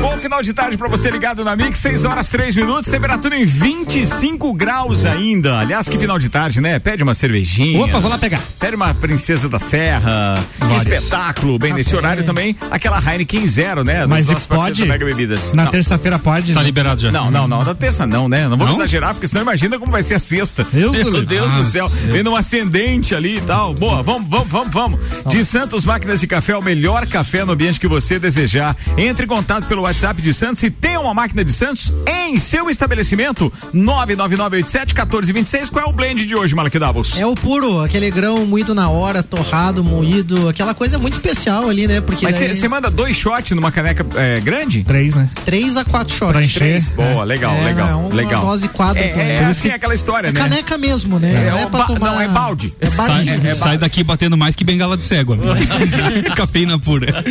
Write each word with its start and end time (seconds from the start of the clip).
Bom 0.00 0.18
final 0.18 0.42
de 0.42 0.52
tarde 0.52 0.76
para 0.76 0.88
você 0.88 1.10
ligado 1.10 1.44
na 1.44 1.54
Mix, 1.54 1.78
6 1.78 2.04
horas 2.04 2.28
3 2.28 2.56
minutos, 2.56 2.90
temperatura 2.90 3.36
em 3.36 3.44
25 3.44 4.52
graus 4.52 5.04
ainda. 5.04 5.58
Aliás, 5.60 5.88
que 5.88 5.96
final 5.96 6.18
de 6.18 6.28
tarde, 6.28 6.60
né? 6.60 6.78
Pede 6.78 7.02
uma 7.02 7.14
cervejinha. 7.14 7.84
Opa, 7.84 8.00
vou 8.00 8.10
lá 8.10 8.18
pegar. 8.18 8.40
Pede 8.58 8.74
uma 8.74 8.92
Princesa 8.94 9.48
da 9.48 9.58
Serra. 9.58 10.34
Que 10.58 10.74
espetáculo. 10.94 11.58
Bem, 11.58 11.72
nesse 11.72 11.94
horário 11.94 12.24
também, 12.24 12.56
aquela 12.70 12.98
Heineken 13.00 13.46
Zero, 13.46 13.84
né? 13.84 14.06
Mas 14.06 14.26
pode? 14.46 14.84
Mega 14.84 15.04
Bebidas. 15.04 15.52
Na 15.52 15.66
terça-feira 15.66 16.18
pode. 16.18 16.52
Tá 16.52 16.60
né? 16.60 16.66
liberado 16.66 17.00
já. 17.00 17.12
Não, 17.12 17.30
não, 17.30 17.46
não, 17.46 17.62
na 17.62 17.74
terça 17.74 18.06
não, 18.06 18.28
né? 18.28 18.42
Não 18.48 18.56
vamos 18.56 18.66
Não? 18.66 18.74
exagerar, 18.76 19.14
porque 19.14 19.28
senão 19.28 19.42
imagina 19.42 19.78
como 19.78 19.92
vai 19.92 20.02
ser 20.02 20.14
a 20.14 20.18
sexta. 20.18 20.66
Deus 20.72 20.92
Meu. 20.92 21.24
Deus 21.24 21.50
do 21.52 21.58
Nossa, 21.58 21.70
céu. 21.70 21.90
eu- 22.06 22.12
Vendo 22.12 22.30
um 22.30 22.36
ascendente 22.36 23.14
ali 23.14 23.36
e 23.36 23.40
tal. 23.40 23.72
Boa, 23.74 24.02
vamos, 24.02 24.28
vamos, 24.28 24.48
vamos, 24.48 24.72
vamos. 24.72 25.00
De 25.26 25.44
Santos 25.44 25.84
Máquinas 25.84 26.20
de 26.20 26.26
Café, 26.26 26.56
o 26.56 26.62
melhor 26.62 27.06
café 27.06 27.44
no 27.44 27.52
ambiente 27.52 27.78
que 27.78 27.86
você 27.88 28.18
desejar. 28.18 28.76
Entre 28.96 29.24
em 29.24 29.28
contato 29.28 29.66
pelo 29.72 29.82
WhatsApp 29.84 30.20
de 30.20 30.34
Santos 30.34 30.62
e 30.64 30.70
tenha 30.70 31.00
uma 31.00 31.14
máquina 31.14 31.42
de 31.42 31.50
Santos 31.50 31.90
em 32.06 32.36
seu 32.38 32.68
estabelecimento. 32.68 33.50
99987-1426. 33.74 35.70
Qual 35.70 35.86
é 35.86 35.88
o 35.88 35.92
blend 35.94 36.26
de 36.26 36.36
hoje, 36.36 36.54
Malak 36.54 36.78
Davos? 36.78 37.18
É 37.18 37.24
o 37.24 37.32
puro, 37.34 37.80
aquele 37.80 38.10
grão 38.10 38.44
moído 38.44 38.74
na 38.74 38.90
hora, 38.90 39.22
torrado, 39.22 39.82
moído, 39.82 40.46
aquela 40.46 40.74
coisa 40.74 40.98
muito 40.98 41.14
especial 41.14 41.70
ali, 41.70 41.88
né? 41.88 42.02
Porque 42.02 42.26
Mas 42.26 42.38
daí 42.38 42.54
você 42.54 42.68
manda 42.68 42.90
dois 42.90 43.16
shots 43.16 43.52
numa 43.52 43.72
caneca 43.72 44.04
é, 44.14 44.40
grande? 44.40 44.82
Três, 44.82 45.14
né? 45.14 45.30
três 45.42 45.74
a 45.78 45.86
quatro 45.86 46.14
shots. 46.14 46.32
Pra 46.34 46.44
encher. 46.44 46.58
Três. 46.58 46.90
Boa, 46.90 47.24
legal, 47.24 47.54
É, 47.54 47.64
legal. 47.64 47.88
é 47.88 47.94
uma 47.94 48.14
legal. 48.14 48.42
dose 48.44 48.68
quádrupla, 48.68 49.22
É, 49.22 49.36
é 49.36 49.40
né? 49.40 49.46
assim 49.46 49.70
aquela 49.70 49.94
história, 49.94 50.28
É 50.28 50.32
né? 50.32 50.38
caneca 50.38 50.76
mesmo, 50.76 51.18
né? 51.18 51.46
É, 51.46 51.50
não 51.50 51.58
é 51.60 51.66
ba- 51.66 51.86
tomar. 51.86 52.10
não, 52.12 52.20
é 52.20 52.28
balde. 52.28 52.74
É 52.78 52.90
Sai, 52.90 53.06
baldinho. 53.08 53.40
é 53.48 53.54
sai 53.54 53.78
daqui 53.78 54.04
batendo 54.04 54.36
mais 54.36 54.54
que 54.54 54.64
bengala 54.64 54.98
de 54.98 55.04
cego. 55.04 55.34
né? 55.34 55.44
Cafeína 56.36 56.78
pura. 56.78 57.24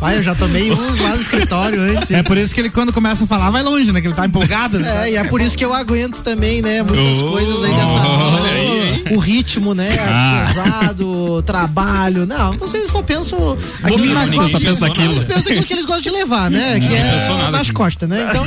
Vai, 0.00 0.18
eu 0.18 0.22
já 0.22 0.34
tomei 0.34 0.70
uns 0.70 0.98
lá 1.00 1.13
no 1.14 1.20
escritório 1.20 1.80
antes. 1.80 2.10
É 2.10 2.22
por 2.22 2.36
isso 2.36 2.54
que 2.54 2.60
ele, 2.60 2.70
quando 2.70 2.92
começa 2.92 3.24
a 3.24 3.26
falar, 3.26 3.50
vai 3.50 3.62
longe, 3.62 3.90
né? 3.92 4.00
Que 4.00 4.06
ele 4.08 4.14
tá 4.14 4.26
empolgado. 4.26 4.78
né? 4.78 5.08
É, 5.08 5.12
e 5.12 5.16
é 5.16 5.24
por 5.24 5.40
isso 5.40 5.56
que 5.56 5.64
eu 5.64 5.72
aguento 5.74 6.22
também, 6.22 6.60
né? 6.62 6.82
Muitas 6.82 7.22
Oh, 7.22 7.30
coisas 7.30 7.64
aí 7.64 7.70
dessa. 7.72 7.92
olha 7.92 8.52
aí, 8.52 9.04
O 9.12 9.18
ritmo, 9.18 9.74
né? 9.74 9.88
Ah. 10.08 10.44
Pesado, 10.48 11.42
trabalho. 11.42 12.26
Não, 12.26 12.56
vocês 12.58 12.88
só 12.88 13.02
pensam. 13.02 13.56
Aquilo 13.82 14.02
que 14.02 14.08
ninguém 14.08 14.22
eles 14.22 14.34
gostam 14.34 14.48
só 14.50 14.58
de- 14.58 14.64
pensa 14.64 14.86
aquilo. 14.86 15.12
Eles 15.12 15.22
pensam 15.24 15.52
aquilo 15.52 15.64
que 15.66 15.72
eles 15.74 15.84
gostam 15.84 16.02
de 16.02 16.10
levar, 16.10 16.50
né? 16.50 16.80
Que 16.80 16.94
é 16.94 17.50
nas 17.50 17.70
costas, 17.70 18.08
né? 18.08 18.26
Então, 18.30 18.46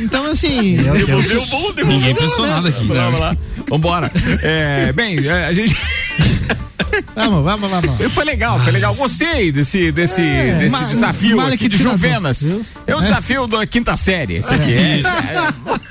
então 0.00 0.26
assim. 0.26 0.76
Devolveu 0.76 1.46
bom, 1.46 1.72
devolveu 1.72 1.86
Ninguém 1.86 2.14
pensou 2.14 2.46
nada 2.46 2.68
aqui. 2.68 2.86
Vamos 2.86 3.20
lá. 3.20 3.36
Vambora. 3.68 4.10
É, 4.42 4.92
bem, 4.92 5.18
é, 5.26 5.46
a 5.46 5.52
gente. 5.52 5.76
Vamos, 7.14 7.44
vamos, 7.44 7.70
vamos. 7.70 8.12
Foi 8.12 8.24
legal, 8.24 8.58
foi 8.60 8.72
legal. 8.72 8.94
Gostei 8.94 9.50
desse, 9.52 9.90
desse, 9.92 10.20
É, 10.20 10.58
desse 10.58 10.70
ma- 10.70 10.84
desafio 10.88 11.40
aqui 11.40 11.56
que 11.58 11.68
de 11.68 11.76
Juvenas. 11.76 12.42
É 12.86 12.94
um 12.94 13.00
É. 13.00 13.02
desafio 13.02 13.46
da 13.46 13.66
quinta 13.66 13.96
série. 13.96 14.36
Esse 14.36 14.54
aqui 14.54 14.72
é. 14.72 14.96
Isso. 14.98 15.08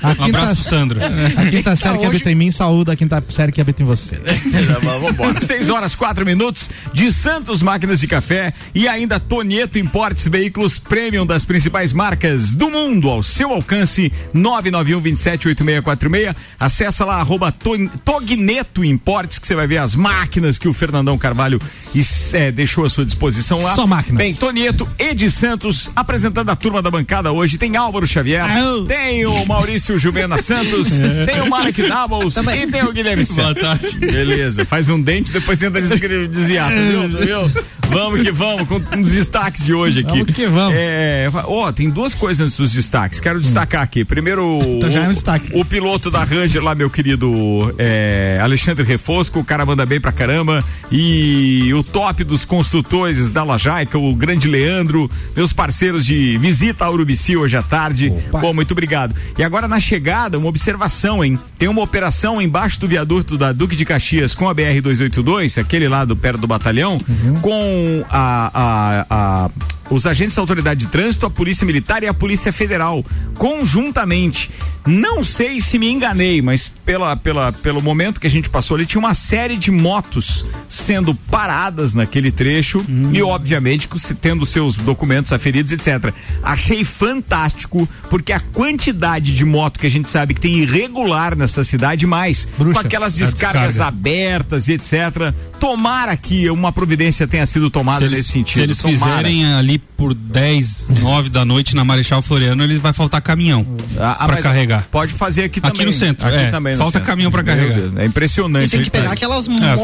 A 0.02 0.08
Um 0.10 0.14
quinta, 0.14 0.24
abraço 0.38 0.62
pro 0.62 0.70
Sandro. 0.70 1.00
a 1.36 1.46
quinta 1.50 1.76
série 1.76 1.94
que 1.98 2.00
hoje- 2.00 2.16
habita 2.16 2.30
em 2.30 2.34
mim, 2.34 2.50
saúde 2.50 2.90
a 2.90 2.96
quinta 2.96 3.22
série 3.28 3.52
que 3.52 3.60
habita 3.60 3.82
em 3.82 3.86
você. 3.86 4.16
Vambora. 4.82 5.40
6 5.40 5.68
horas, 5.68 5.94
4 5.94 6.24
minutos 6.24 6.70
de 6.92 7.12
Santos 7.12 7.62
Máquinas 7.62 8.00
de 8.00 8.06
Café 8.06 8.52
e 8.74 8.88
ainda 8.88 9.18
Tonieto 9.20 9.78
Importes 9.78 10.26
Veículos 10.28 10.78
Premium 10.78 11.26
das 11.26 11.44
principais 11.44 11.92
marcas 11.92 12.54
do 12.54 12.70
mundo 12.70 13.08
ao 13.08 13.22
seu 13.22 13.52
alcance 13.52 14.12
991 14.32 15.00
278646. 15.00 16.34
Acessa 16.58 17.04
lá 17.04 17.16
arroba 17.16 17.52
To- 17.52 17.88
Togneto 18.04 18.84
Importes 18.84 19.38
que 19.38 19.46
você 19.46 19.54
vai 19.54 19.66
ver 19.66 19.78
as 19.78 19.94
máquinas 19.94 20.58
que 20.58 20.68
o 20.68 20.72
Fernandão 20.78 21.18
Carvalho 21.18 21.60
is- 21.94 22.32
é, 22.32 22.50
deixou 22.52 22.84
à 22.84 22.88
sua 22.88 23.04
disposição 23.04 23.62
lá. 23.62 23.74
Só 23.74 23.86
máquinas. 23.86 24.18
Bem, 24.18 24.34
Tonieto 24.34 24.88
e 24.98 25.12
de 25.14 25.30
Santos 25.30 25.90
apresentando 25.94 26.48
a 26.50 26.56
turma 26.56 26.80
da 26.80 26.90
bancada 26.90 27.32
hoje. 27.32 27.58
Tem 27.58 27.76
Álvaro 27.76 28.06
Xavier, 28.06 28.44
Au. 28.62 28.84
tem 28.84 29.26
o 29.26 29.44
Maurício 29.46 29.98
Juvena 29.98 30.38
Santos, 30.42 30.88
tem 31.26 31.40
o 31.42 31.50
Mark 31.50 31.76
Doubles 31.76 32.36
e 32.36 32.66
tem 32.70 32.82
o 32.84 32.92
Guilherme 32.92 33.24
Boa 33.34 33.54
tarde. 33.54 33.98
Beleza, 33.98 34.64
faz 34.64 34.88
um 34.88 35.00
dente, 35.00 35.32
depois 35.32 35.58
tenta 35.58 35.80
des- 35.80 36.00
desviar, 36.30 36.70
tá 36.70 36.76
viu? 36.80 37.02
Tá 37.02 37.24
viu? 37.24 37.64
Vamos 37.90 38.20
que 38.20 38.30
vamos, 38.30 38.68
com 38.68 38.76
os 39.00 39.10
destaques 39.12 39.64
de 39.64 39.72
hoje 39.72 40.00
aqui. 40.00 40.18
Vamos 40.18 40.34
que 40.34 40.46
vamos. 40.46 40.74
É, 40.76 41.30
ó, 41.44 41.72
tem 41.72 41.88
duas 41.88 42.14
coisas 42.14 42.46
antes 42.46 42.56
dos 42.58 42.72
destaques. 42.72 43.18
Quero 43.18 43.40
destacar 43.40 43.80
aqui. 43.82 44.04
Primeiro, 44.04 44.60
Então 44.76 44.90
já 44.90 45.04
é 45.04 45.06
um 45.06 45.10
o, 45.10 45.14
destaque. 45.14 45.50
o 45.54 45.64
piloto 45.64 46.10
da 46.10 46.22
Ranger 46.22 46.62
lá, 46.62 46.74
meu 46.74 46.90
querido 46.90 47.74
é, 47.78 48.38
Alexandre 48.42 48.84
Refosco, 48.84 49.40
o 49.40 49.44
cara 49.44 49.64
manda 49.64 49.86
bem 49.86 49.98
pra 49.98 50.12
caramba. 50.12 50.62
E 50.90 51.72
o 51.74 51.82
top 51.84 52.24
dos 52.24 52.44
construtores 52.44 53.30
da 53.30 53.44
Lajaica, 53.44 53.98
o 53.98 54.14
grande 54.14 54.48
Leandro, 54.48 55.10
meus 55.36 55.52
parceiros 55.52 56.04
de 56.04 56.38
visita 56.38 56.84
a 56.84 56.90
Urubici 56.90 57.36
hoje 57.36 57.56
à 57.56 57.62
tarde. 57.62 58.10
Opa. 58.28 58.38
Bom, 58.40 58.54
muito 58.54 58.72
obrigado. 58.72 59.14
E 59.36 59.42
agora 59.44 59.68
na 59.68 59.78
chegada, 59.78 60.38
uma 60.38 60.48
observação, 60.48 61.22
hein? 61.22 61.38
Tem 61.58 61.68
uma 61.68 61.82
operação 61.82 62.40
embaixo 62.40 62.80
do 62.80 62.88
viaduto 62.88 63.36
da 63.36 63.52
Duque 63.52 63.76
de 63.76 63.84
Caxias 63.84 64.34
com 64.34 64.48
a 64.48 64.54
BR-282, 64.54 65.60
aquele 65.60 65.88
lá 65.88 66.04
do 66.04 66.16
perto 66.16 66.40
do 66.40 66.46
batalhão, 66.46 66.98
com 67.42 68.04
a, 68.08 68.50
a- 68.54 69.06
a- 69.46 69.50
os 69.90 70.06
agentes 70.06 70.34
da 70.34 70.42
autoridade 70.42 70.80
de 70.80 70.86
trânsito, 70.86 71.24
a 71.24 71.30
Polícia 71.30 71.64
Militar 71.66 72.02
e 72.02 72.06
a 72.06 72.12
Polícia 72.12 72.52
Federal, 72.52 73.02
conjuntamente. 73.36 74.50
Não 74.86 75.22
sei 75.24 75.60
se 75.60 75.78
me 75.78 75.90
enganei, 75.90 76.40
mas 76.40 76.70
pela, 76.84 77.16
pela, 77.16 77.52
pelo 77.52 77.82
momento 77.82 78.20
que 78.20 78.26
a 78.26 78.30
gente 78.30 78.48
passou 78.48 78.76
ali, 78.76 78.86
tinha 78.86 78.98
uma 78.98 79.14
série 79.14 79.56
de 79.56 79.70
motos 79.70 80.44
sendo 80.68 81.14
paradas 81.14 81.94
naquele 81.94 82.30
trecho 82.32 82.84
e, 83.12 83.22
obviamente, 83.22 83.88
tendo 84.20 84.44
seus 84.46 84.76
documentos 84.76 85.32
aferidos, 85.32 85.72
etc. 85.72 86.12
Achei 86.42 86.84
fantástico, 86.84 87.88
porque 88.08 88.32
a 88.32 88.40
quantidade 88.40 89.34
de 89.34 89.44
moto 89.44 89.78
que 89.78 89.86
a 89.86 89.90
gente 89.90 90.08
sabe 90.08 90.34
que 90.34 90.40
tem 90.40 90.58
irregular 90.58 91.36
nessa 91.36 91.64
cidade, 91.64 92.06
mais 92.06 92.46
Bruxa. 92.56 92.80
com 92.80 92.86
aquelas 92.86 93.14
descargas 93.14 93.74
descarga. 93.74 93.88
abertas 93.88 94.68
e 94.68 94.72
etc. 94.74 95.32
Tomara 95.60 96.16
que 96.16 96.48
uma 96.50 96.70
providência 96.72 97.26
tenha 97.26 97.44
sido 97.46 97.68
tomada 97.70 97.98
Se 97.98 98.04
eles, 98.04 98.16
nesse 98.18 98.28
sentido. 98.32 98.54
se 98.58 98.60
eles 98.62 98.78
Tomara. 98.78 98.98
fizerem 99.28 99.44
ali 99.54 99.78
por 99.78 100.14
10, 100.14 100.88
9 101.00 101.28
da 101.30 101.44
noite 101.44 101.74
na 101.74 101.84
Marechal 101.84 102.22
Floriano, 102.22 102.62
ele 102.62 102.78
vai 102.78 102.92
faltar 102.92 103.20
caminhão 103.20 103.66
Ah, 103.98 104.12
ah, 104.20 104.26
pra 104.26 104.34
mas 104.36 104.44
carregar. 104.44 104.86
Pode 104.90 105.12
fazer 105.14 105.44
aqui 105.44 105.60
também. 105.60 105.76
Aqui 105.82 105.84
no 105.86 105.92
centro, 105.92 106.26
Aqui 106.28 106.36
é. 106.36 106.50
também 106.50 106.72
no 106.74 106.78
Falta 106.78 106.92
centro. 106.98 107.06
caminhão 107.06 107.30
pra 107.30 107.42
Meu 107.42 107.54
carregar. 107.54 107.78
Deus, 107.78 107.96
é 107.96 108.04
impressionante. 108.04 108.66
E 108.66 108.70
tem 108.70 108.82
que 108.82 108.90
pegar 108.90 109.12
aquelas 109.12 109.48
motos, 109.48 109.66
É, 109.66 109.72
as 109.72 109.80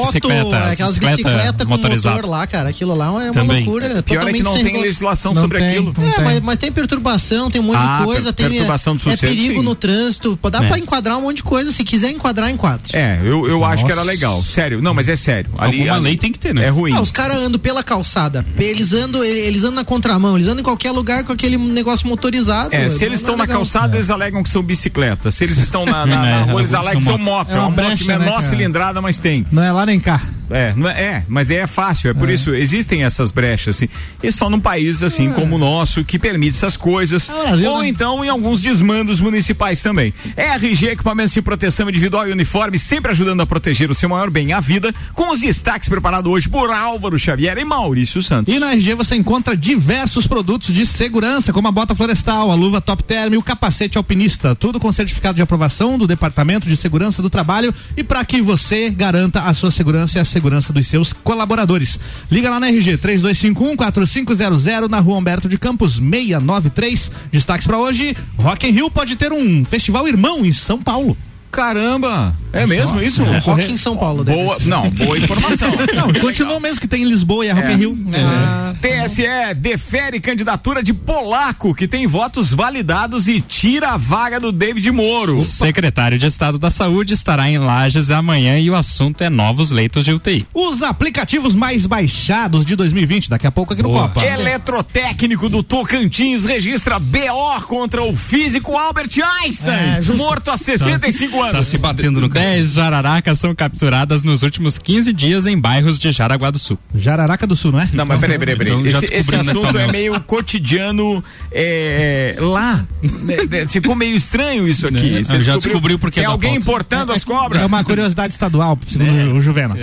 bicicletas, 0.54 0.66
as 0.68 0.72
aquelas 0.72 0.98
bicicleta 0.98 1.16
bicicletas 1.28 1.66
com 1.66 1.72
motorizada. 1.72 2.16
motor 2.16 2.30
lá, 2.30 2.46
cara. 2.46 2.68
Aquilo 2.68 2.94
lá 2.94 3.06
é 3.06 3.10
uma 3.10 3.30
Também. 3.32 3.64
loucura. 3.64 3.88
né? 3.88 3.94
Pior 3.94 3.98
é 3.98 4.02
que 4.02 4.14
Totalmente 4.14 4.42
não 4.42 4.52
sem 4.52 4.60
tem 4.62 4.64
regula- 4.72 4.84
legislação 4.86 5.34
Não 5.34 5.42
sobre 5.42 5.58
tem. 5.58 5.68
aquilo. 5.68 5.94
É, 6.16 6.20
mas, 6.22 6.40
mas 6.40 6.58
tem 6.58 6.72
perturbação, 6.72 7.50
tem 7.50 7.60
um 7.60 7.64
monte 7.64 7.76
Ah, 7.78 7.98
de 7.98 8.04
coisa, 8.04 8.32
per- 8.32 8.46
tem 8.46 8.48
perturbação 8.56 8.96
do 8.96 9.00
é 9.00 9.02
sossego, 9.12 9.32
perigo 9.34 9.58
sim. 9.60 9.64
no 9.64 9.74
trânsito, 9.74 10.38
dá 10.50 10.62
É. 10.64 10.68
pra 10.68 10.78
enquadrar 10.78 11.18
um 11.18 11.22
monte 11.22 11.36
de 11.36 11.42
coisa, 11.42 11.72
se 11.72 11.82
quiser 11.84 12.10
enquadrar, 12.10 12.50
enquadra. 12.50 12.82
É, 12.92 13.18
eu, 13.22 13.46
eu 13.48 13.64
acho 13.64 13.84
que 13.84 13.92
era 13.92 14.02
legal. 14.02 14.44
Sério. 14.44 14.80
Não, 14.80 14.94
mas 14.94 15.08
é 15.08 15.16
sério. 15.16 15.50
Ali, 15.58 15.78
Alguma 15.80 15.94
ali 15.96 16.04
lei 16.04 16.16
tem 16.16 16.30
que 16.32 16.38
ter, 16.38 16.54
né? 16.54 16.64
É 16.64 16.68
ruim. 16.68 16.92
Ah, 16.94 17.00
os 17.00 17.10
caras 17.10 17.38
andam 17.38 17.58
pela 17.58 17.82
calçada, 17.82 18.44
eles 18.58 18.92
andam, 18.92 19.22
eles 19.24 19.62
andam 19.64 19.76
na 19.76 19.84
contramão, 19.84 20.36
eles 20.36 20.46
andam 20.48 20.60
em 20.60 20.64
qualquer 20.64 20.90
lugar 20.92 21.24
com 21.24 21.32
aquele 21.32 21.56
negócio 21.56 22.06
motorizado. 22.08 22.74
É, 22.74 22.88
se 22.88 23.00
não 23.00 23.06
eles 23.06 23.18
é 23.18 23.22
estão 23.22 23.36
na 23.36 23.46
calçada, 23.46 23.96
eles 23.96 24.10
alegam 24.10 24.42
que 24.42 24.50
são 24.50 24.62
bicicletas. 24.62 25.34
Se 25.34 25.44
eles 25.44 25.58
estão 25.58 25.84
na, 25.84 26.04
É, 26.24 26.42
rua, 26.42 26.60
eles 26.60 26.72
alegam 26.74 26.98
que 27.00 27.04
são 27.06 27.18
moto. 27.18 27.50
É 27.50 27.54
É 27.54 27.58
uma 27.58 27.70
moto 27.70 27.74
de 27.80 27.82
brecha, 28.04 28.04
né, 28.12 28.18
menor 28.18 28.36
cara? 28.36 28.42
cilindrada, 28.48 29.00
mas 29.02 29.18
tem. 29.18 29.44
Não 29.50 29.62
é 29.62 29.72
lá 29.72 29.84
nem 29.86 29.98
cá. 30.00 30.20
É, 30.50 30.74
é, 30.76 31.02
é, 31.02 31.24
mas 31.28 31.50
é 31.50 31.66
fácil, 31.66 32.10
é 32.10 32.14
por 32.14 32.28
isso 32.28 32.54
existem 32.54 33.04
essas 33.04 33.30
brechas 33.30 33.76
assim. 33.76 33.88
E 34.22 34.30
só 34.30 34.50
num 34.50 34.60
país 34.60 35.02
assim 35.02 35.32
como 35.32 35.56
o 35.56 35.58
nosso 35.58 36.04
que 36.04 36.18
permite 36.18 36.56
essas 36.56 36.76
coisas, 36.76 37.30
É 37.30 37.68
ou 37.68 37.80
né? 37.80 37.88
então 37.88 38.24
em 38.24 38.28
alguns 38.28 38.60
desmandos 38.60 39.20
municipais 39.20 39.80
também. 39.80 40.12
RG 40.36 40.88
equipamentos 40.88 41.32
de 41.32 41.42
proteção 41.42 41.88
individual 41.88 42.28
e 42.28 42.32
uniforme, 42.32 42.78
sempre 42.78 43.10
ajudando 43.10 43.40
a 43.40 43.46
proteger 43.46 43.90
o 43.90 43.94
seu 43.94 44.08
maior 44.08 44.30
bem, 44.30 44.52
a 44.52 44.60
vida, 44.60 44.94
com 45.14 45.30
os 45.30 45.40
destaques 45.40 45.88
preparados 45.88 46.30
hoje 46.30 46.48
por 46.48 46.70
Álvaro 46.70 47.18
Xavier 47.18 47.56
e 47.58 47.64
Maurício 47.64 48.22
Santos. 48.22 48.52
E 48.54 48.58
na 48.58 48.72
RG 48.72 48.94
você 48.94 49.16
encontra 49.16 49.56
diversos 49.56 50.26
produtos 50.26 50.74
de 50.74 50.86
segurança, 50.86 51.52
como 51.52 51.68
a 51.68 51.72
bota 51.72 51.94
florestal, 51.94 52.50
a 52.50 52.54
luva 52.54 52.80
top 52.80 53.02
term 53.02 53.34
e 53.34 53.36
o 53.36 53.42
capacete 53.42 53.96
alpinista, 53.98 54.54
tudo 54.54 54.78
com 54.78 54.92
certificado 54.92 55.36
de 55.36 55.42
aprovação 55.42 55.98
do 55.98 56.06
Departamento 56.06 56.68
de 56.68 56.76
Segurança 56.76 57.22
do 57.22 57.30
Trabalho 57.30 57.74
e 57.96 58.04
para 58.04 58.24
que 58.24 58.40
você 58.40 58.90
garanta 58.90 59.42
a 59.42 59.54
sua 59.54 59.70
segurança 59.70 60.18
e 60.18 60.20
a 60.20 60.24
segurança 60.34 60.72
dos 60.72 60.86
seus 60.86 61.12
colaboradores. 61.12 61.98
Liga 62.30 62.50
lá 62.50 62.58
na 62.58 62.68
RG 62.68 62.98
3251-4500 62.98 64.88
na 64.88 64.98
Rua 64.98 65.18
Humberto 65.18 65.48
de 65.48 65.56
Campos 65.56 65.94
693. 65.94 67.10
Destaques 67.30 67.66
para 67.66 67.78
hoje: 67.78 68.16
Rock 68.36 68.66
in 68.66 68.72
Rio 68.72 68.90
pode 68.90 69.16
ter 69.16 69.32
um 69.32 69.64
festival 69.64 70.08
irmão 70.08 70.44
em 70.44 70.52
São 70.52 70.82
Paulo. 70.82 71.16
Caramba! 71.54 72.34
É 72.52 72.66
mesmo 72.66 73.02
isso? 73.02 73.22
Rock 73.24 73.70
em 73.70 73.76
São 73.76 73.96
Paulo. 73.96 74.22
Boa, 74.24 74.56
não, 74.64 74.88
boa 74.90 75.18
informação. 75.18 75.68
Não, 75.94 76.12
continua 76.14 76.60
mesmo 76.60 76.80
que 76.80 76.86
tem 76.88 77.02
em 77.02 77.04
Lisboa 77.04 77.44
e 77.44 77.50
a 77.50 77.54
Rock 77.54 77.72
in 77.72 77.76
Rio. 77.76 77.98
É. 78.12 79.06
TSE 79.06 79.54
defere 79.56 80.20
candidatura 80.20 80.82
de 80.82 80.92
polaco 80.92 81.74
que 81.74 81.88
tem 81.88 82.06
votos 82.06 82.52
validados 82.52 83.28
e 83.28 83.40
tira 83.40 83.90
a 83.90 83.96
vaga 83.96 84.38
do 84.38 84.52
David 84.52 84.90
Moro. 84.90 85.38
O 85.38 85.44
secretário 85.44 86.18
de 86.18 86.26
Estado 86.26 86.58
da 86.58 86.70
Saúde 86.70 87.14
estará 87.14 87.48
em 87.48 87.58
Lages 87.58 88.10
amanhã 88.10 88.58
e 88.58 88.70
o 88.70 88.76
assunto 88.76 89.22
é 89.22 89.30
novos 89.30 89.70
leitos 89.70 90.04
de 90.04 90.12
UTI. 90.12 90.46
Os 90.54 90.82
aplicativos 90.82 91.54
mais 91.54 91.86
baixados 91.86 92.64
de 92.64 92.76
2020, 92.76 93.30
daqui 93.30 93.46
a 93.46 93.52
pouco 93.52 93.72
aqui 93.72 93.82
no 93.82 93.90
Copa. 93.90 94.24
Eletrotécnico 94.24 95.48
do 95.48 95.62
Tocantins 95.62 96.44
registra 96.44 96.98
BO 96.98 97.62
contra 97.66 98.02
o 98.02 98.14
físico 98.14 98.76
Albert 98.76 99.10
Einstein, 99.42 99.74
É, 99.74 100.12
morto 100.14 100.50
há 100.50 100.56
65 100.56 101.42
anos. 101.42 101.43
Tá 101.52 101.62
se 101.62 101.78
batendo 101.78 102.20
no 102.20 102.28
cara. 102.28 102.46
10 102.46 102.72
jararacas 102.72 103.38
são 103.38 103.54
capturadas 103.54 104.22
nos 104.22 104.42
últimos 104.42 104.78
15 104.78 105.12
dias 105.12 105.46
em 105.46 105.58
bairros 105.58 105.98
de 105.98 106.10
Jaraguá 106.12 106.50
do 106.50 106.58
Sul. 106.58 106.78
Jararaca 106.94 107.46
do 107.46 107.56
Sul, 107.56 107.72
não 107.72 107.80
é? 107.80 107.88
Não, 107.92 108.04
mas 108.06 108.20
peraí, 108.20 108.38
peraí, 108.38 108.56
peraí. 108.56 108.72
Então 108.72 109.02
esse, 109.02 109.14
esse 109.14 109.30
né, 109.32 109.38
assunto 109.40 109.78
é 109.78 109.90
meio 109.90 110.20
cotidiano 110.20 111.22
é, 111.50 112.36
lá. 112.38 112.84
É, 113.26 113.62
é, 113.62 113.66
Ficou 113.66 113.94
meio 113.94 114.14
estranho 114.16 114.68
isso 114.68 114.86
aqui. 114.86 115.10
Né? 115.10 115.22
Você 115.22 115.36
Eu 115.36 115.42
já 115.42 115.54
descobriu- 115.54 115.60
descobri 115.62 115.94
o 115.94 115.98
porquê 115.98 116.20
Tem 116.20 116.24
da 116.28 116.32
alguém 116.32 116.54
importando 116.54 117.12
as 117.12 117.24
cobras? 117.24 117.62
É 117.62 117.64
uma 117.66 117.82
curiosidade 117.82 118.32
estadual, 118.32 118.78
segundo 118.86 119.32
o 119.34 119.40
Juvena. 119.40 119.74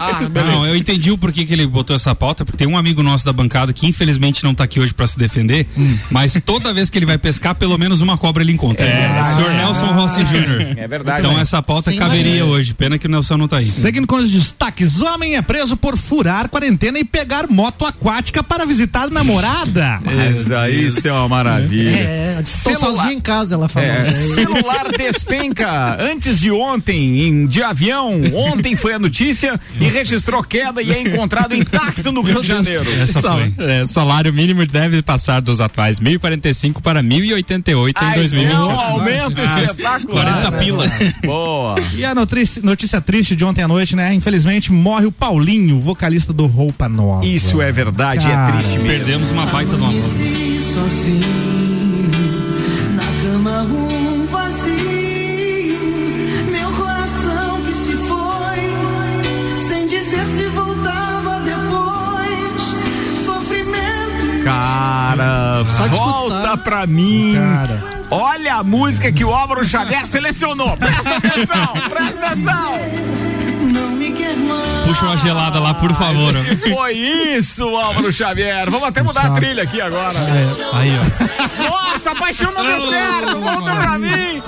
Ah. 0.00 0.28
Não, 0.44 0.66
eu 0.66 0.74
entendi 0.74 1.10
o 1.10 1.18
porquê 1.18 1.44
que 1.44 1.52
ele 1.52 1.66
botou 1.66 1.94
essa 1.94 2.14
pauta, 2.14 2.44
porque 2.44 2.56
tem 2.56 2.66
um 2.66 2.76
amigo 2.76 3.02
nosso 3.02 3.24
da 3.24 3.32
bancada 3.32 3.72
que 3.72 3.86
infelizmente 3.86 4.42
não 4.42 4.54
tá 4.54 4.64
aqui 4.64 4.80
hoje 4.80 4.94
pra 4.94 5.06
se 5.06 5.18
defender, 5.18 5.66
mas 6.10 6.40
toda 6.44 6.72
vez 6.72 6.88
que 6.90 6.98
ele 6.98 7.06
vai 7.06 7.18
pescar, 7.18 7.54
pelo 7.54 7.76
menos 7.78 8.00
uma 8.00 8.16
cobra 8.16 8.42
ele 8.42 8.52
encontra. 8.52 8.84
É, 8.86 9.22
Senhor 9.34 9.52
Nelson 9.52 9.86
Rossi 9.92 10.24
Jr. 10.24 10.78
É 10.78 10.88
verdade. 10.88 10.97
Então 11.00 11.34
né? 11.34 11.42
essa 11.42 11.62
pauta 11.62 11.90
Sim, 11.90 11.98
caberia 11.98 12.44
mas- 12.44 12.52
hoje. 12.54 12.74
Pena 12.74 12.98
que 12.98 13.06
o 13.06 13.10
Nelson 13.10 13.36
não 13.36 13.48
tá 13.48 13.58
aí. 13.58 13.70
Seguindo 13.70 14.06
com 14.06 14.16
os 14.16 14.30
destaques, 14.30 15.00
homem 15.00 15.36
é 15.36 15.42
preso 15.42 15.76
por 15.76 15.96
furar 15.96 16.48
quarentena 16.48 16.98
e 16.98 17.04
pegar 17.04 17.48
moto 17.48 17.84
aquática 17.84 18.42
para 18.42 18.64
visitar 18.66 19.10
namorada. 19.10 20.00
Mas 20.04 20.50
aí 20.50 20.86
isso 20.86 21.06
é 21.06 21.12
uma 21.12 21.28
maravilha. 21.28 21.90
É, 21.90 22.40
estou 22.42 22.74
Celular- 22.74 22.96
sozinha 23.02 23.14
em 23.14 23.20
casa, 23.20 23.54
ela 23.54 23.68
falou. 23.68 23.88
É, 23.88 24.02
né? 24.02 24.14
celular 24.14 24.86
despenca 24.96 25.96
antes 26.00 26.38
de 26.40 26.50
ontem 26.50 27.22
em, 27.28 27.46
de 27.46 27.62
avião. 27.62 28.14
Ontem 28.34 28.76
foi 28.76 28.94
a 28.94 28.98
notícia 28.98 29.58
e 29.80 29.86
registrou 29.88 30.42
queda 30.42 30.82
e 30.82 30.90
é 30.92 31.00
encontrado 31.00 31.54
intacto 31.54 32.10
no 32.12 32.20
Rio 32.22 32.40
de 32.40 32.48
Janeiro. 32.48 32.86
Essa 33.02 33.20
Sal- 33.20 33.38
foi. 33.38 33.52
é, 33.66 33.86
salário 33.86 34.32
mínimo 34.32 34.64
deve 34.66 35.02
passar 35.02 35.40
dos 35.42 35.60
atuais 35.60 36.00
1.045 36.00 36.80
para 36.82 37.02
1.088 37.02 38.02
em 38.02 38.06
Ai, 38.06 38.14
2021. 38.18 38.56
é 38.56 38.66
um 38.74 38.80
aumento 38.80 39.40
espetacular. 39.40 40.00
40 40.02 40.50
né? 40.50 40.58
Boa. 41.24 41.76
E 41.94 42.04
a 42.04 42.14
notícia, 42.14 42.62
notícia 42.62 43.00
triste 43.00 43.34
de 43.36 43.44
ontem 43.44 43.62
à 43.62 43.68
noite, 43.68 43.94
né? 43.96 44.12
Infelizmente 44.14 44.72
morre 44.72 45.06
o 45.06 45.12
Paulinho, 45.12 45.80
vocalista 45.80 46.32
do 46.32 46.46
Roupa 46.46 46.88
Nova. 46.88 47.24
Isso 47.24 47.60
é 47.60 47.70
verdade, 47.72 48.26
Cara, 48.26 48.48
é 48.48 48.52
triste 48.52 48.78
mesmo. 48.78 48.86
Perdemos 48.88 49.30
uma 49.30 49.46
baita 49.46 49.76
sozinho 50.74 51.48
na 52.94 53.02
cama 53.22 53.62
um 53.62 54.26
vazio 54.26 54.88
voltava 60.54 61.40
depois 61.40 62.62
sofrimento 63.24 64.44
Cara, 64.44 65.64
Só 65.64 65.88
volta 65.88 66.34
escutar. 66.36 66.56
pra 66.58 66.86
mim. 66.86 67.34
Cara. 67.34 67.97
Olha 68.10 68.54
a 68.56 68.62
música 68.64 69.12
que 69.12 69.24
o 69.24 69.32
Álvaro 69.32 69.64
Xavier 69.64 70.06
selecionou. 70.06 70.76
Presta 70.76 71.16
atenção, 71.16 71.72
presta 71.90 72.26
atenção. 72.26 72.78
não 73.72 73.90
me 73.90 74.12
quer 74.12 74.34
mais 74.36 74.86
Puxa 74.86 75.04
uma 75.04 75.18
gelada 75.18 75.60
lá, 75.60 75.74
por 75.74 75.92
favor. 75.94 76.34
ó. 76.34 76.42
Que 76.42 76.56
foi 76.70 76.92
isso, 76.94 77.64
Álvaro 77.76 78.10
Xavier? 78.12 78.70
Vamos 78.70 78.88
até 78.88 79.02
mudar 79.02 79.26
a 79.26 79.30
trilha 79.32 79.62
aqui 79.62 79.80
agora. 79.80 80.18
Aí, 80.72 80.90
ó. 80.98 81.62
Nossa, 81.68 82.12
a 82.12 82.14
paixão 82.14 82.50
não 82.52 82.64
deu 82.64 82.88
certo. 82.88 83.40
Volta 83.40 83.76
pra 83.76 83.98
mim. 83.98 84.42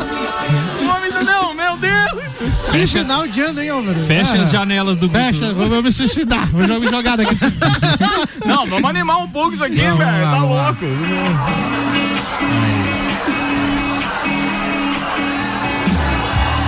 O 0.81 0.85
nome 0.85 1.11
do 1.11 1.25
não, 1.25 1.55
meu 1.55 1.77
Deus. 1.77 2.01
Que 2.73 2.87
final 2.87 3.27
de 3.29 3.41
ano, 3.43 3.61
hein, 3.61 3.69
Álvaro? 3.69 4.01
Fecha 4.07 4.33
as 4.35 4.51
janelas 4.51 4.97
do 4.99 5.09
grupo. 5.09 5.27
Fecha, 5.27 5.53
vou, 5.53 5.69
vou 5.69 5.83
me 5.83 5.93
suicidar. 5.93 6.47
Vou 6.49 6.63
jogar 6.63 6.81
me 6.81 6.89
jogar 6.89 7.17
daqui. 7.19 7.37
Não, 8.47 8.67
vamos 8.67 8.89
animar 8.89 9.19
um 9.19 9.29
pouco 9.29 9.53
isso 9.53 9.65
aqui, 9.65 9.77
velho. 9.77 9.99
Tá 9.99 10.45
lá. 10.45 10.77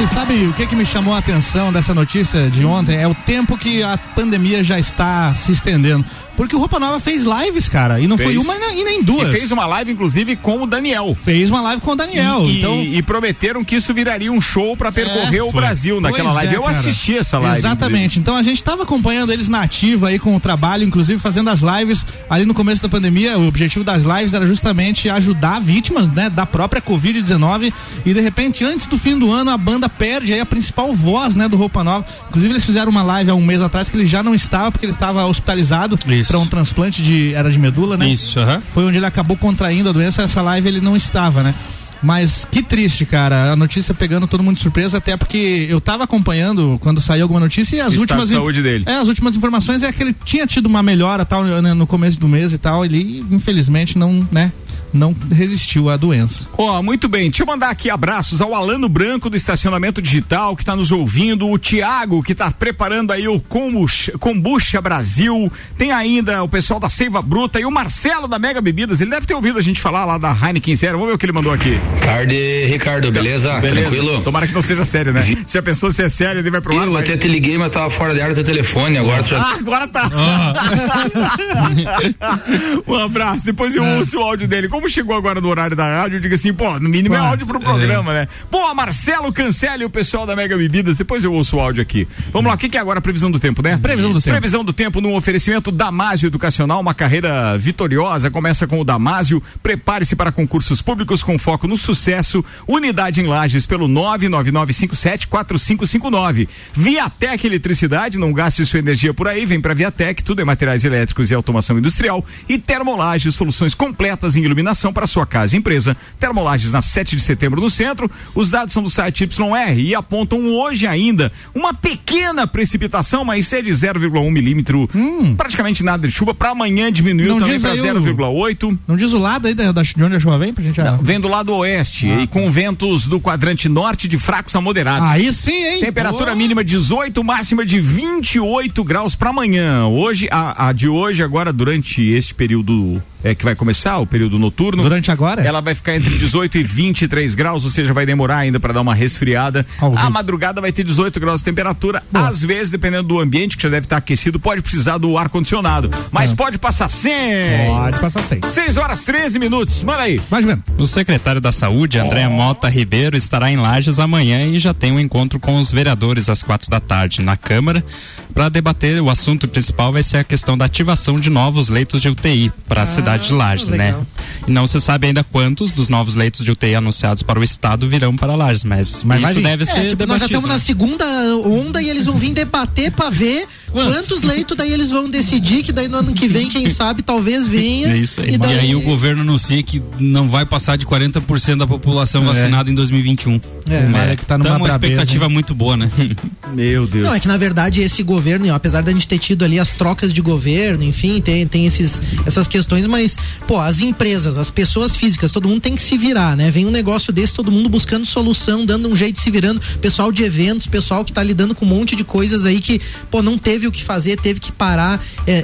Você 0.03 0.17
sabe 0.17 0.47
o 0.49 0.53
que, 0.53 0.67
que 0.67 0.75
me 0.75 0.85
chamou 0.85 1.15
a 1.15 1.19
atenção 1.19 1.73
dessa 1.73 1.95
notícia 1.95 2.51
de 2.51 2.65
ontem? 2.65 2.97
É 2.97 3.07
o 3.07 3.15
tempo 3.15 3.57
que 3.57 3.85
a 3.85 3.97
pandemia 3.97 4.65
já 4.65 4.77
está 4.77 5.33
se 5.33 5.53
estendendo. 5.53 6.05
Porque 6.37 6.57
o 6.57 6.59
Roupa 6.59 6.81
Nova 6.81 6.99
fez 6.99 7.25
lives, 7.25 7.69
cara. 7.69 8.01
E 8.01 8.09
não 8.09 8.17
foi 8.17 8.33
Fez. 8.33 8.39
uma 8.45 8.55
e 8.73 8.83
nem 8.85 9.03
duas. 9.03 9.29
E 9.29 9.33
fez 9.33 9.53
uma 9.53 9.67
live, 9.67 9.93
inclusive, 9.93 10.35
com 10.35 10.63
o 10.63 10.67
Daniel. 10.67 11.17
Fez 11.25 11.51
uma 11.51 11.61
live 11.61 11.83
com 11.83 11.93
o 11.93 11.95
Daniel. 11.95 12.49
E, 12.49 12.59
então. 12.59 12.83
e 12.83 13.03
prometeram 13.03 13.63
que 13.63 13.77
isso 13.77 13.93
viraria 13.93 14.33
um 14.33 14.41
show 14.41 14.75
pra 14.77 14.91
percorrer 14.91 15.39
É, 15.39 15.43
o 15.43 15.51
foi. 15.53 15.61
Brasil 15.61 16.01
naquela 16.01 16.31
Pois 16.31 16.37
live. 16.37 16.55
é, 16.55 16.57
Eu 16.57 16.63
cara. 16.63 16.79
assisti 16.79 17.17
essa 17.19 17.39
live. 17.39 17.59
Exatamente. 17.59 18.19
Então 18.19 18.35
a 18.35 18.43
gente 18.43 18.57
estava 18.57 18.83
acompanhando 18.83 19.31
eles 19.33 19.47
na 19.47 19.61
ativa 19.63 20.09
aí 20.09 20.19
com 20.19 20.35
o 20.35 20.41
trabalho, 20.41 20.85
inclusive 20.85 21.21
fazendo 21.21 21.51
as 21.51 21.61
lives 21.61 22.05
ali 22.31 22.47
no 22.47 22.55
começo 22.55 22.83
da 22.83 22.89
pandemia. 22.89 23.39
O 23.39 23.47
objetivo 23.47 23.85
das 23.85 24.03
lives 24.05 24.33
era 24.33 24.47
justamente 24.47 25.11
ajudar 25.11 25.61
vítimas, 25.61 26.09
né, 26.09 26.31
da 26.31 26.47
própria 26.47 26.81
Covid-19 26.81 27.73
e 28.07 28.15
de 28.15 28.21
repente 28.21 28.65
antes 28.65 28.87
do 28.87 28.99
fim 28.99 29.19
do 29.19 29.31
ano 29.31 29.51
a 29.51 29.57
banda 29.59 29.89
perde 29.99 30.33
aí 30.33 30.41
a 30.41 30.47
principal 30.47 30.95
voz, 30.95 31.35
né, 31.35 31.49
do 31.49 31.57
Roupa 31.57 31.83
Nova. 31.85 32.05
Inclusive 32.29 32.53
eles 32.53 32.65
fizeram 32.65 32.91
uma 32.91 33.03
live 33.03 33.31
há 33.31 33.35
um 33.35 33.45
mês 33.45 33.61
atrás 33.61 33.89
que 33.89 33.97
ele 33.97 34.07
já 34.07 34.23
não 34.23 34.35
estava 34.35 34.71
porque 34.71 34.87
ele 34.87 34.93
estava 34.93 35.25
hospitalizado 35.27 35.99
para 36.27 36.39
um 36.39 36.47
transplante 36.47 37.03
de 37.03 37.35
era 37.35 37.51
de 37.51 37.59
medula, 37.59 37.97
né? 37.97 38.09
Isso, 38.09 38.39
aham. 38.39 38.63
foi 38.73 38.85
onde 38.85 38.97
ele 38.97 39.07
acabou 39.07 39.37
contraindo 39.37 39.89
a 39.89 39.93
doença. 39.93 40.23
Essa 40.23 40.43
live 40.43 40.69
ele 40.69 40.81
não 40.81 40.97
estava, 40.97 41.43
né? 41.43 41.55
Mas 42.03 42.45
que 42.45 42.63
triste, 42.63 43.07
cara. 43.07 43.53
A 43.53 43.57
notícia 43.57 43.95
pegando 43.95 44.27
todo 44.27 44.43
mundo 44.43 44.57
de 44.57 44.63
surpresa, 44.63 44.99
até 44.99 45.17
porque 45.17 45.67
eu 45.71 45.81
tava 45.81 46.03
acompanhando 46.05 46.79
quando 46.83 47.01
saiu 47.01 47.23
alguma 47.23 47.39
notícia 47.39 47.77
e 47.77 47.81
as 47.81 47.89
estado 47.89 48.01
últimas. 48.01 48.29
de 48.29 48.35
saúde 48.35 48.61
dele. 48.63 48.85
É, 48.89 48.97
as 48.97 49.07
últimas 49.07 49.37
informações 49.37 49.83
é 49.83 49.93
que 49.93 50.03
ele 50.03 50.15
tinha 50.25 50.47
tido 50.47 50.67
uma 50.67 50.83
melhora 50.83 51.25
tal 51.25 51.45
né, 51.45 51.73
no 51.73 51.87
começo 51.87 52.19
do 52.19 52.27
mês 52.27 52.53
e 52.53 52.59
tal. 52.59 52.85
Ele, 52.85 53.25
infelizmente, 53.31 53.97
não, 53.97 54.27
né? 54.33 54.51
Não 54.93 55.15
resistiu 55.31 55.89
à 55.89 55.97
doença. 55.97 56.47
Ó, 56.57 56.83
muito 56.83 57.09
bem. 57.09 57.31
Deixa 57.31 57.43
eu 57.43 57.47
mandar 57.47 57.71
aqui 57.71 57.89
abraços 57.91 58.41
ao 58.41 58.55
Alano 58.55 58.89
Branco 58.89 59.31
do 59.31 59.37
Estacionamento 59.37 60.01
Digital 60.03 60.55
que 60.57 60.63
está 60.63 60.75
nos 60.77 60.91
ouvindo, 60.93 61.49
o 61.49 61.59
Tiago 61.59 62.23
que 62.23 62.33
está 62.33 62.51
preparando 62.51 63.13
aí 63.13 63.27
o 63.29 63.41
Kombucha, 63.41 64.81
Brasil, 64.81 65.51
tem 65.79 65.93
ainda 65.93 66.43
o 66.43 66.49
pessoal 66.49 66.81
da 66.81 66.89
Seiva 66.89 67.23
Bruta 67.23 67.61
e 67.61 67.65
o 67.65 67.71
Marcelo 67.71 68.27
da 68.29 68.39
Mega 68.39 68.61
Bebidas. 68.61 69.01
Ele 69.01 69.11
deve 69.11 69.27
ter 69.27 69.35
ouvido 69.35 69.59
a 69.59 69.63
gente 69.63 69.81
falar 69.81 70.05
lá 70.05 70.19
da 70.19 70.33
Heineken 70.33 70.75
Zero. 70.77 70.93
Vamos 70.99 71.09
ver 71.09 71.15
o 71.15 71.19
que 71.19 71.27
ele 71.27 71.33
mandou 71.33 71.53
aqui. 71.53 71.79
Tarde, 72.05 72.67
Ricardo, 72.67 73.11
beleza? 73.11 73.61
Tranquilo? 73.61 74.23
Tomara 74.23 74.47
que 74.47 74.53
não 74.55 74.63
seja 74.63 74.85
sério, 74.85 75.13
né? 75.13 75.23
Se 75.47 75.59
a 75.59 75.63
pessoa 75.63 75.93
se 75.93 76.03
é 76.03 76.09
séria, 76.09 76.41
ele 76.41 76.51
vai 76.51 76.61
pro 76.61 76.79
ar. 76.79 76.87
Eu 76.87 76.97
até 76.97 77.17
te 77.17 77.29
liguei, 77.29 77.57
mas 77.57 77.71
tava 77.71 77.89
fora 77.91 78.15
de 78.15 78.21
área 78.21 78.35
do 78.35 78.43
teu 78.43 78.53
telefone. 78.53 78.99
Agora 78.99 79.23
tu 79.23 79.31
já 79.31 79.41
Ah, 79.41 79.55
agora 79.59 79.89
tá. 79.89 80.11
um 82.87 82.95
abraço. 82.95 83.45
Depois 83.45 83.75
eu 83.75 83.85
ouço 83.85 84.19
o 84.19 84.23
áudio 84.23 84.47
dele. 84.49 84.69
Como 84.69 84.82
chegou 84.89 85.17
agora 85.17 85.41
no 85.41 85.49
horário 85.49 85.77
da 85.77 85.85
rádio, 85.85 86.17
eu 86.17 86.21
digo 86.21 86.35
assim, 86.35 86.53
pô, 86.53 86.77
no 86.79 86.89
mínimo 86.89 87.15
é 87.15 87.19
áudio 87.19 87.47
pro 87.47 87.61
programa, 87.61 88.13
né? 88.13 88.27
Pô, 88.51 88.75
Marcelo 88.75 89.33
Cancele, 89.33 89.85
o 89.85 89.91
pessoal 89.91 90.27
da 90.27 90.35
Mega 90.35 90.57
Bebidas. 90.57 90.97
Depois 90.97 91.23
eu 91.25 91.33
ouço 91.33 91.57
o 91.57 91.61
áudio 91.61 91.81
aqui. 91.81 92.09
Vamos 92.33 92.49
lá, 92.49 92.57
o 92.57 92.59
que, 92.59 92.69
que 92.69 92.77
é 92.77 92.81
agora 92.81 92.99
a 92.99 93.03
previsão 93.03 93.31
do 93.31 93.39
tempo, 93.39 93.63
né? 93.63 93.79
Previsão 93.79 94.13
do 94.13 94.21
tempo. 94.21 94.37
Previsão 94.37 94.65
do 94.65 94.73
tempo 94.73 95.01
no 95.01 95.15
oferecimento 95.15 95.71
Damásio 95.71 96.27
Educacional, 96.27 96.81
uma 96.81 96.95
carreira 96.95 97.57
vitoriosa. 97.57 98.29
Começa 98.31 98.67
com 98.67 98.81
o 98.81 98.85
Damásio. 98.85 99.41
Prepare-se 99.63 100.17
para 100.17 100.33
concursos 100.33 100.83
públicos 100.83 101.23
com 101.23 101.39
foco 101.39 101.69
no 101.69 101.77
sucesso. 101.77 102.45
Unidade 102.67 103.21
em 103.21 103.27
Lages 103.27 103.67
pelo 103.67 103.87
999574559. 103.89 106.49
Viatec 106.75 107.47
Eletricidade, 107.47 108.19
não 108.19 108.33
gaste 108.33 108.67
sua 108.67 108.81
energia 108.81 109.15
por 109.15 109.29
aí, 109.29 109.47
vem 109.47 109.61
para 109.61 109.75
Viatec, 109.75 110.25
tudo 110.25 110.43
é 110.43 110.45
materiais 110.45 110.85
elétricos 110.85 111.31
e 111.31 111.35
automação 111.35 111.79
industrial. 111.79 112.25
E 112.49 112.59
Termolages, 112.59 113.35
soluções 113.35 113.75
completas 113.75 114.37
em 114.37 114.43
iluminação 114.43 114.72
para 114.93 115.07
sua 115.07 115.27
casa 115.27 115.55
e 115.55 115.59
empresa. 115.59 115.97
Termolages 116.19 116.73
na 116.73 116.81
7 116.81 117.17
de 117.17 117.23
setembro 117.23 117.61
no 117.61 117.71
centro. 117.71 118.11
Os 118.35 118.49
dados 118.51 118.73
são 118.73 118.83
do 118.83 118.91
site 118.91 119.25
YR 119.25 119.79
e 119.79 119.95
apontam 119.95 120.41
hoje 120.55 120.87
ainda 120.87 121.33
uma 121.55 121.75
pequena 121.75 122.47
precipitação, 122.47 123.25
mas 123.25 123.53
é 123.53 123.61
de 123.63 123.71
0,1 123.71 124.31
milímetro. 124.31 124.89
Praticamente 125.37 125.83
nada 125.83 126.07
de 126.07 126.13
chuva. 126.15 126.35
Para 126.35 126.51
amanhã 126.51 126.91
diminuiu 126.91 127.29
Não 127.35 127.39
também 127.39 127.61
para 127.61 127.73
aí 127.73 127.81
o- 127.81 127.83
0,8. 127.85 128.79
Não 128.87 128.97
diz 128.97 129.13
o 129.13 129.19
lado 129.19 129.47
aí 129.49 129.55
da, 129.55 129.73
da, 129.73 129.83
de 129.83 130.03
onde 130.03 130.17
a 130.17 130.21
chuva 130.21 130.39
vem 130.39 130.53
pra 130.53 130.65
gente. 130.65 130.81
ah, 130.81 130.99
Vem 131.03 131.21
do 131.21 131.29
lado 131.29 131.53
oeste 131.55 132.07
e 132.09 132.27
com 132.27 132.51
ventos 132.51 133.07
do 133.07 133.21
quadrante 133.21 133.69
norte 133.69 134.09
de 134.09 134.19
fracos 134.19 134.55
a 134.57 134.61
moderados. 134.61 135.11
Aí 135.11 135.33
sim, 135.33 135.53
hein? 135.53 135.81
Temperatura 135.81 136.27
Boa. 136.27 136.37
mínima 136.37 136.65
18, 136.65 137.23
máxima 137.25 137.65
de 137.67 137.81
28 137.81 138.85
graus 138.85 139.15
para 139.15 139.31
amanhã. 139.31 139.87
Hoje, 139.87 140.29
a, 140.31 140.69
a 140.69 140.73
de 140.73 140.89
hoje, 140.89 141.23
agora, 141.23 141.53
durante 141.53 142.03
este 142.03 142.35
período 142.35 143.03
é, 143.23 143.35
que 143.35 143.45
vai 143.45 143.55
começar 143.55 143.99
o 143.99 144.07
período 144.07 144.39
noturno. 144.39 144.83
Durante 144.83 145.11
agora? 145.11 145.43
Ela 145.43 145.61
vai 145.61 145.75
ficar 145.75 145.97
entre 145.97 146.17
18 146.19 146.59
e 146.59 146.63
23 146.63 147.35
graus, 147.35 147.65
ou 147.65 147.71
seja, 147.71 147.93
vai 147.93 148.05
demorar 148.05 148.39
ainda 148.39 148.59
para 148.59 148.73
dar 148.73 148.81
uma 148.81 148.95
resfriada. 148.95 149.67
A 149.97 150.11
madrugada 150.11 150.61
vai 150.61 150.73
ter 150.73 150.85
18 150.85 151.19
graus 151.21 151.41
de 151.41 151.45
temperatura. 151.45 152.03
Às 152.13 152.43
vezes, 152.43 152.71
dependendo 152.71 153.09
do 153.09 153.21
ambiente, 153.21 153.57
que 153.57 153.63
já 153.63 153.69
deve 153.69 153.87
estar 153.87 153.97
aquecido, 153.97 154.41
pode 154.41 154.63
precisar 154.63 154.99
do 154.99 155.17
ar-condicionado. 155.17 155.91
Mas 156.11 156.33
pode 156.33 156.59
passar 156.59 156.89
sem. 156.89 157.67
Pode 157.69 157.99
passar 157.99 158.23
sem. 158.23 158.41
6 158.43 158.77
horas 158.77 159.05
13 159.05 159.39
minutos. 159.39 159.83
Manda 159.83 160.03
aí. 160.03 160.21
Mais 160.31 160.45
vendo. 160.45 160.63
O 160.79 160.87
secretário 160.87 161.41
da 161.41 161.53
Saúde, 161.53 161.99
André 161.99 162.27
Mota 162.29 162.69
Ribeiro, 162.69 163.17
estará 163.17 163.51
em 163.51 163.57
Lages 163.57 163.99
amanhã 163.99 164.47
e 164.47 164.59
já 164.59 164.75
tem 164.75 164.93
um 164.93 165.01
encontro 165.01 165.39
com 165.39 165.59
os 165.59 165.71
vereadores 165.71 166.29
às 166.29 166.43
quatro 166.43 166.71
da 166.71 166.81
tarde 166.81 167.23
na 167.23 167.37
Câmara 167.37 167.85
para 168.33 168.49
debater. 168.49 169.01
O 169.01 169.11
assunto 169.11 169.47
principal 169.47 169.93
vai 169.93 170.03
ser 170.03 170.19
a 170.19 170.25
questão 170.25 170.57
da 170.57 170.65
ativação 170.65 171.19
de 171.19 171.31
novos 171.31 171.69
leitos 171.69 172.03
de 172.03 172.09
UTI 172.09 172.51
para 172.69 172.83
a 172.83 172.87
cidade 172.87 173.12
de 173.17 173.33
Lages, 173.33 173.69
né? 173.69 173.87
legal. 173.87 174.07
E 174.47 174.51
não 174.51 174.67
se 174.67 174.81
sabe 174.81 175.07
ainda 175.07 175.23
quantos 175.25 175.73
dos 175.73 175.89
novos 175.89 176.15
leitos 176.15 176.45
de 176.45 176.51
UTI 176.51 176.75
anunciados 176.75 177.23
para 177.23 177.39
o 177.39 177.45
estado 177.45 177.89
virão 177.89 178.17
para 178.17 178.35
Lages, 178.35 178.65
mas, 178.65 179.01
Mas 179.05 179.31
isso 179.31 179.41
deve 179.41 179.63
É, 179.65 179.67
ser 179.67 179.89
tipo, 179.91 180.07
nós 180.07 180.21
já 180.21 180.27
debatido. 180.27 180.27
estamos 180.27 180.49
na 180.49 180.59
segunda 180.59 181.05
onda 181.47 181.81
e 181.83 181.89
eles 181.89 182.07
vão 182.07 182.17
vir 182.17 182.33
debater 182.33 182.91
pra 182.93 183.11
ver 183.11 183.47
quantos 183.71 184.23
leitos 184.23 184.57
daí 184.57 184.71
eles 184.73 184.91
vão 184.91 185.09
decidir, 185.09 185.63
que 185.63 185.73
daí 185.73 185.89
no 185.89 185.99
ano 185.99 186.13
que 186.13 186.29
vem, 186.29 186.49
quem 186.49 186.69
sabe, 186.69 187.03
talvez 187.03 187.47
venha. 187.47 187.89
É 187.89 187.97
isso 187.97 188.21
aí. 188.21 188.31
E 188.31 188.35
E 188.35 188.39
daí, 188.39 188.59
aí 188.59 188.75
o 188.75 188.81
governo 188.83 189.23
anuncia 189.23 189.63
que 189.63 189.83
não 189.99 190.29
vai 190.29 190.45
passar 190.45 190.77
de 190.77 190.85
40% 190.87 191.57
da 191.57 191.67
população 191.67 192.25
vacinada 192.25 192.71
em 192.71 192.75
2021. 192.75 193.41
É. 193.71 193.83
Tomara 193.83 194.17
que 194.17 194.25
tá 194.27 194.37
numa 194.37 194.45
Então 194.49 194.55
é 194.57 194.59
uma 194.59 194.69
expectativa 194.69 195.29
muito 195.29 195.55
boa, 195.55 195.77
né? 195.77 195.91
Meu 196.53 196.87
Deus. 196.87 197.05
Não, 197.07 197.15
é 197.15 197.21
que 197.21 197.29
na 197.29 197.37
verdade 197.37 197.81
esse 197.81 198.03
governo, 198.03 198.53
apesar 198.55 198.83
da 198.83 198.93
gente 198.93 199.09
ter 199.09 199.19
tido 199.19 199.45
ali 199.45 199.59
as 199.59 199.71
trocas 199.71 200.13
de 200.13 200.21
governo, 200.21 200.85
enfim, 200.85 201.21
tem, 201.21 201.47
tem 201.47 201.67
esses, 201.67 202.03
essas 202.27 202.47
questões, 202.47 202.87
mas, 202.87 203.02
pô, 203.47 203.59
as 203.61 203.81
empresas, 203.81 204.37
as 204.37 204.51
pessoas 204.51 204.97
físicas, 204.97 205.31
todo 205.33 205.49
mundo 205.49 205.61
tem 205.61 205.75
que 205.75 205.83
se 205.83 205.97
virar, 205.97 206.37
né? 206.37 206.51
Vem 206.51 206.67
um 206.67 206.71
negócio 206.71 207.13
desse, 207.13 207.35
todo 207.35 207.51
mundo 207.51 207.69
buscando 207.69 208.05
solução, 208.07 208.65
dando 208.65 208.89
um 208.89 208.97
jeito 208.97 209.17
de 209.17 209.23
se 209.23 209.31
virando. 209.31 209.61
Pessoal 209.81 210.11
de 210.13 210.23
eventos, 210.25 210.67
pessoal 210.67 211.05
que 211.05 211.13
tá 211.13 211.23
lidando 211.23 211.55
com 211.55 211.65
um 211.65 211.69
monte 211.69 211.95
de 211.97 212.05
coisas 212.05 212.45
aí 212.47 212.61
que, 212.61 212.81
pô, 213.11 213.23
não 213.23 213.37
teve 213.39 213.67
o 213.67 213.73
que 213.73 213.83
fazer, 213.83 214.19
teve 214.19 214.41
que 214.41 214.53
parar. 214.53 215.03
É, 215.27 215.33
é, 215.33 215.43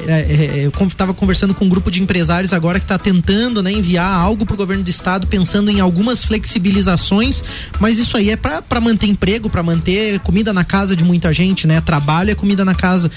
é, 0.60 0.66
eu 0.66 0.72
tava 0.96 1.12
conversando 1.14 1.54
com 1.54 1.64
um 1.64 1.68
grupo 1.68 1.90
de 1.90 2.02
empresários 2.02 2.52
agora 2.52 2.80
que 2.80 2.86
tá 2.86 2.98
tentando, 2.98 3.62
né, 3.62 3.72
enviar 3.72 4.10
algo 4.18 4.44
pro 4.46 4.56
governo 4.56 4.82
do 4.84 4.90
estado, 4.90 5.26
pensando 5.26 5.70
em 5.70 5.80
algumas 5.80 6.24
flexibilizações, 6.24 7.42
mas 7.80 7.98
isso 7.98 8.16
aí 8.16 8.30
é 8.30 8.36
pra 8.36 8.62
pra 8.62 8.80
manter 8.80 9.06
emprego, 9.06 9.48
pra 9.48 9.62
manter 9.62 10.18
comida 10.20 10.52
na 10.52 10.64
casa 10.64 10.94
de 10.94 11.04
muita 11.04 11.32
gente, 11.32 11.66
né? 11.66 11.80
Trabalho 11.80 12.30
é 12.30 12.34
comida 12.34 12.64
na 12.64 12.74
casa 12.74 13.10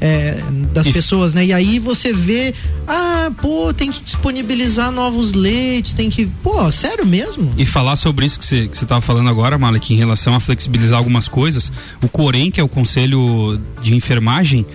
é, 0.00 0.40
das 0.72 0.86
E- 0.86 0.92
pessoas, 0.92 1.32
né? 1.34 1.46
E 1.46 1.52
aí 1.52 1.78
você 1.78 2.12
vê, 2.12 2.54
ah, 2.86 3.30
pô, 3.40 3.72
tem 3.72 3.87
que 3.92 4.02
disponibilizar 4.02 4.90
novos 4.90 5.32
leites, 5.32 5.94
tem 5.94 6.10
que, 6.10 6.26
pô, 6.26 6.70
sério 6.70 7.06
mesmo? 7.06 7.52
E 7.56 7.64
falar 7.64 7.96
sobre 7.96 8.26
isso 8.26 8.38
que 8.38 8.44
você 8.44 8.68
que 8.68 8.76
você 8.76 8.86
tava 8.86 9.00
falando 9.00 9.28
agora, 9.28 9.58
Malek, 9.58 9.92
em 9.92 9.96
relação 9.96 10.34
a 10.34 10.40
flexibilizar 10.40 10.98
algumas 10.98 11.28
coisas, 11.28 11.72
o 12.02 12.08
Corém, 12.08 12.50
que 12.50 12.60
é 12.60 12.64
o 12.64 12.68
Conselho 12.68 13.60
de 13.82 13.94
Enfermagem, 13.94 14.66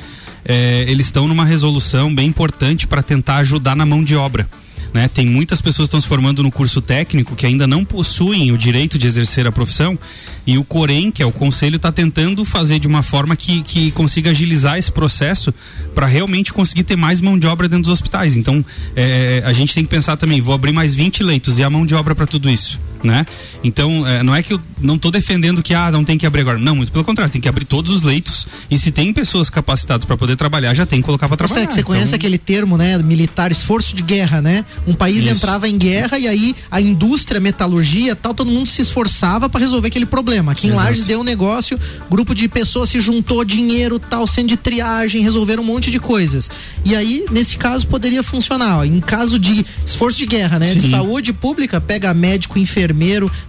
é, 0.46 0.86
eles 0.88 1.06
estão 1.08 1.28
numa 1.28 1.46
resolução 1.46 2.14
bem 2.14 2.28
importante 2.28 2.88
para 2.88 3.02
tentar 3.02 3.38
ajudar 3.38 3.76
na 3.76 3.86
mão 3.86 4.04
de 4.04 4.16
obra. 4.16 4.48
Né? 4.94 5.08
Tem 5.08 5.26
muitas 5.26 5.60
pessoas 5.60 5.88
que 5.88 5.96
estão 5.96 6.02
se 6.02 6.08
formando 6.08 6.44
no 6.44 6.52
curso 6.52 6.82
técnico 6.82 7.36
que 7.36 7.46
ainda 7.46 7.66
não 7.66 7.84
possuem 7.84 8.52
o 8.52 8.58
direito 8.58 8.98
de 8.98 9.08
exercer 9.08 9.48
a 9.48 9.52
profissão 9.52 9.98
e 10.46 10.58
o 10.58 10.64
Corém, 10.64 11.10
que 11.10 11.24
é 11.24 11.26
o 11.26 11.32
conselho, 11.32 11.78
está 11.78 11.92
tentando 11.92 12.46
fazer 12.46 12.78
de 12.78 12.88
uma 12.88 13.02
forma 13.02 13.36
que, 13.36 13.64
que 13.64 13.92
consiga 13.92 14.30
agilizar 14.30 14.78
esse 14.78 14.92
processo 14.92 15.54
para 15.96 16.06
realmente 16.06 16.54
conseguir 16.54 16.84
ter 16.84 16.96
mais 16.96 17.22
mão 17.22 17.40
de 17.40 17.48
obra 17.48 17.68
dentro 17.68 17.84
dos 17.84 17.92
hospitais. 17.92 18.38
Então, 18.38 18.64
é, 18.96 19.42
a 19.46 19.54
gente 19.54 19.74
tem 19.74 19.84
que 19.84 19.90
pensar 19.90 20.16
também, 20.16 20.42
vou 20.42 20.54
abrir 20.54 20.74
mais 20.74 20.94
20 20.94 21.24
leitos 21.24 21.58
e 21.58 21.64
a 21.64 21.70
mão 21.70 21.86
de 21.86 21.96
obra 21.96 22.14
para 22.14 22.28
tudo 22.28 22.50
isso. 22.50 22.80
Né? 23.04 23.26
Então, 23.64 24.08
é, 24.08 24.24
não 24.24 24.34
é 24.34 24.42
que 24.42 24.54
eu 24.54 24.62
não 24.82 24.96
estou 24.96 25.12
defendendo 25.12 25.62
que 25.62 25.74
ah, 25.74 25.92
não 25.92 26.06
tem 26.06 26.18
que 26.18 26.26
abrir 26.26 26.42
agora. 26.42 26.58
Não, 26.58 26.76
muito 26.76 26.92
pelo 26.92 27.04
contrário, 27.04 27.32
tem 27.32 27.42
que 27.42 27.50
abrir 27.50 27.66
todos 27.66 27.92
os 27.92 28.02
leitos 28.02 28.48
e 28.72 28.78
se 28.78 28.92
tem 28.92 29.12
pessoas 29.12 29.50
capacitadas 29.50 30.06
para 30.06 30.16
poder 30.16 30.36
trabalhar, 30.38 30.74
já 30.74 30.86
tem 30.86 31.00
que 31.02 31.06
colocar 31.06 31.28
para 31.28 31.36
Você, 31.36 31.54
trabalhar. 31.54 31.68
que 31.68 31.74
você 31.74 31.80
Então, 31.82 31.92
conhece 31.92 32.16
aquele 32.16 32.38
termo, 32.38 32.78
né? 32.78 32.98
Militar, 33.00 33.52
esforço 33.52 33.94
de 33.96 34.02
guerra, 34.04 34.42
né? 34.42 34.64
Um 34.88 34.94
país 34.94 35.26
Isso. 35.26 35.30
entrava 35.36 35.68
em 35.68 35.78
guerra 35.78 36.18
e 36.18 36.28
aí 36.28 36.56
a 36.72 36.80
indústria, 36.80 37.40
a 37.40 37.42
metalurgia 37.42 38.16
tal, 38.16 38.34
todo 38.34 38.50
mundo 38.50 38.68
se 38.68 38.82
esforçava 38.82 39.50
para 39.50 39.60
resolver 39.60 39.90
aquele 39.90 40.06
problema. 40.06 40.54
Aqui 40.54 40.68
em 40.68 40.72
Exato. 40.72 40.86
Lages 40.86 41.06
deu 41.06 41.20
um 41.20 41.24
negócio, 41.24 41.78
grupo 42.10 42.34
de 42.34 42.48
pessoas 42.48 42.90
se 42.90 43.02
juntou, 43.02 43.44
dinheiro 43.44 44.00
tal, 44.00 44.26
centro 44.28 44.50
de 44.50 44.58
triagem, 44.58 45.22
resolveram 45.22 45.62
um 45.62 45.66
monte 45.66 45.92
de 45.92 46.00
coisas. 46.00 46.50
E 46.86 46.96
aí, 46.96 47.26
nesse 47.32 47.58
caso, 47.58 47.86
poderia 47.88 48.24
funcionar. 48.24 48.80
ó. 48.80 48.84
Em 48.86 49.00
caso 49.02 49.38
de 49.38 49.66
esforço 49.86 50.18
de 50.20 50.26
guerra, 50.26 50.58
né? 50.60 50.74
De 50.74 50.82
Sim. 50.82 50.90
saúde 50.92 51.34
pública, 51.34 51.82
pega 51.82 52.14
médico, 52.14 52.58
enfermeiro, 52.58 52.93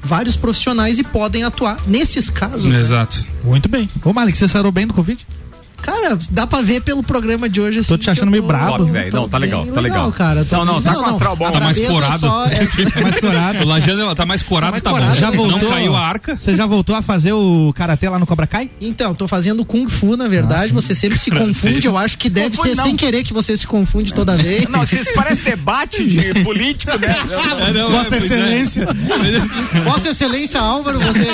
vários 0.02 0.36
profissionais 0.36 0.98
e 0.98 1.04
podem 1.04 1.44
atuar 1.44 1.78
nesses 1.86 2.30
casos. 2.30 2.64
né? 2.72 2.80
Exato. 2.80 3.24
Muito 3.42 3.68
bem. 3.68 3.88
Ô, 4.04 4.12
Malik, 4.12 4.36
você 4.36 4.48
sarou 4.48 4.72
bem 4.72 4.86
do 4.86 4.94
Covid? 4.94 5.26
Cara, 5.84 6.18
dá 6.30 6.46
pra 6.46 6.62
ver 6.62 6.80
pelo 6.80 7.02
programa 7.02 7.46
de 7.48 7.60
hoje 7.60 7.80
assim. 7.80 7.88
Tô 7.88 7.98
te 7.98 8.08
achando 8.10 8.30
meio 8.30 8.42
brabo. 8.42 8.78
Top, 8.78 8.90
velho. 8.90 9.12
Não, 9.12 9.28
tá 9.28 9.36
legal, 9.38 9.66
tá 9.66 9.80
legal. 9.80 10.10
cara. 10.12 10.44
Tô 10.44 10.56
Não, 10.56 10.64
não, 10.64 10.82
tá 10.82 10.94
com 10.94 11.04
astral 11.04 11.36
bom. 11.36 11.46
a 11.46 11.50
Tá 11.50 11.60
mais 11.60 11.76
cabeça 11.76 11.92
corado. 11.92 12.26
é- 12.26 13.02
Mais 13.02 13.20
corado. 13.20 13.58
O 13.64 13.66
Lajano 13.66 14.14
tá 14.14 14.24
mais 14.26 14.42
corado, 14.42 14.80
Tá 14.80 14.92
mais 14.92 15.04
tá, 15.04 15.10
bom. 15.10 15.20
Já 15.20 15.30
voltou? 15.30 15.58
Não 15.60 15.68
caiu 15.70 15.94
a 15.94 16.00
arca. 16.00 16.36
Você 16.38 16.54
já 16.54 16.64
voltou 16.66 16.96
a 16.96 17.02
fazer 17.02 17.32
o 17.32 17.72
karatê 17.76 18.08
lá 18.08 18.18
no 18.18 18.26
Cobra 18.26 18.46
Kai? 18.46 18.70
Então, 18.80 19.14
tô 19.14 19.28
fazendo 19.28 19.64
Kung 19.64 19.86
Fu, 19.88 20.16
na 20.16 20.26
verdade. 20.26 20.72
Você 20.72 20.94
sempre 20.94 21.18
se 21.18 21.30
confunde. 21.30 21.86
Eu 21.86 21.98
acho 21.98 22.16
que 22.16 22.30
deve 22.30 22.56
ser 22.56 22.74
não. 22.74 22.84
sem 22.84 22.96
querer 22.96 23.22
que 23.22 23.32
você 23.34 23.54
se 23.56 23.66
confunde 23.66 24.14
toda 24.14 24.36
vez. 24.36 24.68
Não, 24.70 24.82
isso 24.82 25.12
parece 25.14 25.42
debate 25.42 26.06
de 26.06 26.42
político, 26.42 26.98
né? 26.98 27.14
Vossa 27.90 28.16
Excelência. 28.16 28.86
Vossa 29.84 30.08
Excelência 30.10 30.60
Álvaro, 30.60 30.98
você. 31.00 31.26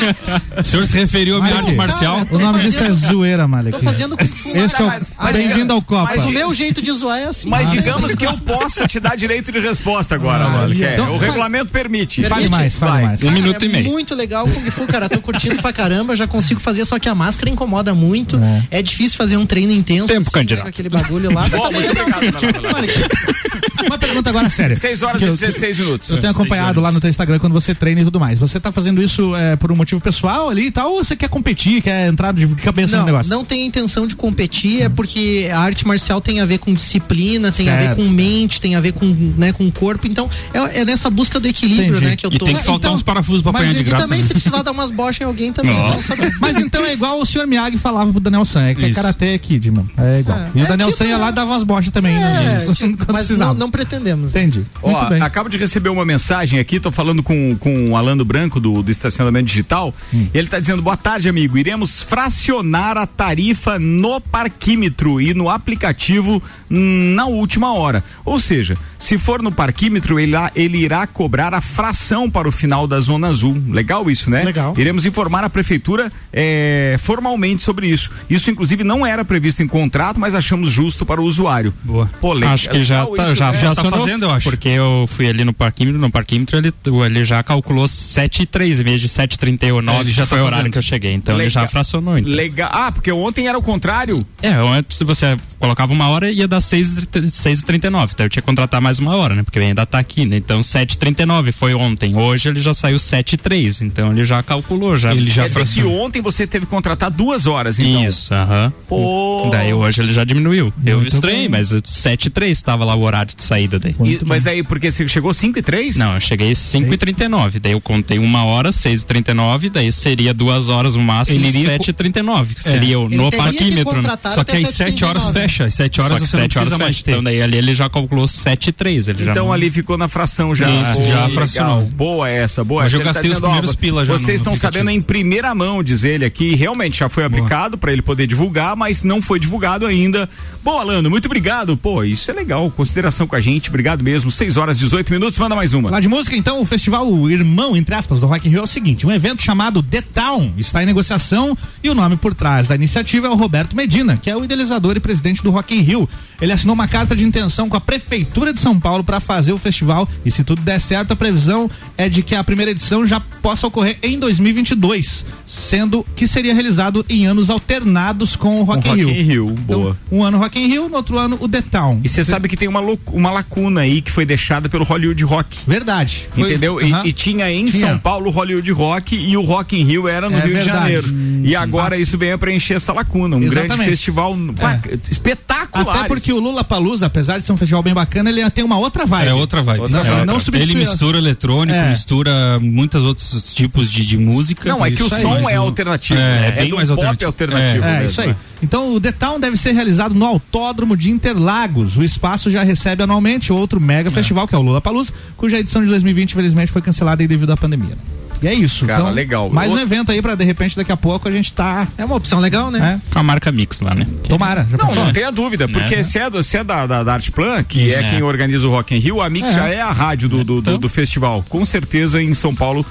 O 0.61 0.65
senhor 0.65 0.87
se 0.87 0.95
referiu 0.97 1.37
à 1.37 1.41
minha 1.43 1.57
arte 1.57 1.75
marcial? 1.75 2.27
O 2.31 2.39
nome 2.39 2.61
disso 2.61 2.83
é 2.83 2.93
zoeira, 2.93 3.47
Malik. 3.47 3.77
Tô 3.77 3.83
fazendo 3.85 4.17
Kung 4.17 4.29
Fu. 4.41 4.57
Esse 4.57 4.81
é 4.81 4.85
o... 4.85 4.87
mas- 4.87 5.13
Bem-vindo 5.33 5.73
ao 5.73 5.83
Copa. 5.83 6.11
Mas 6.11 6.25
o 6.27 6.31
meu 6.31 6.53
jeito 6.53 6.81
de 6.83 6.91
zoar 6.93 7.19
é 7.19 7.25
assim. 7.25 7.49
Mas 7.49 7.71
digamos 7.71 8.15
que 8.15 8.27
eu 8.27 8.33
possa 8.39 8.87
te 8.89 8.99
dar 8.99 9.17
direito 9.17 9.53
de 9.53 9.59
resposta 9.61 10.15
agora, 10.15 10.45
Ah, 10.45 10.49
Malik. 10.49 10.83
É, 10.85 10.95
então- 10.95 11.15
o 11.15 11.19
regulamento 11.19 11.71
permite. 11.73 12.23
Fale 12.25 12.49
mais, 12.49 12.77
fale 12.77 12.93
Vai. 12.93 13.03
mais. 13.05 13.23
Um 13.23 13.31
minuto 13.31 13.63
é 13.63 13.67
e 13.67 13.69
meio. 13.69 13.85
Muito 13.91 14.15
legal 14.15 14.47
o 14.47 14.51
Kung 14.51 14.71
Fu, 14.71 14.87
cara. 14.87 15.09
Tô 15.09 15.21
curtindo 15.21 15.57
pra 15.63 15.73
caramba, 15.73 16.15
já 16.17 16.27
consigo 16.27 16.61
fazer, 16.61 16.85
só 16.85 16.99
que 16.99 17.09
a 17.09 17.15
máscara 17.15 17.51
incomoda 17.51 17.95
muito. 17.95 18.41
É, 18.71 18.83
difícil 18.83 19.17
fazer 19.17 19.37
um 19.37 19.47
treino 19.47 19.73
intenso. 19.73 20.07
Tempo, 20.09 20.21
assim, 20.23 20.31
candidato. 20.31 20.65
pega 20.65 20.71
Aquele 20.71 20.89
bagulho 20.89 21.33
lá. 21.33 21.49
Bom, 21.49 21.71
muito 21.73 21.91
obrigado. 21.91 23.61
Uma 23.87 23.99
pergunta 23.99 24.31
agora 24.31 24.49
séria. 24.51 24.77
6 24.77 25.03
horas 25.03 25.19
Que 25.19 25.25
e 25.25 25.29
eu- 25.29 25.37
16 25.37 25.79
minutos. 25.79 26.11
Eu 26.11 26.19
tenho 26.21 26.33
acompanhado 26.33 26.81
lá 26.81 26.91
no 26.93 27.01
teu 27.01 27.11
Instagram 27.11 27.39
quando 27.39 27.53
você 27.53 27.75
treina 27.75 28.01
e 28.01 28.05
tudo 28.05 28.21
mais. 28.21 28.39
Você 28.39 28.59
tá 28.61 28.71
fazendo 28.73 29.03
isso 29.03 29.35
é, 29.37 29.57
por 29.57 29.71
um 29.73 29.77
motivo 29.77 30.01
pessoal 30.01 30.49
ali 30.49 30.67
e 30.67 30.71
tal, 30.71 30.93
ou 30.93 31.05
você 31.05 31.17
quer 31.17 31.29
competir, 31.29 31.83
quer 31.83 32.09
entrar 32.09 32.33
de 32.33 32.47
cabeça 32.57 32.93
no 32.97 32.99
Não, 33.01 33.07
negócio? 33.07 33.31
não 33.31 33.45
tem 33.45 33.65
intenção 33.67 34.07
de 34.07 34.15
competir, 34.17 34.83
é 34.83 34.89
porque 34.89 35.49
a 35.53 35.59
arte 35.59 35.87
marcial 35.87 36.21
tem 36.21 36.41
a 36.41 36.45
ver 36.47 36.59
com 36.59 36.73
disciplina, 36.73 37.51
tem 37.53 37.69
a 37.69 37.77
ver 37.77 37.83
Certo. 37.87 37.97
com 37.97 38.09
mente, 38.09 38.61
tem 38.61 38.75
a 38.77 38.81
ver 38.81 38.93
com, 38.93 39.07
né, 39.37 39.53
com 39.53 39.71
corpo. 39.71 40.07
Então, 40.07 40.29
é, 40.53 40.81
é 40.81 40.85
nessa 40.85 41.09
busca 41.11 41.39
do 41.41 41.47
equilíbrio, 41.49 41.91
Entendi. 41.97 42.05
né, 42.05 42.17
que 42.17 42.27
eu 42.27 42.31
E 42.33 42.39
tô. 42.39 42.45
tem 42.45 42.55
que 42.55 42.63
soltar 42.63 42.89
Então, 42.91 42.95
uns 42.95 43.03
parafusos 43.03 43.43
pra 43.43 43.51
apanhar 43.51 43.73
de 43.73 43.79
e 43.79 43.81
E 43.81 43.85
graça. 43.85 44.05
também, 44.05 44.21
né? 44.21 44.27
se 44.27 44.33
precisar 44.33 44.63
dar 44.63 44.71
umas 44.73 44.91
bochas 44.91 45.21
em 45.21 45.25
alguém 45.25 45.53
também. 45.53 45.75
Nossa. 45.77 46.15
Nossa. 46.17 46.31
Mas 46.41 46.57
então 46.59 46.85
é 46.85 46.93
igual 46.93 47.21
o 47.21 47.27
senhor 47.27 47.47
Miyagi 47.47 47.79
falava 47.79 48.11
pro 48.11 48.21
Daniel 48.21 48.45
San, 48.45 48.63
é 48.67 48.75
que 48.75 48.85
é 48.85 48.89
Isso. 48.89 49.01
Karate 49.01 49.39
Kid, 49.39 49.71
mano. 49.71 49.91
É 49.97 50.21
igual. 50.21 50.39
É, 50.39 50.51
e 50.55 50.61
o 50.63 50.65
é 50.65 50.69
Daniel 50.69 50.89
tipo, 50.91 50.99
San 50.99 51.09
ia 51.09 51.17
lá 51.17 51.29
e 51.31 51.33
dava 51.33 51.51
umas 51.53 51.63
bochas 51.63 51.91
também, 51.93 52.15
né? 52.19 52.59
É, 52.61 52.67
mas 53.13 53.27
precisava. 53.27 53.55
não, 53.55 53.70
não 53.71 53.73
pretendemos. 53.73 54.33
né? 54.33 54.41
Entendi. 54.43 54.67
Ó, 54.83 54.97
acabo 55.23 55.49
de 55.49 55.57
receber 55.57 55.89
uma 55.89 56.05
mensagem 56.05 56.59
aqui, 56.59 56.81
tô 56.81 56.91
falando 56.91 57.23
com, 57.23 57.57
com 57.59 57.91
o 57.91 57.97
Alano 57.97 58.25
Branco 58.25 58.59
do, 58.59 58.83
do 58.83 58.91
Estacionamento 58.91 59.47
Digital. 59.47 59.95
Hum. 60.13 60.27
Ele 60.35 60.49
tá 60.49 60.59
dizendo: 60.59 60.83
boa 60.83 60.97
tarde, 60.97 61.29
amigo. 61.29 61.57
Iremos 61.57 62.03
fracionar 62.03 62.97
a 62.99 63.07
tarifa 63.07 63.79
no 63.79 64.21
parquímetro 64.21 65.21
e 65.21 65.33
no 65.33 65.49
aplicativo 65.49 66.43
na 66.69 67.27
última 67.27 67.73
hora. 67.73 68.03
Ou 68.25 68.41
seja, 68.41 68.77
se 68.99 69.17
for 69.19 69.41
no 69.43 69.53
parquímetro, 69.53 70.19
ele, 70.19 70.33
irá- 70.33 70.51
ele 70.55 70.79
irá 70.79 71.07
cobrar 71.07 71.55
a 71.55 71.61
fração 71.61 72.29
para 72.31 72.49
o 72.49 72.53
final 72.53 72.87
da 72.87 72.99
Zona 73.01 73.29
Azul. 73.29 73.63
Legal 73.69 74.11
isso, 74.11 74.31
né? 74.31 74.43
Legal. 74.45 74.75
Iremos 74.77 75.07
informar 75.07 75.45
a 75.45 75.51
prefeitura 75.51 76.11
eh, 76.33 76.97
formalmente 76.99 77.63
sobre 77.63 77.87
isso. 77.89 78.11
Isso, 78.29 78.51
inclusive, 78.51 78.83
não 78.85 79.07
era 79.07 79.25
previsto 79.25 79.63
em 79.63 79.67
contrato, 79.69 80.19
mas 80.19 80.35
achamos 80.35 80.71
justo 80.71 81.05
para 81.07 81.21
o 81.21 81.25
usuário. 81.25 81.73
Boa. 81.83 82.11
Pô, 82.21 82.33
Acho 82.45 82.71
que 82.71 82.83
já 82.83 83.05
tá, 83.07 83.25
isso, 83.25 83.37
já, 83.37 83.53
né? 83.53 83.59
Já 83.61 83.75
Tá 83.75 83.83
acionou, 83.83 84.01
fazendo, 84.01 84.23
eu 84.25 84.31
acho. 84.31 84.49
Porque 84.51 84.69
eu 84.69 85.07
fui 85.09 85.29
ali 85.29 85.45
no 85.45 85.53
parquímetro, 85.53 86.01
no 86.01 86.11
parquímetro 86.11 86.57
ele, 86.59 86.73
ele 87.07 87.25
já 87.25 87.43
calculou 87.43 87.87
7,3 87.87 88.81
em 88.81 88.83
vez 88.83 89.01
de 89.01 89.09
7,39, 89.09 89.89
É, 89.89 90.05
já 90.13 90.23
que 90.23 90.29
foi 90.29 90.39
tá 90.39 90.45
o 90.45 90.47
horário 90.47 90.57
fazendo. 90.57 90.73
que 90.73 90.79
eu 90.79 90.83
cheguei. 90.83 91.13
Então 91.13 91.41
ele 91.41 91.51
já 91.51 91.67
fracionou. 91.67 92.19
Então. 92.19 92.33
Legal. 92.33 92.71
Ah, 92.73 92.91
porque 92.93 93.11
ontem 93.13 93.47
era 93.49 93.59
o 93.59 93.63
contrário. 93.63 94.27
É, 94.43 94.51
antes 94.53 94.99
você 95.03 95.37
colocava 95.59 95.93
uma 95.93 96.09
hora 96.09 96.31
ia 96.31 96.47
dar 96.49 96.61
6,39. 96.61 98.11
Então 98.13 98.27
eu 98.27 98.31
tinha 98.31 98.43
que 98.43 98.47
contratar 98.47 98.81
mais 98.81 98.99
uma 98.99 99.15
hora, 99.17 99.35
né? 99.35 99.43
Porque 99.43 99.59
ainda 99.59 99.85
tá 99.87 99.99
aqui, 99.99 100.25
né? 100.25 100.37
Então 100.37 100.61
7,39 100.61 101.53
foi 101.53 101.75
ontem. 101.75 102.17
Hoje 102.17 102.49
ele 102.49 102.61
já 102.61 102.75
saiu 102.75 102.97
7,3. 102.99 103.83
Então 103.83 104.13
ele 104.13 104.25
já 104.25 104.43
calculou, 104.43 104.97
já. 104.97 105.13
Ele 105.15 105.31
já 105.31 105.43
Quer 105.43 105.49
dizer 105.49 105.61
que 105.61 105.73
fracionou. 105.73 106.01
ontem 106.07 106.23
você 106.23 106.47
teve 106.47 106.67
que 106.67 106.71
contratar 106.71 107.11
duas 107.11 107.47
horas, 107.47 107.79
então. 107.79 108.05
Isso, 108.05 108.33
aham. 108.35 108.73
Pô. 108.89 109.49
Daí 109.51 109.73
hoje 109.73 110.01
ele 110.03 110.13
já 110.13 110.25
diminuiu. 110.25 110.73
eu 110.85 111.01
Muito 111.01 111.15
estranhei, 111.15 111.41
bem. 111.43 111.49
mas 111.49 111.71
7,3 111.73 112.49
estava 112.51 112.85
lá 112.85 112.95
o 112.95 113.03
horário 113.03 113.35
de 113.35 113.43
saída 113.51 113.79
daí. 113.79 113.95
E- 114.05 114.21
mas 114.25 114.43
daí, 114.45 114.63
porque 114.63 114.91
você 114.91 115.07
chegou 115.09 115.35
5 115.35 115.59
e 115.59 115.63
3? 115.63 115.97
Não, 115.97 116.15
eu 116.15 116.21
cheguei 116.21 116.53
às 116.53 116.59
5 116.59 116.93
e 116.93 116.97
39 116.97 117.59
daí 117.59 117.73
eu 117.73 117.81
contei 117.81 118.19
uma 118.19 118.45
hora, 118.45 118.71
6 118.71 119.03
e 119.03 119.07
39 119.07 119.69
daí 119.71 119.91
seria 119.91 120.33
duas 120.33 120.69
horas 120.69 120.95
no 120.95 121.03
máximo, 121.03 121.39
Ele 121.41 121.49
iria 121.49 121.65
7 121.71 121.89
e 121.91 121.93
39 121.93 122.55
que 122.55 122.61
É. 122.61 122.73
seria 122.73 122.99
o 123.01 123.07
Ele 123.07 123.17
no 123.17 123.31
parquímetro. 123.31 124.01
né? 124.03 124.17
Só 124.35 124.45
que 124.45 124.53
às 124.57 124.69
7h39, 124.69 124.73
7 124.73 125.05
horas 125.05 125.29
fecha. 125.31 125.65
Às 125.65 125.75
7 125.75 126.01
horas 126.01 126.13
Só 126.19 126.25
que 126.25 126.31
você 126.31 126.37
não 126.37 126.43
7 126.45 126.59
horas 126.59 126.71
mais 126.79 126.97
fecha. 126.97 127.05
ter. 127.05 127.11
Então 127.13 127.23
daí 127.25 127.43
ali 127.43 127.57
ele 127.59 127.75
já 127.75 127.89
calculou 127.91 128.29
7 128.29 128.69
e 128.69 128.73
3 128.73 129.09
ele 129.09 129.25
já 129.25 129.33
Então 129.33 129.47
não- 129.47 129.53
ali 129.53 129.71
ficou 129.71 129.99
na 129.99 130.07
fração 130.09 130.55
já. 130.55 130.69
Isso, 130.71 130.93
Boa, 130.93 131.07
já 131.07 131.15
legal. 131.15 131.31
fracionou. 131.31 131.83
Boa 131.87 132.29
essa, 132.29 132.63
boa 132.63 132.85
Hoje 132.85 132.87
essa. 132.89 132.97
eu 132.97 133.01
Ele 133.01 133.05
gastei 133.07 133.23
os 133.31 133.37
dizendo, 133.37 133.45
ó, 133.47 133.51
primeiros 133.51 133.77
pila 133.77 134.05
já 134.05 134.13
Vocês 134.13 134.41
estão 134.41 134.55
sabendo 134.55 134.91
em 134.91 135.01
primeira 135.01 135.55
mão, 135.55 135.83
diz 135.83 136.05
ele 136.05 136.25
aqui, 136.25 136.55
realmente 136.55 136.99
já 137.01 137.09
foi 137.09 137.25
aplicado 137.25 137.77
para 137.77 137.93
ele 137.93 138.03
poder 138.03 138.27
divulgar, 138.27 138.77
mas 138.77 139.03
não 139.03 139.21
foi 139.21 139.41
divulgado 139.41 139.87
ainda. 139.87 140.29
Bom, 140.63 140.79
Alano, 140.79 141.11
muito 141.11 141.27
obrigado. 141.27 141.77
Pô, 141.77 142.05
isso 142.05 142.31
é 142.31 142.35
legal. 142.35 142.71
Consideração 142.71 143.27
com 143.27 143.35
a 143.37 143.40
gente, 143.41 143.69
obrigado 143.69 144.03
mesmo. 144.03 144.31
6 144.31 144.57
horas 144.57 144.77
e 144.79 144.81
18 144.81 145.13
minutos, 145.13 145.39
manda 145.39 145.55
mais 145.57 145.73
uma. 145.73 145.91
Lá 145.91 146.01
de 146.01 146.09
música, 146.09 146.37
então, 146.37 146.61
o 146.61 146.65
festival 146.65 147.29
Irmão, 147.31 147.77
entre 147.77 147.95
aspas, 147.95 148.21
do 148.21 148.27
Rock 148.27 148.47
in 148.49 148.51
Rio 148.51 148.61
é 148.61 148.65
o 148.65 148.67
seguinte, 148.67 149.07
um 149.07 149.11
evento 149.13 149.43
chamado 149.43 149.83
The 149.83 150.03
Town 150.03 150.53
está 150.57 150.83
em 150.83 150.87
negociação 150.87 151.57
e 151.83 151.89
o 151.91 151.95
nome 151.95 152.17
por 152.17 152.35
trás 152.35 152.67
da 152.67 152.75
iniciativa 152.75 153.27
é 153.27 153.31
o 153.31 153.35
Roberto 153.35 153.77
Medina, 153.77 154.17
que 154.17 154.31
é 154.31 154.37
o 154.37 154.45
idealizador 154.45 154.97
e 154.97 155.01
presidente 155.01 155.43
do 155.43 155.51
Rock 155.51 155.75
in 155.75 155.81
Rio. 155.81 156.09
Ele 156.41 156.53
assinou 156.53 156.75
uma 156.75 156.89
carta 156.89 157.15
de 157.17 157.25
intenção 157.25 157.69
com 157.69 157.77
a 157.77 157.81
Prefeitura 157.81 158.53
de 158.53 158.61
São 158.61 158.79
Paulo 158.79 159.03
para 159.05 159.21
fazer 159.21 159.53
o 159.53 159.59
festival 159.59 160.09
e 160.25 160.31
se 160.31 160.43
tudo 160.45 160.63
der 160.63 160.81
certo, 160.81 161.13
a 161.13 161.17
previsão 161.17 161.71
é 161.97 162.09
de 162.09 162.23
que 162.23 162.35
a 162.35 162.43
primeira 162.45 162.71
edição 162.71 163.07
já 163.07 163.21
possa 163.21 163.67
ocorrer 163.67 163.99
em 164.03 164.19
2022, 164.19 165.25
sendo 165.47 166.05
que 166.15 166.27
seria 166.27 166.55
realizado 166.55 167.05
em 167.09 167.27
anos 167.27 167.51
alternados 167.51 168.37
com 168.37 168.61
o 168.61 168.65
Rock, 168.65 168.89
Com 168.89 168.97
in 168.97 169.03
Rock 169.03 169.13
Rio. 169.13 169.21
in 169.21 169.23
Rio, 169.25 169.51
Então, 169.65 169.81
boa. 169.81 169.99
um 170.11 170.23
ano 170.23 170.39
Rock 170.39 170.59
in 170.59 170.67
Rio, 170.69 170.89
no 170.89 170.97
outro 170.97 171.19
ano 171.19 171.37
o 171.41 171.49
The 171.49 171.63
Town. 171.63 172.01
E 172.05 172.09
você 172.09 172.25
sabe 172.25 172.49
que 172.49 172.57
tem 172.57 172.69
uma, 172.69 172.81
lou- 172.81 172.99
uma 173.31 173.37
lacuna 173.37 173.81
aí 173.83 174.03
que 174.03 174.11
foi 174.11 174.25
deixada 174.27 174.69
pelo 174.69 174.85
Hollywood 174.85 175.23
Rock. 175.25 175.59
Verdade. 175.67 176.29
Foi- 176.33 176.43
Entendeu? 176.51 176.81
E- 176.81 176.93
Aham. 176.93 177.03
E, 177.07 177.13
tinha 177.13 177.51
em 177.51 177.65
Tinha. 177.67 177.87
São 177.89 177.99
Paulo 177.99 178.29
o 178.29 178.31
Hollywood 178.31 178.71
Rock 178.73 179.17
e 179.17 179.37
o 179.37 179.43
Rock 179.43 179.79
in 179.79 179.85
Rio 179.85 180.09
era 180.09 180.29
no 180.29 180.37
É 180.37 180.41
Rio 180.41 180.55
verdade. 180.55 180.71
de 180.71 180.77
Janeiro. 180.77 181.09
E 181.45 181.57
agora 181.57 181.97
isso 181.99 182.19
vem 182.19 182.33
a 182.33 182.39
preencher 182.39 182.75
essa 182.75 182.93
lacuna. 182.93 183.37
Um 183.37 183.41
grande 183.41 183.59
Exatamente. 183.59 183.89
festival 183.91 184.37
pá, 184.61 184.79
espetacular. 185.11 185.99
Até 186.01 186.09
porque 186.09 186.33
o 186.33 186.39
Lula 186.41 186.65
Palusa, 186.65 187.07
apesar 187.07 187.39
de 187.39 187.45
ser 187.47 187.53
um 187.53 187.57
festival 187.57 187.83
bem 187.83 187.95
bacana, 187.95 188.31
ele 188.31 188.49
tem 188.51 188.65
uma 188.65 188.79
outra 188.79 189.07
vibe. 189.07 189.29
É 189.29 189.35
outra 189.35 189.63
vibe. 189.63 189.91
Não, 189.91 190.01
É 190.01 190.05
não 190.25 190.35
outra. 190.35 190.41
substitui- 190.41 190.61
Ele 190.61 190.75
mistura 190.87 191.19
eletrônico, 191.19 191.79
É. 191.79 191.89
mistura 191.91 192.59
muitos 192.61 193.05
outros 193.05 193.53
tipos 193.55 193.91
de, 193.91 194.05
de 194.05 194.17
música. 194.19 194.69
Não, 194.69 194.85
é 194.85 194.91
que 194.91 195.03
o 195.03 195.09
som 195.09 195.49
é 195.49 195.55
alternativo. 195.57 196.19
É, 196.19 196.23
né? 196.23 196.49
é 196.49 196.53
bem 196.53 196.71
do 196.71 196.77
mais 196.77 196.89
pop 196.89 197.01
alternativo. 197.07 197.29
alternativo. 197.29 197.85
É, 197.85 197.93
mesmo, 197.93 198.07
isso 198.11 198.21
aí. 198.21 198.29
né? 198.29 198.37
Então 198.63 198.93
o 198.93 199.01
The 199.01 199.13
Town 199.13 199.41
deve 199.41 199.57
ser 199.57 199.73
realizado 199.73 200.15
no 200.15 200.25
Autódromo 200.27 200.95
de 200.97 201.11
Interlagos. 201.11 201.97
O 201.97 202.03
espaço 202.05 202.51
já 202.51 202.63
recebe 202.63 203.03
anualmente 203.03 203.20
outro 203.53 203.81
mega 203.81 204.11
festival, 204.11 204.47
que 204.49 204.55
é 204.55 204.59
o 204.59 204.63
Lula 204.63 204.81
Palusa, 204.81 205.13
cuja 205.37 205.59
edição 205.59 205.83
de 205.83 205.89
2020, 205.89 206.33
infelizmente, 206.33 206.71
foi 206.73 206.83
cancelada 206.83 207.23
aí 207.23 207.29
devido 207.29 207.51
à 207.51 207.57
pandemia. 207.57 207.97
E 208.43 208.49
é 208.49 208.55
isso. 208.55 208.87
Cara, 208.87 209.03
então, 209.03 209.13
legal. 209.13 209.51
Mais 209.51 209.71
um 209.71 209.79
evento 209.79 210.11
aí 210.11 210.23
pra 210.23 210.35
de 210.35 210.45
repente 210.45 210.75
daqui 210.75 210.91
a 210.91 210.97
pouco 210.97 211.29
a 211.29 211.31
gente 211.31 211.53
tá. 211.53 211.87
É 211.99 212.05
uma 212.07 212.15
opção 212.17 212.41
legal, 212.41 212.71
né? 212.71 212.99
É, 213.07 213.13
Com 213.13 213.19
a 213.19 213.23
marca 213.23 213.53
Mix 213.53 213.81
lá, 213.83 213.95
né? 213.95 214.07
tomara. 214.27 214.67
Já 214.71 214.79
Não, 214.79 214.87
pensou? 214.87 215.05
não 215.05 215.13
tenha 215.13 215.31
dúvida, 215.31 215.69
porque 215.69 215.97
Né? 215.97 216.03
se 216.03 216.19
é, 216.19 216.31
do- 216.31 216.43
se 216.43 216.57
é 216.57 216.65
da, 216.65 216.87
da, 216.87 217.05
da 217.05 217.13
Arte 217.13 217.31
Plan, 217.31 217.63
que 217.63 217.93
é, 217.93 217.99
É. 218.01 218.11
quem 218.11 218.23
organiza 218.23 218.67
o 218.67 218.71
Rock 218.71 218.95
in 218.95 218.99
Rio, 218.99 219.21
a 219.21 219.29
Mix 219.29 219.49
É. 219.49 219.51
já 219.53 219.69
é 219.69 219.81
a 219.83 219.93
rádio 219.93 220.27
do, 220.27 220.39
do, 220.39 220.45
do- 220.45 220.59
Então. 220.61 220.79
do 220.79 220.89
festival. 220.89 221.45
Com 221.51 221.67
certeza 221.67 222.23
em 222.23 222.33
São 222.33 222.55
Paulo. 222.55 222.85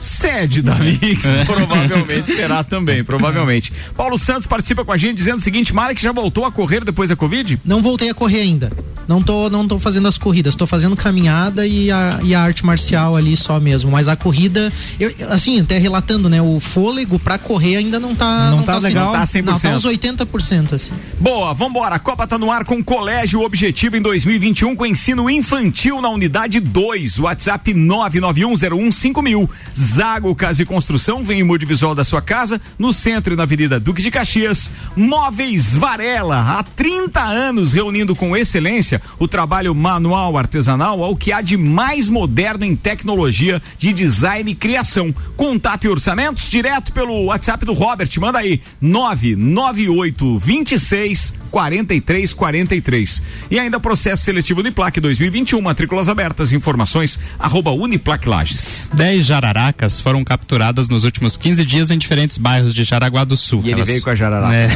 Sede 0.00 0.60
da 0.62 0.74
Mix, 0.74 1.24
É. 1.24 1.44
provavelmente 1.46 2.34
será 2.34 2.64
também, 2.64 3.04
provavelmente. 3.04 3.72
Paulo 3.96 4.18
Santos 4.18 4.46
participa 4.46 4.84
com 4.84 4.92
a 4.92 4.96
gente 4.96 5.16
dizendo 5.16 5.36
o 5.38 5.40
seguinte: 5.40 5.72
Mara 5.74 5.94
que 5.94 6.02
já 6.02 6.12
voltou 6.12 6.44
a 6.44 6.50
correr 6.52 6.84
depois 6.84 7.10
da 7.10 7.16
Covid? 7.16 7.60
Não 7.64 7.80
voltei 7.80 8.10
a 8.10 8.14
correr 8.14 8.40
ainda. 8.40 8.72
Não 9.06 9.20
tô, 9.20 9.50
não 9.50 9.66
tô 9.68 9.78
fazendo 9.78 10.08
as 10.08 10.16
corridas, 10.16 10.56
tô 10.56 10.66
fazendo 10.66 10.96
caminhada 10.96 11.66
e 11.66 11.90
a, 11.90 12.20
e 12.22 12.34
a 12.34 12.40
arte 12.40 12.64
marcial 12.64 13.16
ali 13.16 13.36
só 13.36 13.60
mesmo. 13.60 13.90
Mas 13.90 14.08
a 14.08 14.16
corrida, 14.16 14.72
eu, 14.98 15.12
assim, 15.30 15.60
até 15.60 15.78
relatando, 15.78 16.28
né? 16.28 16.40
O 16.40 16.58
fôlego 16.58 17.18
pra 17.18 17.36
correr 17.38 17.76
ainda 17.76 18.00
não 18.00 18.14
tá. 18.14 18.50
Não 18.50 18.62
tá 18.62 18.76
assim, 18.76 18.86
legal? 18.86 19.06
Não 19.06 19.12
tá 19.12 19.24
100%. 19.24 19.44
Não, 19.44 19.58
tá 19.58 19.68
uns 19.70 19.84
80%, 19.84 20.72
assim. 20.72 20.92
Boa, 21.20 21.52
vambora. 21.52 21.96
A 21.96 21.98
Copa 21.98 22.26
tá 22.26 22.38
no 22.38 22.50
ar 22.50 22.64
com 22.64 22.82
Colégio 22.82 23.42
Objetivo 23.42 23.96
em 23.96 24.02
2021 24.02 24.74
com 24.74 24.86
ensino 24.86 25.28
infantil 25.28 26.00
na 26.00 26.08
unidade 26.08 26.58
2. 26.60 27.18
WhatsApp 27.20 27.74
991015000. 27.74 29.48
Zago 29.76 30.34
Casa 30.34 30.62
e 30.62 30.66
Construção 30.66 31.22
vem 31.22 31.40
em 31.40 31.44
mude 31.44 31.66
visual 31.66 31.94
da 31.94 32.04
sua 32.04 32.22
casa, 32.22 32.60
no 32.78 32.92
centro 32.92 33.34
e 33.34 33.36
na 33.36 33.42
Avenida 33.42 33.78
Duque 33.78 34.02
de 34.02 34.10
Caxias. 34.10 34.70
Móveis 34.96 35.74
Varela, 35.74 36.40
há 36.40 36.62
30 36.62 37.20
anos 37.20 37.72
reunindo 37.72 38.14
com 38.16 38.36
excelência 38.36 38.93
o 39.18 39.28
trabalho 39.28 39.74
manual 39.74 40.36
artesanal 40.36 41.02
ao 41.02 41.16
que 41.16 41.32
há 41.32 41.40
de 41.40 41.56
mais 41.56 42.08
moderno 42.08 42.64
em 42.64 42.76
tecnologia 42.76 43.60
de 43.78 43.92
design 43.92 44.50
e 44.50 44.54
criação. 44.54 45.14
Contato 45.36 45.84
e 45.84 45.88
orçamentos 45.88 46.48
direto 46.48 46.92
pelo 46.92 47.24
WhatsApp 47.24 47.64
do 47.64 47.72
Robert. 47.72 48.10
Manda 48.18 48.38
aí 48.38 48.60
998 48.80 50.38
26 50.38 51.34
43 51.50 52.32
43. 52.32 53.22
E 53.50 53.58
ainda 53.60 53.78
processo 53.78 54.24
seletivo 54.24 54.60
Uniplac 54.60 54.98
2021, 55.00 55.60
matrículas 55.60 56.08
abertas, 56.08 56.52
informações 56.52 57.20
arroba 57.38 57.70
Uniplac 57.70 58.28
Lages. 58.28 58.90
10 58.92 59.24
jararacas 59.24 60.00
foram 60.00 60.24
capturadas 60.24 60.88
nos 60.88 61.04
últimos 61.04 61.36
15 61.36 61.64
dias 61.64 61.90
em 61.92 61.98
diferentes 61.98 62.38
bairros 62.38 62.74
de 62.74 62.82
Jaraguá 62.82 63.22
do 63.22 63.36
Sul. 63.36 63.62
E 63.64 63.70
ele 63.70 63.84
veio 63.84 64.02
com 64.02 64.10
a 64.10 64.14
jararaca. 64.14 64.54
É. 64.54 64.68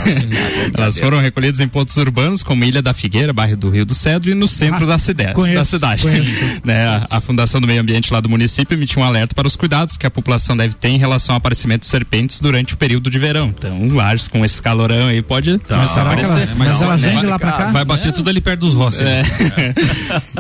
Elas 0.75 0.99
foram 0.99 1.19
recolhidas 1.19 1.61
em 1.61 1.69
pontos 1.69 1.97
urbanos, 1.97 2.43
como 2.43 2.65
Ilha 2.65 2.83
da 2.83 2.93
Figueira, 2.93 3.33
bairro 3.33 3.57
do 3.57 3.71
Rio 3.71 3.85
do 3.85 3.95
Cedro, 4.09 4.31
e 4.31 4.35
no 4.35 4.49
centro 4.49 4.87
da, 4.87 4.99
cide- 4.99 5.33
conheço, 5.35 5.55
da 5.59 5.65
cidade. 5.65 6.03
conheço. 6.03 6.29
Né, 6.65 6.87
a, 6.87 7.07
a 7.17 7.21
Fundação 7.21 7.61
do 7.61 7.67
Meio 7.67 7.81
Ambiente 7.81 8.13
lá 8.13 8.21
do 8.21 8.29
município 8.29 8.75
emitiu 8.75 9.01
um 9.03 9.05
alerta 9.05 9.35
para 9.35 9.47
os 9.47 9.55
cuidados 9.57 9.97
que 9.97 10.07
a 10.07 10.11
população 10.11 10.57
deve 10.57 10.75
ter 10.75 10.89
em 10.89 10.99
relação 10.99 11.35
ao 11.35 11.39
aparecimento 11.39 11.81
de 11.83 11.87
serpentes 11.87 12.41
durante 12.41 12.75
o 12.75 12.77
período 12.77 13.11
de 13.11 13.19
verão. 13.19 13.49
Então, 13.57 13.89
Lages 13.89 14.29
com 14.29 14.45
esse 14.45 14.61
calorão 14.61 15.09
aí 15.09 15.21
pode 15.23 15.59
começar 15.59 16.01
a 16.01 16.03
aparecer. 16.05 16.31
elas, 16.33 16.55
mas 16.57 16.69
Não, 16.73 16.83
elas 16.85 17.01
né? 17.03 17.09
vêm 17.11 17.19
de 17.21 17.27
lá 17.27 17.39
pra 17.39 17.53
cá? 17.53 17.71
Vai 17.71 17.85
bater 17.85 18.13
tudo 18.13 18.29
ali 18.31 18.41
perto 18.41 18.61
dos 18.61 18.75
rostos. 18.75 19.05
É. 19.07 19.23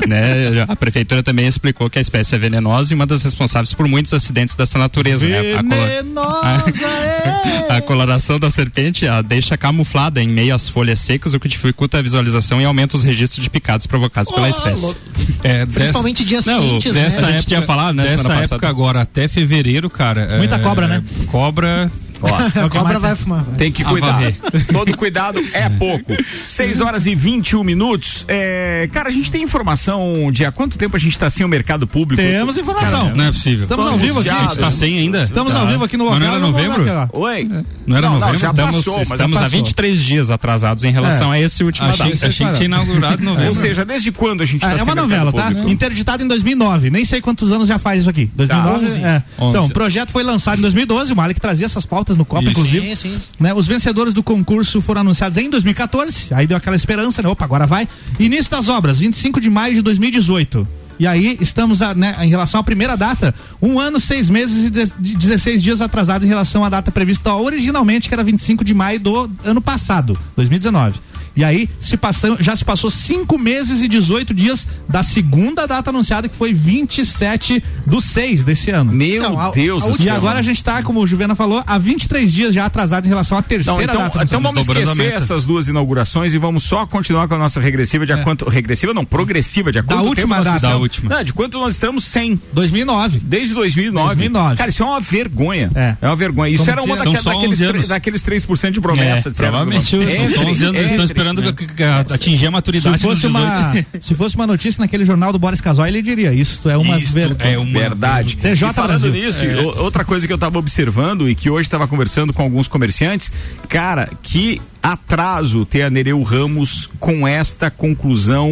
né, 0.07 0.65
a 0.69 0.77
prefeitura 0.77 1.23
também 1.23 1.47
explicou 1.47 1.89
que 1.91 1.99
a 1.99 2.03
espécie 2.03 2.35
é 2.35 2.39
venenosa 2.39 2.93
e 2.93 2.95
uma 2.95 3.07
das 3.07 3.23
responsáveis 3.23 3.75
por 3.75 3.87
muitos 3.89 4.13
acidentes 4.13 4.55
dessa 4.55 4.79
natureza. 4.79 5.27
né? 5.27 5.55
A, 5.55 5.63
Venenosa, 5.63 6.87
é. 7.71 7.77
a 7.77 7.81
coloração 7.83 8.39
da 8.39 8.51
serpente 8.51 9.07
a 9.07 9.23
deixa 9.23 9.57
camuflada 9.57 10.23
em 10.23 10.29
meio 10.29 10.55
às 10.55 10.69
folhas 10.69 10.99
secas, 11.01 11.35
o 11.35 11.41
que 11.41 11.49
dificulta 11.49 11.99
a 11.99 12.03
visualização 12.03 12.61
e 12.61 12.65
aumenta 12.65 12.97
os 12.97 13.05
registros 13.05 13.43
de 13.43 13.51
picados 13.61 13.87
provocados 13.87 14.31
pela 14.33 14.49
espécie. 14.49 14.95
É, 15.43 15.67
dessa- 15.67 15.81
Principalmente 15.81 16.25
dias 16.25 16.47
Não, 16.47 16.61
quentes, 16.61 16.95
né? 16.95 17.03
dessa- 17.05 17.27
a 17.27 17.33
gente 17.33 17.47
tinha 17.47 17.63
falado, 17.63 17.97
né, 17.97 18.05
Dessa 18.05 18.21
época 18.23 18.35
passada. 18.41 18.69
agora 18.69 19.01
até 19.03 19.27
fevereiro, 19.27 19.91
cara. 19.91 20.37
Muita 20.39 20.55
é, 20.57 20.59
cobra, 20.59 20.87
né? 20.87 21.03
Cobra. 21.27 21.91
A 22.65 22.69
cobra 22.69 22.99
vai 22.99 23.15
fumar. 23.17 23.43
vai. 23.45 23.55
Tem 23.57 23.73
que 23.73 23.85
cuidar. 23.85 24.21
Todo 24.73 24.97
cuidado 24.97 25.41
é 25.53 25.69
pouco. 25.69 26.13
6 26.47 26.81
horas 26.81 27.07
e 27.07 27.15
21 27.15 27.63
minutos. 27.65 28.25
É, 28.29 28.89
cara, 28.93 29.09
a 29.09 29.13
gente 29.13 29.31
tem 29.31 29.43
informação 29.43 30.31
de 30.33 30.45
há 30.45 30.53
quanto 30.53 30.79
tempo 30.79 30.97
a 30.97 30.99
gente 31.01 31.13
está 31.13 31.29
sem 31.31 31.45
o 31.45 31.49
mercado 31.49 31.87
público? 31.87 32.23
Temos 32.23 32.57
informação. 32.59 33.15
Não 33.15 33.25
é 33.25 33.29
possível. 33.29 33.63
Estamos 33.65 33.87
ao 33.87 33.99
vivo 33.99 34.21
aqui. 34.21 34.29
A 34.29 34.39
gente 34.43 34.59
tá 34.59 34.71
sem 34.71 34.99
ainda? 34.99 35.23
Estamos 35.23 35.55
ao 35.55 35.67
vivo 35.67 35.85
aqui 35.85 35.97
no 35.97 36.05
Mas 36.05 36.15
local. 36.15 36.29
não 36.29 36.37
era 36.37 36.47
novembro? 36.47 36.85
ó. 37.13 37.19
Oi? 37.21 37.49
Não 37.87 37.97
era 37.97 38.11
novembro? 38.11 38.39
já 38.39 38.51
Estamos, 38.51 38.77
passou, 38.77 38.99
mas 38.99 39.09
já 39.09 39.15
estamos 39.15 39.37
há 39.37 39.41
passou. 39.43 39.59
23 39.59 40.01
dias 40.01 40.31
atrasados 40.31 40.85
em 40.85 40.91
relação 40.91 41.31
a 41.33 41.39
esse 41.41 41.63
último 41.65 41.89
Achei, 41.89 42.13
data. 42.13 42.27
achei 42.29 42.47
que 42.47 42.53
tinha 42.55 42.65
inaugurado 42.67 43.23
em 43.23 43.25
novembro. 43.25 43.49
Ou 43.49 43.55
seja, 43.55 43.85
desde 43.85 44.11
quando 44.13 44.43
a 44.43 44.47
gente 44.47 44.63
está 44.63 44.75
é 44.75 44.79
sem 44.79 44.85
uma 44.85 44.95
mercado 44.95 45.09
novela, 45.11 45.33
tá? 45.33 45.47
público? 45.49 45.71
Interditado 45.71 46.23
em 46.23 46.29
2009. 46.29 46.91
Nem 46.91 47.05
sei 47.05 47.21
quantos 47.21 47.53
anos 47.53 47.69
já 47.69 47.79
faz 47.79 48.01
isso 48.01 48.11
aqui. 48.11 48.31
2009. 48.35 48.87
Tá. 49.01 49.09
é. 49.09 49.23
Então, 49.37 49.63
11. 49.65 49.71
o 49.71 49.75
projeto 49.75 50.11
foi 50.13 50.23
lançado 50.23 50.59
em 50.59 50.63
2012. 50.63 51.13
O 51.13 51.17
Malik 51.17 51.41
trazia 51.41 51.67
essas 51.67 51.85
pautas 51.87 52.08
no 52.17 52.25
Copa, 52.25 52.43
Isso. 52.43 52.53
inclusive. 52.53 52.97
Sim, 52.97 53.11
sim. 53.15 53.21
Né, 53.39 53.53
os 53.55 53.67
vencedores 53.67 54.13
do 54.13 54.23
concurso 54.23 54.81
foram 54.81 55.01
anunciados 55.03 55.37
em 55.39 55.49
2014. 55.51 56.29
Aí 56.33 56.47
deu 56.47 56.57
aquela 56.57 56.77
esperança, 56.77 57.23
né? 57.23 57.29
Opa, 57.29 57.45
agora 57.45 57.67
vai. 57.67 57.89
Início 58.19 58.51
das 58.51 58.69
obras, 58.69 58.99
25 58.99 59.41
de 59.41 59.51
maio 59.51 59.75
de 59.75 59.83
2018. 59.83 60.67
E 61.01 61.07
aí 61.07 61.39
estamos 61.41 61.81
a, 61.81 61.95
né, 61.95 62.17
em 62.23 62.29
relação 62.29 62.59
à 62.59 62.65
primeira 62.65 62.97
data, 62.97 63.33
um 63.63 63.79
ano, 63.79 64.01
seis 64.01 64.29
meses 64.29 64.65
e 64.67 64.71
de- 64.71 64.93
de 64.99 65.17
16 65.17 65.63
dias 65.63 65.81
atrasados 65.81 66.25
em 66.27 66.29
relação 66.29 66.65
à 66.65 66.69
data 66.69 66.91
prevista 66.91 67.33
originalmente, 67.35 68.09
que 68.09 68.15
era 68.15 68.25
25 68.25 68.65
de 68.65 68.75
maio 68.75 68.99
do 68.99 69.31
ano 69.45 69.61
passado, 69.61 70.19
2019. 70.37 70.99
E 71.39 71.45
aí 71.45 71.69
se 71.79 71.97
passam, 71.97 72.37
já 72.41 72.57
se 72.57 72.65
passou 72.65 72.91
cinco 72.91 73.39
meses 73.39 73.81
e 73.81 73.87
18 73.87 74.35
dias 74.35 74.67
da 74.89 75.05
segunda 75.05 75.67
data 75.67 75.91
anunciada, 75.91 76.29
que 76.29 76.35
foi 76.35 76.53
27 76.53 77.63
do 77.87 78.01
6 78.01 78.43
desse 78.43 78.71
ano. 78.73 78.91
Meu 78.93 79.19
Então, 79.23 79.39
a- 79.39 79.51
Deus 79.51 79.85
a 79.85 79.87
do 79.89 79.95
E 79.95 80.05
céu. 80.05 80.15
agora 80.17 80.41
a 80.41 80.43
gente 80.43 80.63
tá, 80.65 80.83
como 80.83 81.01
o 81.01 81.07
Juvena 81.07 81.37
falou, 81.37 81.63
há 81.65 81.79
23 81.79 82.33
dias 82.33 82.53
já 82.53 82.65
atrasado 82.67 83.07
em 83.07 83.09
relação 83.09 83.39
à 83.39 83.41
Não, 83.41 83.47
terceira 83.49 83.83
então, 83.85 84.03
data. 84.03 84.25
então 84.25 84.41
vamos 84.41 84.69
a 84.69 84.73
esquecer 84.73 85.13
essas 85.13 85.45
duas 85.45 85.69
inaugurações 85.69 86.35
e 86.35 86.39
vamos 86.39 86.65
só 86.65 86.87
continuar 86.87 87.29
com 87.29 87.35
a 87.35 87.39
nossa 87.39 87.61
regressiva 87.61 88.05
de 88.05 88.13
a 88.13 88.19
quanto. 88.25 88.49
Regressiva 88.49 88.93
não, 88.93 89.05
progressiva, 89.05 89.71
de 89.71 89.79
a 89.79 89.83
quanto 89.85 90.07
última 90.07 90.37
tempo 90.37 90.37
nós 90.37 90.45
data. 90.45 90.57
estamos. 90.57 90.75
Da 90.77 90.83
última. 90.83 91.15
Não, 91.17 91.23
de 91.25 91.33
quanto 91.33 91.59
nós 91.59 91.75
estamos 91.75 92.05
sem. 92.05 92.41
2009. 92.53 93.21
Desde 93.23 93.55
2009. 93.55 94.07
2009. 94.17 94.57
Cara, 94.57 94.71
isso 94.71 94.83
é 94.83 94.87
uma 94.87 95.01
vergonha. 95.01 95.71
É. 95.75 95.97
uma 96.07 96.17
vergonha. 96.17 96.53
Isso 96.53 96.65
Como 96.65 96.73
era 96.73 96.83
uma 96.83 96.97
daqueles, 96.97 97.27
11 97.27 97.57
tre- 97.59 97.67
anos. 97.77 97.89
daqueles 97.89 98.23
3% 98.25 98.73
de 98.73 98.81
promessa. 98.81 99.29
É, 99.29 99.31
disseram. 99.31 99.51
provavelmente. 99.53 99.95
Entre- 99.97 100.35
São 100.35 100.47
11 100.47 100.65
anos, 100.65 100.75
eles 100.81 100.91
estão 100.91 101.05
entre- 101.05 101.15
esperando 101.31 101.39
esperando 101.41 101.55
que- 101.57 101.67
que- 101.67 102.05
que 102.09 102.13
atingir 102.15 102.47
a 102.47 102.51
maturidade 102.51 102.97
Se 102.99 103.03
fosse, 103.03 103.23
dos 103.23 103.33
18. 103.33 103.53
uma, 103.53 103.87
se 104.01 104.15
fosse 104.15 104.37
uma 104.37 104.47
notícia 104.47 104.81
naquele 104.81 105.05
jornal 105.05 105.33
do 105.33 105.39
Boris 105.39 105.61
Casoy, 105.61 105.89
ele 105.89 106.03
diria: 106.03 106.33
Isso 106.33 106.69
é 106.69 106.77
uma 106.77 106.99
Isto 106.99 107.13
ver- 107.15 107.37
é 107.39 107.59
uma 107.59 107.79
Verdade. 107.79 108.37
TJ 108.37 108.71
e 108.71 108.75
falando 108.75 109.01
Brasil. 109.01 109.13
nisso, 109.13 109.45
o- 109.45 109.83
outra 109.85 110.05
coisa 110.05 110.27
que 110.27 110.33
eu 110.33 110.39
tava 110.39 110.59
observando 110.59 111.29
e 111.29 111.35
que 111.35 111.51
hoje 111.51 111.63
estava 111.67 111.87
conversando 111.89 112.33
com 112.33 112.43
alguns 112.43 112.69
comerciantes, 112.69 113.33
cara, 113.69 114.09
que 114.23 114.61
atraso 114.83 115.65
ter 115.65 115.83
a 115.83 115.91
Nereu 115.91 116.23
Ramos 116.23 116.89
com 117.01 117.27
esta 117.27 117.71
conclusão, 117.71 118.51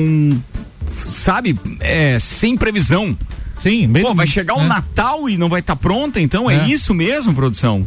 sabe, 1.05 1.59
é, 1.81 2.19
sem 2.19 2.57
previsão. 2.57 3.17
Sim, 3.59 3.87
meio 3.87 4.07
Pô, 4.07 4.15
vai 4.15 4.27
chegar 4.27 4.55
o 4.57 4.61
é. 4.61 4.67
Natal 4.67 5.29
e 5.29 5.37
não 5.39 5.49
vai 5.49 5.61
estar 5.61 5.77
pronta, 5.77 6.21
então 6.21 6.49
é. 6.51 6.57
É. 6.57 6.69
isso 6.69 6.93
mesmo, 6.93 7.33
produção? 7.35 7.87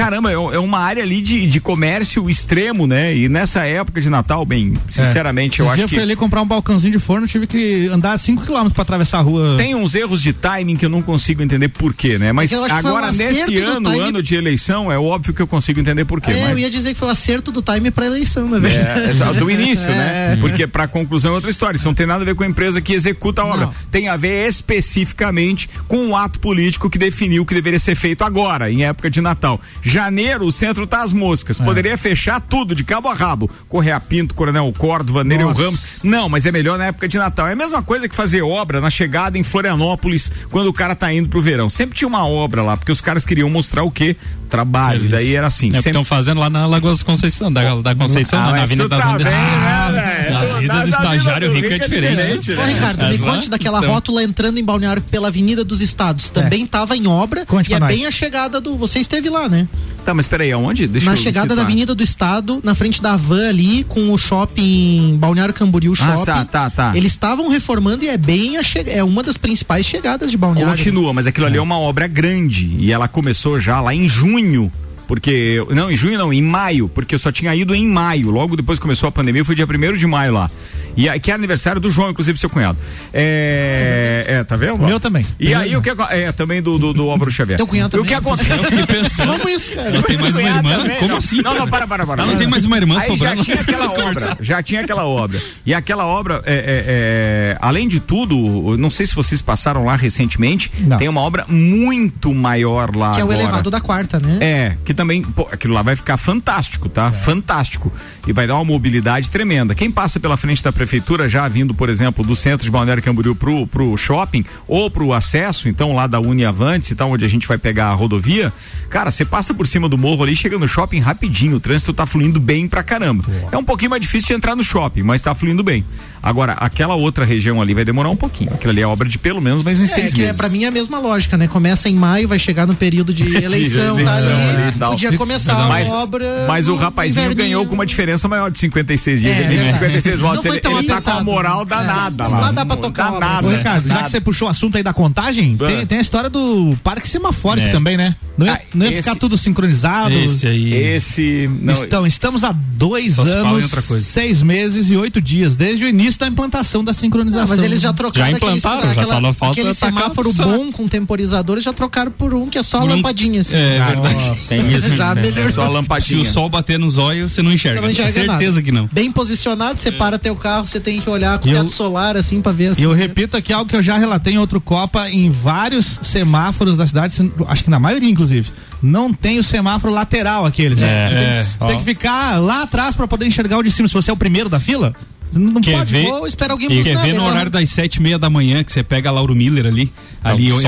Caramba, 0.00 0.30
é 0.30 0.34
é 0.34 0.58
uma 0.58 0.78
área 0.78 1.02
ali 1.02 1.20
de, 1.20 1.46
de 1.46 1.60
comércio 1.60 2.28
extremo, 2.30 2.86
né? 2.86 3.14
E 3.14 3.28
nessa 3.28 3.64
época 3.64 4.00
de 4.00 4.08
Natal, 4.08 4.44
bem, 4.46 4.74
sinceramente, 4.88 5.60
É. 5.60 5.64
eu 5.64 5.66
Esse 5.66 5.72
acho 5.72 5.78
dia 5.80 5.88
que. 5.88 5.94
eu 5.94 5.98
fui 5.98 6.02
ali 6.04 6.16
comprar 6.16 6.40
um 6.42 6.46
balcãozinho 6.46 6.92
de 6.92 6.98
forno, 6.98 7.26
tive 7.26 7.46
que 7.46 7.88
andar 7.88 8.18
5 8.18 8.44
km 8.46 8.70
pra 8.70 8.82
atravessar 8.82 9.18
a 9.18 9.22
rua. 9.22 9.56
Tem 9.58 9.74
uns 9.74 9.94
erros 9.94 10.22
de 10.22 10.32
timing 10.32 10.76
que 10.76 10.84
eu 10.86 10.88
não 10.90 11.02
consigo 11.02 11.42
entender 11.42 11.68
por 11.68 11.92
quê, 11.94 12.18
né? 12.18 12.32
Mas 12.32 12.50
É 12.52 12.58
um 12.58 12.64
agora, 12.64 13.12
nesse 13.12 13.58
ano, 13.58 13.90
timing- 13.90 14.00
ano 14.08 14.22
de 14.22 14.34
eleição, 14.34 14.90
é 14.90 14.98
óbvio 14.98 15.34
que 15.34 15.42
eu 15.42 15.46
consigo 15.46 15.78
entender 15.80 16.04
por 16.04 16.20
quê. 16.20 16.30
É, 16.32 16.42
mas... 16.42 16.50
eu 16.52 16.58
ia 16.58 16.70
dizer 16.70 16.94
que 16.94 16.98
foi 16.98 17.08
o 17.08 17.10
acerto 17.10 17.52
do 17.52 17.60
time 17.62 17.90
pra 17.90 18.06
eleição, 18.06 18.48
na 18.48 18.58
verdade. 18.58 19.00
É, 19.06 19.10
é 19.10 19.12
só 19.12 19.32
do 19.32 19.50
início, 19.50 19.88
né? 19.90 20.36
Porque 20.40 20.66
pra 20.66 20.88
conclusão 20.88 21.32
é 21.32 21.34
outra 21.34 21.50
história. 21.50 21.76
Isso 21.76 21.86
não 21.86 21.94
tem 21.94 22.06
nada 22.06 22.22
a 22.22 22.24
ver 22.24 22.34
com 22.34 22.42
a 22.42 22.46
empresa 22.46 22.80
que 22.80 22.92
executa 22.94 23.42
a 23.42 23.46
obra. 23.46 23.66
Não. 23.66 23.74
Tem 23.90 24.08
a 24.08 24.16
ver 24.16 24.48
especificamente 24.48 25.68
com 25.86 26.08
o 26.08 26.16
ato 26.16 26.38
político 26.40 26.88
que 26.88 26.98
definiu 26.98 27.42
o 27.42 27.46
que 27.46 27.54
deveria 27.54 27.78
ser 27.78 27.94
feito 27.94 28.24
agora, 28.24 28.70
em 28.70 28.84
época 28.84 29.10
de 29.10 29.20
Natal. 29.20 29.60
Janeiro, 29.90 30.46
o 30.46 30.52
centro 30.52 30.86
tá 30.86 31.02
às 31.02 31.12
moscas. 31.12 31.58
Poderia 31.58 31.96
fechar 31.98 32.40
tudo, 32.40 32.74
de 32.74 32.84
cabo 32.84 33.08
a 33.08 33.14
rabo. 33.14 33.50
Correia 33.68 34.00
Pinto, 34.00 34.34
Coronel 34.34 34.72
Córdova, 34.78 35.24
Nereu. 35.24 35.52
Ramos. 35.52 35.80
Não, 36.04 36.28
mas 36.28 36.46
é 36.46 36.52
melhor 36.52 36.78
na 36.78 36.86
época 36.86 37.08
de 37.08 37.18
Natal. 37.18 37.48
É 37.48 37.52
a 37.52 37.56
mesma 37.56 37.82
coisa 37.82 38.08
que 38.08 38.14
fazer 38.14 38.42
obra 38.42 38.80
na 38.80 38.88
chegada 38.90 39.36
em 39.38 39.42
Florianópolis, 39.42 40.30
quando 40.50 40.68
o 40.68 40.72
cara 40.72 40.94
tá 40.94 41.12
indo 41.12 41.28
pro 41.28 41.40
verão. 41.42 41.68
Sempre 41.68 41.96
tinha 41.98 42.08
uma 42.08 42.26
obra 42.26 42.62
lá, 42.62 42.76
porque 42.76 42.92
os 42.92 43.00
caras 43.00 43.26
queriam 43.26 43.50
mostrar 43.50 43.82
o 43.82 43.90
quê? 43.90 44.16
Trabalho. 44.48 45.00
Serviço. 45.00 45.12
Daí 45.14 45.34
era 45.34 45.46
assim. 45.46 45.66
É 45.66 45.68
o 45.68 45.72
que 45.72 45.76
sempre 45.78 45.90
estão 45.90 46.04
fazendo 46.04 46.40
lá 46.40 46.50
na 46.50 46.66
Lagoa 46.66 46.90
das 46.90 47.02
Conceição, 47.02 47.52
da, 47.52 47.74
da 47.76 47.94
Conceição, 47.94 48.38
Ah, 48.40 48.52
na 48.52 48.62
Avenida 48.62 48.88
das 48.88 49.00
tá 49.02 49.12
Andes. 49.14 49.24
bem, 49.26 49.32
né, 49.34 49.40
Ah, 49.40 49.90
velho? 49.90 50.36
a 50.38 50.60
vida 50.60 50.80
do 50.82 50.88
estagiário 50.88 51.48
do 51.48 51.54
rico 51.54 51.72
é 51.72 51.78
diferente. 51.78 52.52
Ô, 52.52 52.64
Ricardo, 52.64 53.06
me 53.08 53.18
conte 53.18 53.48
daquela 53.50 53.78
estão. 53.78 53.94
rótula 53.94 54.22
entrando 54.24 54.58
em 54.58 54.64
Balneário 54.64 55.02
pela 55.02 55.28
Avenida 55.28 55.62
dos 55.64 55.80
Estados. 55.80 56.30
Também 56.30 56.64
estava 56.64 56.96
em 56.96 57.06
obra 57.06 57.46
Conte 57.46 57.70
e 57.70 57.74
é 57.74 57.78
pra 57.78 57.86
bem 57.88 57.98
nós. 57.98 58.08
a 58.08 58.10
chegada 58.10 58.60
do. 58.60 58.76
Você 58.76 58.98
esteve 58.98 59.28
lá, 59.30 59.48
né? 59.48 59.68
Tá, 60.04 60.14
mas 60.14 60.26
peraí, 60.26 60.50
aonde? 60.50 60.86
Deixa 60.86 61.06
na 61.06 61.12
eu 61.12 61.16
chegada 61.16 61.48
da 61.48 61.54
citar. 61.54 61.64
Avenida 61.66 61.94
do 61.94 62.02
Estado, 62.02 62.58
na 62.64 62.74
frente 62.74 63.02
da 63.02 63.16
van 63.16 63.48
ali, 63.48 63.84
com 63.84 64.10
o 64.12 64.18
shopping 64.18 65.16
Balneário 65.20 65.52
Camboriú 65.52 65.92
Ah, 65.92 66.16
Shopping. 66.16 66.24
tá, 66.24 66.44
tá, 66.46 66.70
tá. 66.70 66.96
Eles 66.96 67.12
estavam 67.12 67.48
reformando 67.48 68.02
e 68.02 68.08
é 68.08 68.16
bem 68.16 68.56
a 68.56 68.62
che... 68.62 68.78
é 68.86 69.04
uma 69.04 69.22
das 69.22 69.36
principais 69.36 69.84
chegadas 69.84 70.30
de 70.30 70.38
Balneário. 70.38 70.72
Continua, 70.76 71.12
mas 71.12 71.26
aquilo 71.26 71.46
ali 71.46 71.58
é 71.58 71.62
uma 71.62 71.78
obra 71.78 72.06
grande 72.06 72.66
e 72.78 72.90
ela 72.90 73.08
começou 73.08 73.58
já 73.60 73.80
lá 73.80 73.94
em 73.94 74.08
junho. 74.08 74.72
Porque, 75.10 75.56
não, 75.70 75.90
em 75.90 75.96
junho 75.96 76.16
não, 76.16 76.32
em 76.32 76.40
maio, 76.40 76.88
porque 76.88 77.16
eu 77.16 77.18
só 77.18 77.32
tinha 77.32 77.52
ido 77.52 77.74
em 77.74 77.84
maio, 77.84 78.30
logo 78.30 78.54
depois 78.54 78.78
que 78.78 78.82
começou 78.82 79.08
a 79.08 79.10
pandemia, 79.10 79.44
foi 79.44 79.56
dia 79.56 79.66
1 79.66 79.96
de 79.96 80.06
maio 80.06 80.32
lá. 80.32 80.48
E 80.96 81.08
aí, 81.08 81.18
que 81.18 81.30
é 81.30 81.34
aniversário 81.34 81.80
do 81.80 81.90
João, 81.90 82.10
inclusive 82.10 82.38
seu 82.38 82.50
cunhado. 82.50 82.78
É, 83.12 84.24
é 84.28 84.44
tá 84.44 84.56
vendo? 84.56 84.78
Meu 84.78 85.00
também. 85.00 85.24
E 85.38 85.54
aí 85.54 85.74
o 85.76 85.82
que 85.82 85.90
é 86.10 86.32
também 86.32 86.62
do 86.62 86.78
do, 86.78 86.92
do 86.92 87.10
Álvaro 87.10 87.30
Xavier. 87.30 87.56
Teu 87.56 87.66
cunhado 87.66 88.00
O 88.00 88.04
que 88.04 88.14
também? 88.14 88.18
acontece? 88.18 89.24
Vamos 89.24 89.50
isso, 89.50 89.72
cara. 89.72 89.88
Ela 89.88 90.02
tem 90.02 90.18
mais 90.18 90.36
uma 90.36 90.48
irmã? 90.48 90.76
também, 90.78 90.96
Como 90.98 91.08
não. 91.08 91.16
assim? 91.16 91.42
Não, 91.42 91.54
não, 91.54 91.68
para, 91.68 91.86
para, 91.86 92.06
para. 92.06 92.22
Ela 92.22 92.32
não 92.32 92.38
tem 92.38 92.46
mais 92.46 92.64
uma 92.64 92.76
irmã 92.76 92.98
Aí 92.98 93.06
sobrando? 93.06 93.36
já 93.36 93.44
tinha 93.44 93.60
aquela 93.60 93.90
obra, 93.90 94.36
já 94.40 94.62
tinha 94.62 94.80
aquela 94.80 95.04
obra. 95.06 95.40
E 95.64 95.74
aquela 95.74 96.06
obra, 96.06 96.42
é, 96.44 96.54
é, 96.54 96.84
é, 96.86 97.58
além 97.60 97.88
de 97.88 98.00
tudo, 98.00 98.72
eu 98.72 98.78
não 98.78 98.90
sei 98.90 99.06
se 99.06 99.14
vocês 99.14 99.40
passaram 99.42 99.84
lá 99.84 99.96
recentemente, 99.96 100.70
Não. 100.80 100.98
tem 100.98 101.08
uma 101.08 101.20
obra 101.20 101.44
muito 101.48 102.32
maior 102.34 102.94
lá 102.94 103.14
Que 103.14 103.20
é 103.20 103.24
o 103.24 103.32
elevado 103.32 103.70
da 103.70 103.80
quarta, 103.80 104.18
né? 104.18 104.38
É, 104.40 104.76
que 104.84 104.92
também, 105.00 105.22
pô, 105.22 105.48
aquilo 105.50 105.72
lá 105.72 105.80
vai 105.80 105.96
ficar 105.96 106.18
fantástico, 106.18 106.86
tá? 106.86 107.10
Fantástico. 107.10 107.90
E 108.26 108.34
vai 108.34 108.46
dar 108.46 108.56
uma 108.56 108.64
mobilidade 108.66 109.30
tremenda. 109.30 109.74
Quem 109.74 109.90
passa 109.90 110.20
pela 110.20 110.36
frente 110.36 110.62
da 110.62 110.70
prefeitura, 110.70 111.26
já 111.26 111.48
vindo, 111.48 111.72
por 111.72 111.88
exemplo, 111.88 112.22
do 112.22 112.36
centro 112.36 112.66
de 112.66 112.70
Balneário 112.70 113.02
Camboriú 113.02 113.34
pro, 113.34 113.66
pro 113.66 113.96
shopping 113.96 114.44
ou 114.68 114.90
pro 114.90 115.14
acesso, 115.14 115.70
então 115.70 115.94
lá 115.94 116.06
da 116.06 116.20
Uniavantes 116.20 116.90
e 116.90 116.94
tal, 116.94 117.10
onde 117.12 117.24
a 117.24 117.28
gente 117.28 117.48
vai 117.48 117.56
pegar 117.56 117.86
a 117.86 117.94
rodovia, 117.94 118.52
cara, 118.90 119.10
você 119.10 119.24
passa 119.24 119.54
por 119.54 119.66
cima 119.66 119.88
do 119.88 119.96
morro 119.96 120.22
ali, 120.22 120.36
chega 120.36 120.58
no 120.58 120.68
shopping 120.68 120.98
rapidinho, 120.98 121.56
o 121.56 121.60
trânsito 121.60 121.94
tá 121.94 122.04
fluindo 122.04 122.38
bem 122.38 122.68
pra 122.68 122.82
caramba. 122.82 123.24
É 123.50 123.56
um 123.56 123.64
pouquinho 123.64 123.90
mais 123.90 124.02
difícil 124.02 124.28
de 124.28 124.34
entrar 124.34 124.54
no 124.54 124.62
shopping, 124.62 125.02
mas 125.02 125.22
tá 125.22 125.34
fluindo 125.34 125.62
bem. 125.62 125.82
Agora, 126.22 126.52
aquela 126.52 126.94
outra 126.94 127.24
região 127.24 127.62
ali 127.62 127.72
vai 127.72 127.84
demorar 127.86 128.10
um 128.10 128.16
pouquinho. 128.16 128.52
Aquilo 128.52 128.70
ali 128.72 128.82
é 128.82 128.86
obra 128.86 129.08
de 129.08 129.16
pelo 129.16 129.40
menos 129.40 129.62
mais 129.62 129.80
uns 129.80 129.90
É, 129.90 129.94
seis 129.94 130.12
que 130.12 130.20
é, 130.20 130.24
meses. 130.26 130.36
pra 130.36 130.50
mim 130.50 130.64
é 130.64 130.68
a 130.68 130.70
mesma 130.70 130.98
lógica, 130.98 131.38
né? 131.38 131.48
Começa 131.48 131.88
em 131.88 131.94
maio, 131.94 132.28
vai 132.28 132.38
chegar 132.38 132.66
no 132.66 132.74
período 132.74 133.14
de 133.14 133.22
eleição, 133.42 133.94
tá 133.96 134.02
eleição 134.02 134.30
ali 134.50 134.60
e 134.60 134.62
ali. 134.68 134.72
Tal. 134.90 134.98
Podia 135.08 135.18
começar 135.18 135.68
mas, 135.68 135.92
a 135.92 135.96
obra. 135.96 136.44
mas 136.46 136.68
o 136.68 136.76
rapazinho 136.76 137.24
inverninho. 137.26 137.36
ganhou 137.48 137.66
com 137.66 137.74
uma 137.74 137.86
diferença 137.86 138.28
maior 138.28 138.50
de 138.50 138.58
56 138.58 139.20
dias. 139.20 139.36
É, 139.36 139.38
ele 139.40 139.48
tem 139.48 139.56
verdade. 139.58 139.72
56 139.78 140.20
Não 140.20 140.28
votos. 140.28 140.42
foi 140.46 140.50
Ele, 140.50 140.86
tá 140.88 141.00
com 141.00 141.10
a 141.10 141.24
moral 141.24 141.62
É. 141.62 141.64
danada 141.64 142.26
Lá 142.28 142.38
lá. 142.40 142.52
dá 142.52 142.64
pra 142.66 142.76
tocar 142.76 143.12
danada. 143.12 143.46
Ô, 143.46 143.50
Ricardo, 143.50 143.88
já 143.88 144.02
que 144.02 144.10
você 144.10 144.20
puxou 144.20 144.48
o 144.48 144.50
assunto 144.50 144.76
aí 144.76 144.82
da 144.82 144.92
contagem, 144.92 145.56
tem, 145.56 145.86
tem 145.86 145.98
a 145.98 146.00
história 146.00 146.28
do 146.30 146.76
parque 146.82 147.08
semafórico 147.08 147.66
É. 147.68 147.70
também, 147.70 147.96
né? 147.96 148.14
Não 148.36 148.46
ia, 148.46 148.52
Ah, 148.54 148.60
não 148.74 148.86
ia 148.86 148.92
esse- 148.92 149.02
ficar 149.02 149.16
tudo 149.16 149.36
sincronizado. 149.38 150.12
Esse 150.14 150.46
aí. 150.46 150.72
Esse. 150.74 151.50
Não, 151.60 151.74
Então, 151.84 152.06
estamos 152.06 152.44
há 152.44 152.52
dois 152.52 153.16
Só 153.16 153.22
anos, 153.22 153.70
seis 154.02 154.42
meses 154.42 154.90
e 154.90 154.96
oito 154.96 155.20
dias, 155.20 155.56
desde 155.56 155.84
o 155.84 155.88
início 155.88 156.18
da 156.20 156.26
implantação 156.28 156.82
da 156.84 156.94
sincronização. 156.94 157.44
Ah, 157.44 157.56
mas 157.56 157.62
eles 157.64 157.80
já 157.80 157.92
trocaram 157.92 158.30
Já 158.30 158.36
aquele- 158.36 158.52
implantaram, 158.52 158.82
já 158.84 158.90
aquela- 158.92 159.06
só 159.06 159.20
não 159.20 159.32
falta 159.34 159.60
aquele 159.60 159.74
semáforo 159.74 160.32
bom 160.32 160.72
com 160.72 160.86
temporizador, 160.88 161.54
eles 161.56 161.64
já 161.64 161.72
trocaram 161.72 162.10
por 162.10 162.32
um 162.34 162.46
que 162.48 162.58
é 162.58 162.62
só 162.62 162.82
lampadinha. 162.84 163.40
Assim. 163.40 163.56
É 163.56 163.84
verdade. 163.86 164.40
tem 164.48 164.72
isso. 164.72 164.79
Já 164.88 165.12
É 165.12 165.14
melhorou. 165.14 165.52
só 165.52 165.62
a 165.62 165.66
Se 165.66 165.72
lampadinha. 165.72 166.20
o 166.22 166.24
sol 166.24 166.48
bater 166.48 166.78
nos 166.78 166.98
olhos, 166.98 167.32
você 167.32 167.42
não 167.42 167.52
enxerga. 167.52 167.78
Você 167.80 167.84
não 167.84 167.90
enxerga 167.90 168.12
certeza 168.12 168.50
nada. 168.52 168.62
que 168.62 168.72
não. 168.72 168.88
Bem 168.92 169.10
posicionado, 169.12 169.78
você 169.78 169.92
para 169.92 170.18
teu 170.18 170.34
carro, 170.36 170.66
você 170.66 170.80
tem 170.80 171.00
que 171.00 171.08
olhar 171.10 171.38
com 171.38 171.48
o 171.48 171.52
teto 171.52 171.68
solar, 171.70 172.16
assim, 172.16 172.40
pra 172.40 172.52
ver 172.52 172.68
assim. 172.68 172.82
E 172.82 172.84
eu 172.84 172.92
repito 172.92 173.36
aqui 173.36 173.52
algo 173.52 173.68
que 173.68 173.76
eu 173.76 173.82
já 173.82 173.96
relatei 173.98 174.34
em 174.34 174.38
outro 174.38 174.60
Copa, 174.60 175.08
em 175.10 175.30
vários 175.30 175.86
semáforos 176.02 176.76
da 176.76 176.86
cidade, 176.86 177.12
se- 177.14 177.32
acho 177.48 177.64
que 177.64 177.70
na 177.70 177.78
maioria, 177.78 178.08
inclusive, 178.10 178.50
não 178.82 179.12
tem 179.12 179.38
o 179.38 179.44
semáforo 179.44 179.92
lateral 179.92 180.46
aqueles. 180.46 180.80
É, 180.82 181.08
Você 181.08 181.14
tem, 181.14 181.24
é. 181.24 181.42
você 181.44 181.58
tem 181.66 181.78
que 181.78 181.84
ficar 181.84 182.38
lá 182.40 182.62
atrás 182.62 182.94
pra 182.94 183.06
poder 183.08 183.26
enxergar 183.26 183.58
o 183.58 183.62
de 183.62 183.70
cima. 183.70 183.88
Se 183.88 183.94
você 183.94 184.10
é 184.10 184.14
o 184.14 184.16
primeiro 184.16 184.48
da 184.48 184.58
fila, 184.60 184.94
você 185.30 185.38
não 185.38 185.60
Quer 185.60 185.78
pode. 185.78 185.92
ver? 185.92 186.06
Ou 186.08 186.26
espera 186.26 186.52
alguém 186.52 186.66
E 186.72 186.82
quer 186.82 186.94
buscar, 186.94 187.06
ver 187.06 187.14
no 187.14 187.22
né? 187.22 187.28
horário 187.28 187.50
das 187.50 187.68
sete 187.68 187.96
e 187.96 188.02
meia 188.02 188.18
da 188.18 188.28
manhã 188.30 188.64
que 188.64 188.72
você 188.72 188.82
pega 188.82 189.08
a 189.08 189.12
Lauro 189.12 189.34
Miller 189.34 189.66
ali, 189.66 189.92
ali 190.22 190.52
o 190.52 190.58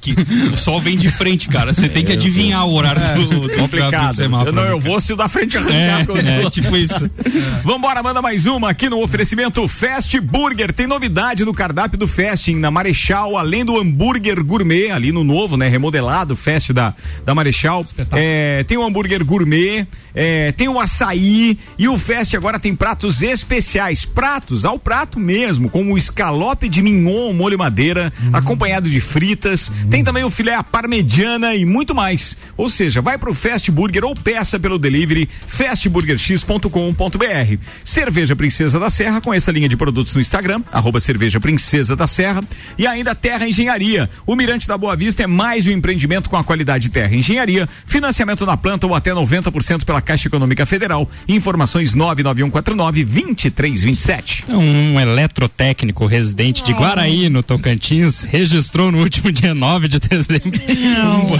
que 0.00 0.14
o 0.52 0.56
sol 0.56 0.80
vem 0.80 0.96
de 0.96 1.10
frente, 1.10 1.48
cara. 1.48 1.72
Você 1.72 1.88
tem 1.88 2.04
que 2.04 2.12
adivinhar 2.12 2.66
o 2.66 2.74
horário 2.74 3.02
do, 3.14 3.26
do, 3.26 3.48
do 3.48 3.58
Complicado. 3.58 4.14
semáforo. 4.14 4.50
Eu, 4.50 4.52
não, 4.52 4.62
eu 4.62 4.78
cara. 4.78 4.90
vou 4.90 5.00
se 5.00 5.12
o 5.12 5.16
da 5.16 5.28
frente 5.28 5.56
arrancar. 5.56 6.06
É, 6.16 6.44
é, 6.44 6.50
tipo 6.50 6.76
isso. 6.76 7.10
Vambora, 7.64 8.02
manda 8.02 8.22
mais 8.22 8.46
uma 8.46 8.70
aqui 8.70 8.88
no 8.88 9.02
oferecimento 9.02 9.66
Fast 9.66 10.18
Burger. 10.20 10.72
Tem 10.72 10.86
novidade 10.86 11.44
no 11.44 11.52
cardápio 11.52 11.98
do 11.98 12.06
Fast 12.06 12.54
na 12.54 12.70
Marechal, 12.70 13.36
além 13.36 13.64
do 13.64 13.78
hambúrguer 13.78 14.42
gourmet, 14.44 14.90
ali 14.90 15.10
no 15.10 15.24
novo, 15.24 15.56
né? 15.56 15.68
Remodelado, 15.68 16.36
Fast 16.36 16.72
da, 16.72 16.94
da 17.24 17.34
Marechal. 17.34 17.84
É, 18.12 18.64
tem 18.64 18.78
o 18.78 18.84
hambúrguer 18.84 19.24
gourmet, 19.24 19.86
é, 20.14 20.52
tem 20.52 20.68
o 20.68 20.78
açaí 20.78 21.58
e 21.78 21.88
o 21.88 21.98
Fast 21.98 22.36
agora 22.36 22.58
tem 22.58 22.74
pratos 22.74 23.22
especiais. 23.22 24.04
Pratos 24.04 24.64
ao 24.64 24.78
prato 24.78 25.18
mesmo, 25.18 25.68
como 25.68 25.94
o 25.94 25.98
escalope 25.98 26.68
de 26.68 26.82
mignon, 26.82 27.32
molho 27.32 27.58
madeira, 27.58 28.12
acompanhado 28.32 28.91
de 28.92 29.00
fritas. 29.00 29.72
Tem 29.90 30.04
também 30.04 30.24
o 30.24 30.30
filé 30.30 30.54
à 30.54 30.62
parmegiana 30.62 31.54
e 31.54 31.64
muito 31.64 31.94
mais. 31.94 32.36
Ou 32.56 32.68
seja, 32.68 33.00
vai 33.00 33.18
pro 33.18 33.34
Fast 33.34 33.70
Burger 33.70 34.04
ou 34.04 34.14
peça 34.14 34.60
pelo 34.60 34.78
delivery 34.78 35.28
fastburgerx.com.br. 35.46 37.56
Cerveja 37.84 38.36
Princesa 38.36 38.78
da 38.78 38.90
Serra, 38.90 39.20
com 39.20 39.32
essa 39.32 39.50
linha 39.50 39.68
de 39.68 39.76
produtos 39.76 40.14
no 40.14 40.20
Instagram, 40.20 40.62
arroba 40.70 41.00
Cerveja 41.00 41.40
Princesa 41.40 41.96
da 41.96 42.06
Serra. 42.06 42.42
E 42.78 42.86
ainda 42.86 43.14
Terra 43.14 43.48
Engenharia. 43.48 44.08
O 44.26 44.36
Mirante 44.36 44.68
da 44.68 44.76
Boa 44.76 44.94
Vista 44.94 45.22
é 45.22 45.26
mais 45.26 45.66
um 45.66 45.70
empreendimento 45.70 46.28
com 46.28 46.36
a 46.36 46.44
qualidade 46.44 46.90
Terra 46.90 47.14
Engenharia. 47.14 47.68
Financiamento 47.86 48.44
na 48.44 48.56
planta 48.56 48.86
ou 48.86 48.94
até 48.94 49.12
90% 49.12 49.84
pela 49.84 50.00
Caixa 50.00 50.28
Econômica 50.28 50.66
Federal. 50.66 51.08
Informações 51.28 51.94
99149 51.94 53.04
2327. 53.04 54.44
Um 54.48 55.00
eletrotécnico 55.00 56.06
residente 56.06 56.62
de 56.62 56.72
Guaraí, 56.72 57.28
no 57.28 57.42
Tocantins, 57.42 58.22
registrou 58.22 58.81
no 58.90 58.98
último 59.00 59.30
dia 59.30 59.54
9 59.54 59.88
de 59.88 59.98
dezembro. 60.00 60.50
um 61.14 61.26
bo- 61.26 61.38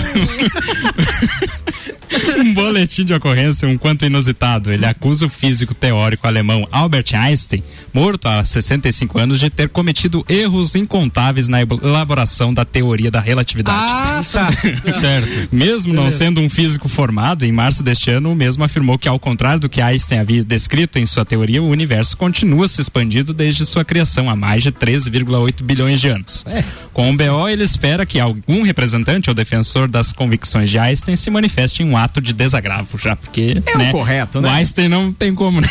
um 2.38 2.54
boletim 2.54 3.04
de 3.04 3.14
ocorrência 3.14 3.68
um 3.68 3.78
quanto 3.78 4.04
inusitado. 4.04 4.72
Ele 4.72 4.86
acusa 4.86 5.26
o 5.26 5.28
físico 5.28 5.74
teórico 5.74 6.26
alemão 6.26 6.66
Albert 6.70 7.14
Einstein, 7.14 7.62
morto 7.92 8.28
há 8.28 8.42
65 8.42 9.18
anos, 9.18 9.40
de 9.40 9.50
ter 9.50 9.68
cometido 9.68 10.24
erros 10.28 10.74
incontáveis 10.74 11.48
na 11.48 11.62
elaboração 11.62 12.52
da 12.52 12.64
teoria 12.64 13.10
da 13.10 13.20
relatividade. 13.20 13.78
Ah, 13.78 14.22
tá. 14.30 14.50
Certo. 14.92 15.48
Mesmo 15.52 15.92
não 15.92 16.10
sendo 16.10 16.40
um 16.40 16.48
físico 16.48 16.88
formado, 16.88 17.44
em 17.44 17.52
março 17.52 17.82
deste 17.82 18.10
ano, 18.10 18.32
o 18.32 18.36
mesmo 18.36 18.64
afirmou 18.64 18.98
que, 18.98 19.08
ao 19.08 19.18
contrário 19.18 19.60
do 19.60 19.68
que 19.68 19.80
Einstein 19.80 20.18
havia 20.18 20.44
descrito 20.44 20.98
em 20.98 21.06
sua 21.06 21.24
teoria, 21.24 21.62
o 21.62 21.68
universo 21.68 22.16
continua 22.16 22.68
se 22.68 22.80
expandindo 22.80 23.32
desde 23.32 23.64
sua 23.66 23.84
criação 23.84 24.28
há 24.28 24.36
mais 24.36 24.62
de 24.62 24.72
13,8 24.72 25.62
bilhões 25.62 26.00
de 26.00 26.08
anos. 26.08 26.44
Com 26.92 27.10
o 27.10 27.16
BO, 27.16 27.48
ele 27.48 27.64
espera 27.64 28.04
que 28.04 28.20
algum 28.20 28.62
representante 28.62 29.30
ou 29.30 29.34
defensor 29.34 29.88
das 29.88 30.12
convicções 30.12 30.70
de 30.70 30.78
Einstein 30.78 31.16
se 31.16 31.30
manifeste 31.30 31.82
em 31.82 31.86
um 31.86 31.96
ato 32.02 32.20
de 32.20 32.32
desagravo, 32.32 32.98
já 32.98 33.14
porque 33.16 33.54
É 33.66 33.74
o 33.74 33.78
né, 33.78 33.90
correto, 33.92 34.40
né? 34.40 34.48
o 34.48 34.52
Einstein 34.52 34.88
não 34.88 35.12
tem 35.12 35.34
como, 35.34 35.60
né? 35.60 35.68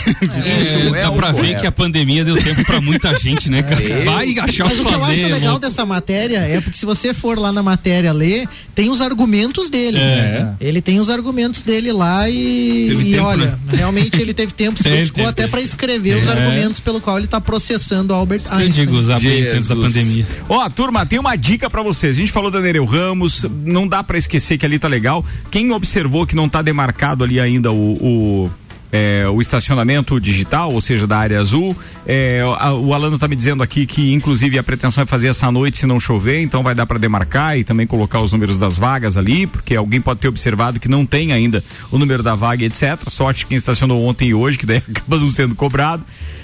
Isso 0.61 0.95
é 0.95 1.01
dá 1.03 1.11
o 1.11 1.15
pra 1.15 1.31
ver 1.31 1.37
correto. 1.41 1.61
que 1.61 1.67
a 1.67 1.71
pandemia 1.71 2.23
deu 2.25 2.41
tempo 2.41 2.63
pra 2.65 2.79
muita 2.81 3.17
gente, 3.17 3.49
né, 3.49 3.61
cara? 3.63 3.81
Vai 4.05 4.37
achar 4.39 4.65
o 4.65 4.67
Mas 4.69 4.75
que 4.77 4.81
o 4.83 4.85
que 4.87 4.93
eu 4.93 4.99
fazer. 4.99 5.11
acho 5.13 5.21
legal 5.23 5.37
irmão. 5.39 5.59
dessa 5.59 5.85
matéria 5.85 6.37
é 6.39 6.61
porque 6.61 6.77
se 6.77 6.85
você 6.85 7.13
for 7.13 7.37
lá 7.37 7.51
na 7.51 7.61
matéria 7.63 8.11
ler, 8.13 8.47
tem 8.75 8.89
os 8.89 9.01
argumentos 9.01 9.69
dele. 9.69 9.97
né? 9.99 10.55
Ele 10.59 10.81
tem 10.81 10.99
os 10.99 11.09
argumentos 11.09 11.61
dele 11.61 11.91
lá 11.91 12.29
e, 12.29 12.87
Teve 12.89 13.09
e 13.09 13.11
tempo, 13.13 13.23
olha, 13.25 13.45
né? 13.45 13.57
realmente 13.77 14.21
ele 14.21 14.33
teve 14.33 14.53
tempo, 14.53 14.77
se 14.77 14.83
Teve, 14.91 14.95
dedicou 14.97 15.27
até 15.27 15.47
para 15.47 15.61
escrever 15.61 16.17
os 16.21 16.27
argumentos 16.27 16.79
pelo 16.79 16.99
qual 17.01 17.17
ele 17.17 17.27
tá 17.27 17.39
processando 17.41 18.13
Albert 18.13 18.41
Eu 18.51 18.57
Einstein. 18.57 18.69
digo, 18.85 18.97
usar 18.97 19.19
bem 19.19 19.43
tempo 19.45 19.67
da 19.67 19.75
pandemia. 19.75 20.25
Ó, 20.49 20.69
turma, 20.69 21.05
tem 21.05 21.19
uma 21.19 21.35
dica 21.35 21.69
pra 21.69 21.81
vocês. 21.81 22.15
A 22.15 22.19
gente 22.19 22.31
falou 22.31 22.49
da 22.51 22.59
Nereu 22.59 22.85
Ramos, 22.85 23.45
não 23.65 23.87
dá 23.87 24.03
pra 24.03 24.17
esquecer 24.17 24.57
que 24.57 24.65
ali 24.65 24.77
tá 24.79 24.87
legal. 24.87 25.25
Quem 25.49 25.71
observou 25.71 26.20
que 26.25 26.35
não 26.35 26.49
tá 26.49 26.61
demarcado 26.61 27.23
ali 27.23 27.39
ainda 27.39 27.71
o. 27.71 28.45
o 28.45 28.51
é, 28.91 29.25
o 29.31 29.39
estacionamento 29.41 30.19
digital, 30.19 30.71
ou 30.73 30.81
seja, 30.81 31.07
da 31.07 31.17
área 31.17 31.39
azul. 31.39 31.75
É, 32.05 32.41
a- 32.59 32.73
o 32.73 32.93
Alano 32.93 33.17
tá 33.17 33.27
me 33.27 33.35
dizendo 33.35 33.63
aqui 33.63 33.85
que, 33.85 34.13
inclusive, 34.13 34.57
a 34.59 34.63
pretensão 34.63 35.03
é 35.03 35.05
fazer 35.07 35.27
essa 35.27 35.49
noite 35.51 35.77
se 35.77 35.85
não 35.85 35.99
chover, 35.99 36.41
então 36.41 36.61
vai 36.63 36.75
dar 36.75 36.85
para 36.85 36.97
demarcar 36.99 37.57
e 37.57 37.63
também 37.63 37.87
colocar 37.87 38.19
os 38.19 38.31
números 38.33 38.57
das 38.57 38.77
vagas 38.77 39.15
ali, 39.17 39.47
porque 39.47 39.75
alguém 39.75 40.01
pode 40.01 40.19
ter 40.19 40.27
observado 40.27 40.79
que 40.79 40.87
não 40.89 41.05
tem 41.05 41.31
ainda 41.31 41.63
o 41.91 41.97
número 41.97 42.21
da 42.21 42.35
vaga, 42.35 42.65
etc. 42.65 42.97
Sorte 43.07 43.45
quem 43.45 43.55
estacionou 43.55 44.03
ontem 44.05 44.29
e 44.29 44.33
hoje, 44.33 44.57
que 44.57 44.65
daí 44.65 44.77
acaba 44.89 45.17
não 45.17 45.29
sendo 45.29 45.55
cobrado. 45.55 46.03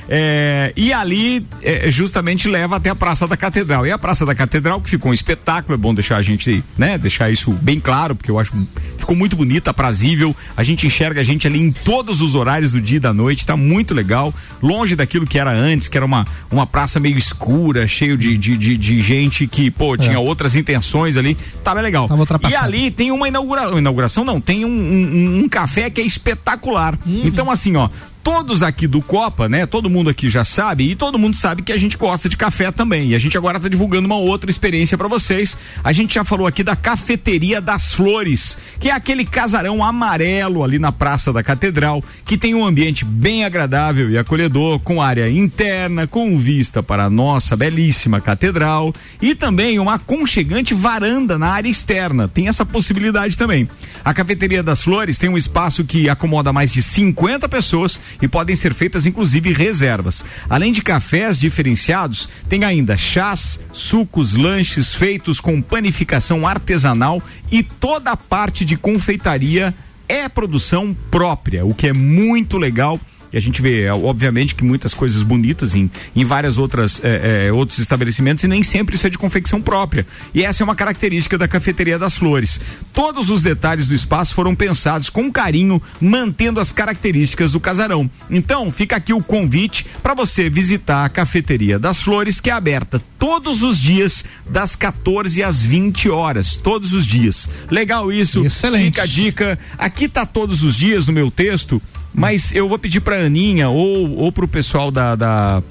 É, 0.09 0.71
e 0.77 0.93
ali 0.93 1.45
é, 1.61 1.91
justamente 1.91 2.47
leva 2.47 2.77
até 2.77 2.89
a 2.89 2.95
Praça 2.95 3.27
da 3.27 3.35
Catedral. 3.35 3.85
E 3.85 3.91
a 3.91 3.97
Praça 3.97 4.25
da 4.25 4.33
Catedral, 4.33 4.79
que 4.79 4.89
ficou 4.89 5.11
um 5.11 5.13
espetáculo, 5.13 5.73
é 5.73 5.77
bom 5.77 5.93
deixar 5.93 6.15
a 6.15 6.21
gente, 6.21 6.63
né, 6.77 6.97
deixar 6.97 7.29
isso 7.29 7.51
bem 7.51 7.77
claro, 7.77 8.15
porque 8.15 8.31
eu 8.31 8.39
acho 8.39 8.53
ficou 8.97 9.15
muito 9.17 9.35
bonita, 9.35 9.71
aprazível. 9.71 10.33
A 10.55 10.63
gente 10.63 10.87
enxerga 10.87 11.19
a 11.19 11.23
gente 11.25 11.45
ali 11.45 11.59
em 11.59 11.71
todos 11.73 12.21
os 12.21 12.35
horários 12.37 12.71
do 12.71 12.81
dia 12.81 12.97
e 12.97 12.99
da 12.99 13.13
noite, 13.13 13.45
tá 13.45 13.57
muito 13.57 13.93
legal. 13.93 14.33
Longe 14.61 14.95
daquilo 14.95 15.25
que 15.25 15.39
era 15.39 15.51
antes, 15.51 15.87
que 15.87 15.97
era 15.97 16.05
uma, 16.05 16.25
uma 16.51 16.65
praça 16.65 16.99
meio 16.99 17.17
escura, 17.17 17.87
cheio 17.87 18.17
de, 18.17 18.37
de, 18.37 18.57
de, 18.57 18.77
de 18.77 18.99
gente 19.01 19.47
que, 19.47 19.69
pô, 19.69 19.97
tinha 19.97 20.19
outras 20.19 20.55
intenções 20.55 21.17
ali. 21.17 21.37
Tava 21.63 21.81
legal. 21.81 22.07
Tava. 22.47 22.53
E 22.53 22.55
ali 22.55 22.91
tem 22.91 23.11
uma 23.11 23.27
inauguração, 23.27 23.77
inauguração 23.77 24.23
não, 24.23 24.39
tem 24.39 24.65
um, 24.65 24.69
um, 24.69 25.39
um 25.43 25.49
café 25.49 25.89
que 25.89 26.01
é 26.01 26.05
espetacular. 26.05 26.97
Então, 27.05 27.49
assim, 27.51 27.75
ó, 27.75 27.89
todos 28.27 28.61
aqui 28.61 28.87
do 28.87 29.01
Copa, 29.01 29.47
né? 29.47 29.65
Todo 29.65 29.89
mundo 29.89 30.09
aqui 30.09 30.29
já 30.29 30.43
sabe 30.43 30.91
e 30.91 30.97
todo 30.97 31.17
mundo 31.17 31.33
sabe 31.33 31.61
que 31.61 31.71
a 31.71 31.77
gente 31.77 31.95
gosta 31.95 32.27
de 32.27 32.35
café 32.35 32.73
também. 32.73 33.11
E 33.11 33.15
a 33.15 33.19
gente 33.19 33.37
agora 33.37 33.57
tá 33.57 33.69
divulgando 33.69 34.05
uma 34.05 34.17
outra 34.17 34.51
experiência 34.51 34.97
para 34.97 35.07
vocês. 35.07 35.57
A 35.81 35.93
gente 35.93 36.15
já 36.15 36.25
falou 36.25 36.45
aqui 36.45 36.61
da 36.61 36.75
Cafeteria 36.75 37.61
das 37.61 37.93
Flores, 37.93 38.57
que 38.81 38.89
é 38.89 38.91
aquele 38.91 39.23
casarão 39.23 39.81
amarelo 39.81 40.61
ali 40.61 40.77
na 40.77 40.91
Praça 40.91 41.31
da 41.31 41.41
Catedral, 41.41 42.03
que 42.25 42.37
tem 42.37 42.53
um 42.53 42.65
ambiente 42.65 43.05
bem 43.05 43.45
agradável 43.45 44.11
e 44.11 44.17
acolhedor, 44.17 44.81
com 44.81 45.01
área 45.01 45.31
interna, 45.31 46.05
com 46.05 46.37
vista 46.37 46.83
para 46.83 47.05
a 47.05 47.09
nossa 47.09 47.55
belíssima 47.55 48.19
catedral 48.19 48.93
e 49.21 49.35
também 49.35 49.79
uma 49.79 49.93
aconchegante 49.93 50.73
varanda 50.73 51.37
na 51.37 51.47
área 51.47 51.69
externa. 51.69 52.27
Tem 52.27 52.49
essa 52.49 52.65
possibilidade 52.65 53.37
também. 53.37 53.69
A 54.03 54.13
Cafeteria 54.13 54.61
das 54.61 54.83
Flores 54.83 55.17
tem 55.17 55.29
um 55.29 55.37
espaço 55.37 55.85
que 55.85 56.09
acomoda 56.09 56.51
mais 56.51 56.73
de 56.73 56.81
50 56.83 57.47
pessoas 57.47 57.97
e 58.21 58.27
podem 58.27 58.55
ser 58.55 58.73
feitas 58.73 59.05
inclusive 59.05 59.53
reservas. 59.53 60.23
Além 60.49 60.71
de 60.71 60.81
cafés 60.81 61.39
diferenciados, 61.39 62.29
tem 62.49 62.63
ainda 62.63 62.97
chás, 62.97 63.59
sucos, 63.71 64.35
lanches 64.35 64.93
feitos 64.93 65.39
com 65.39 65.61
panificação 65.61 66.47
artesanal 66.47 67.21
e 67.51 67.63
toda 67.63 68.11
a 68.11 68.17
parte 68.17 68.63
de 68.65 68.75
confeitaria 68.75 69.73
é 70.07 70.27
produção 70.29 70.95
própria, 71.11 71.65
o 71.65 71.73
que 71.73 71.87
é 71.87 71.93
muito 71.93 72.57
legal. 72.57 72.99
E 73.37 73.39
a 73.39 73.41
gente 73.41 73.61
vê, 73.61 73.83
é, 73.83 73.93
obviamente, 73.93 74.55
que 74.55 74.63
muitas 74.63 74.95
coisas 74.95 75.21
bonitas 75.21 75.75
em, 75.75 75.91
em 76.15 76.25
várias 76.25 76.57
outras 76.57 76.99
é, 77.03 77.45
é, 77.45 77.53
outros 77.53 77.77
estabelecimentos 77.77 78.43
e 78.43 78.47
nem 78.47 78.63
sempre 78.63 78.95
isso 78.95 79.05
é 79.05 79.11
de 79.11 79.17
confecção 79.17 79.61
própria. 79.61 80.07
E 80.33 80.43
essa 80.43 80.63
é 80.63 80.65
uma 80.65 80.75
característica 80.75 81.37
da 81.37 81.47
cafeteria 81.47 81.99
das 81.99 82.15
flores. 82.15 82.59
Todos 82.91 83.29
os 83.29 83.43
detalhes 83.43 83.87
do 83.87 83.93
espaço 83.93 84.33
foram 84.33 84.55
pensados 84.55 85.07
com 85.11 85.31
carinho, 85.31 85.79
mantendo 86.01 86.59
as 86.59 86.71
características 86.71 87.51
do 87.51 87.59
casarão. 87.59 88.09
Então, 88.27 88.71
fica 88.71 88.95
aqui 88.95 89.13
o 89.13 89.21
convite 89.21 89.85
para 90.01 90.15
você 90.15 90.49
visitar 90.49 91.05
a 91.05 91.09
cafeteria 91.09 91.77
das 91.77 92.01
flores, 92.01 92.41
que 92.41 92.49
é 92.49 92.53
aberta 92.53 92.99
todos 93.19 93.61
os 93.61 93.77
dias, 93.79 94.25
das 94.49 94.75
14 94.75 95.43
às 95.43 95.61
20 95.61 96.09
horas. 96.09 96.57
Todos 96.57 96.93
os 96.93 97.05
dias. 97.05 97.47
Legal 97.69 98.11
isso. 98.11 98.43
Excelente. 98.43 98.85
Fica 98.85 99.03
a 99.03 99.05
dica. 99.05 99.59
Aqui 99.77 100.07
tá 100.07 100.25
todos 100.25 100.63
os 100.63 100.75
dias 100.75 101.05
no 101.05 101.13
meu 101.13 101.29
texto, 101.29 101.79
mas 102.13 102.53
eu 102.53 102.67
vou 102.67 102.79
pedir 102.79 102.99
pra 103.01 103.17
Aninha 103.17 103.69
ou, 103.69 104.17
ou 104.17 104.31
pro 104.31 104.47
pessoal 104.47 104.91
da. 104.91 105.15
da 105.15 105.63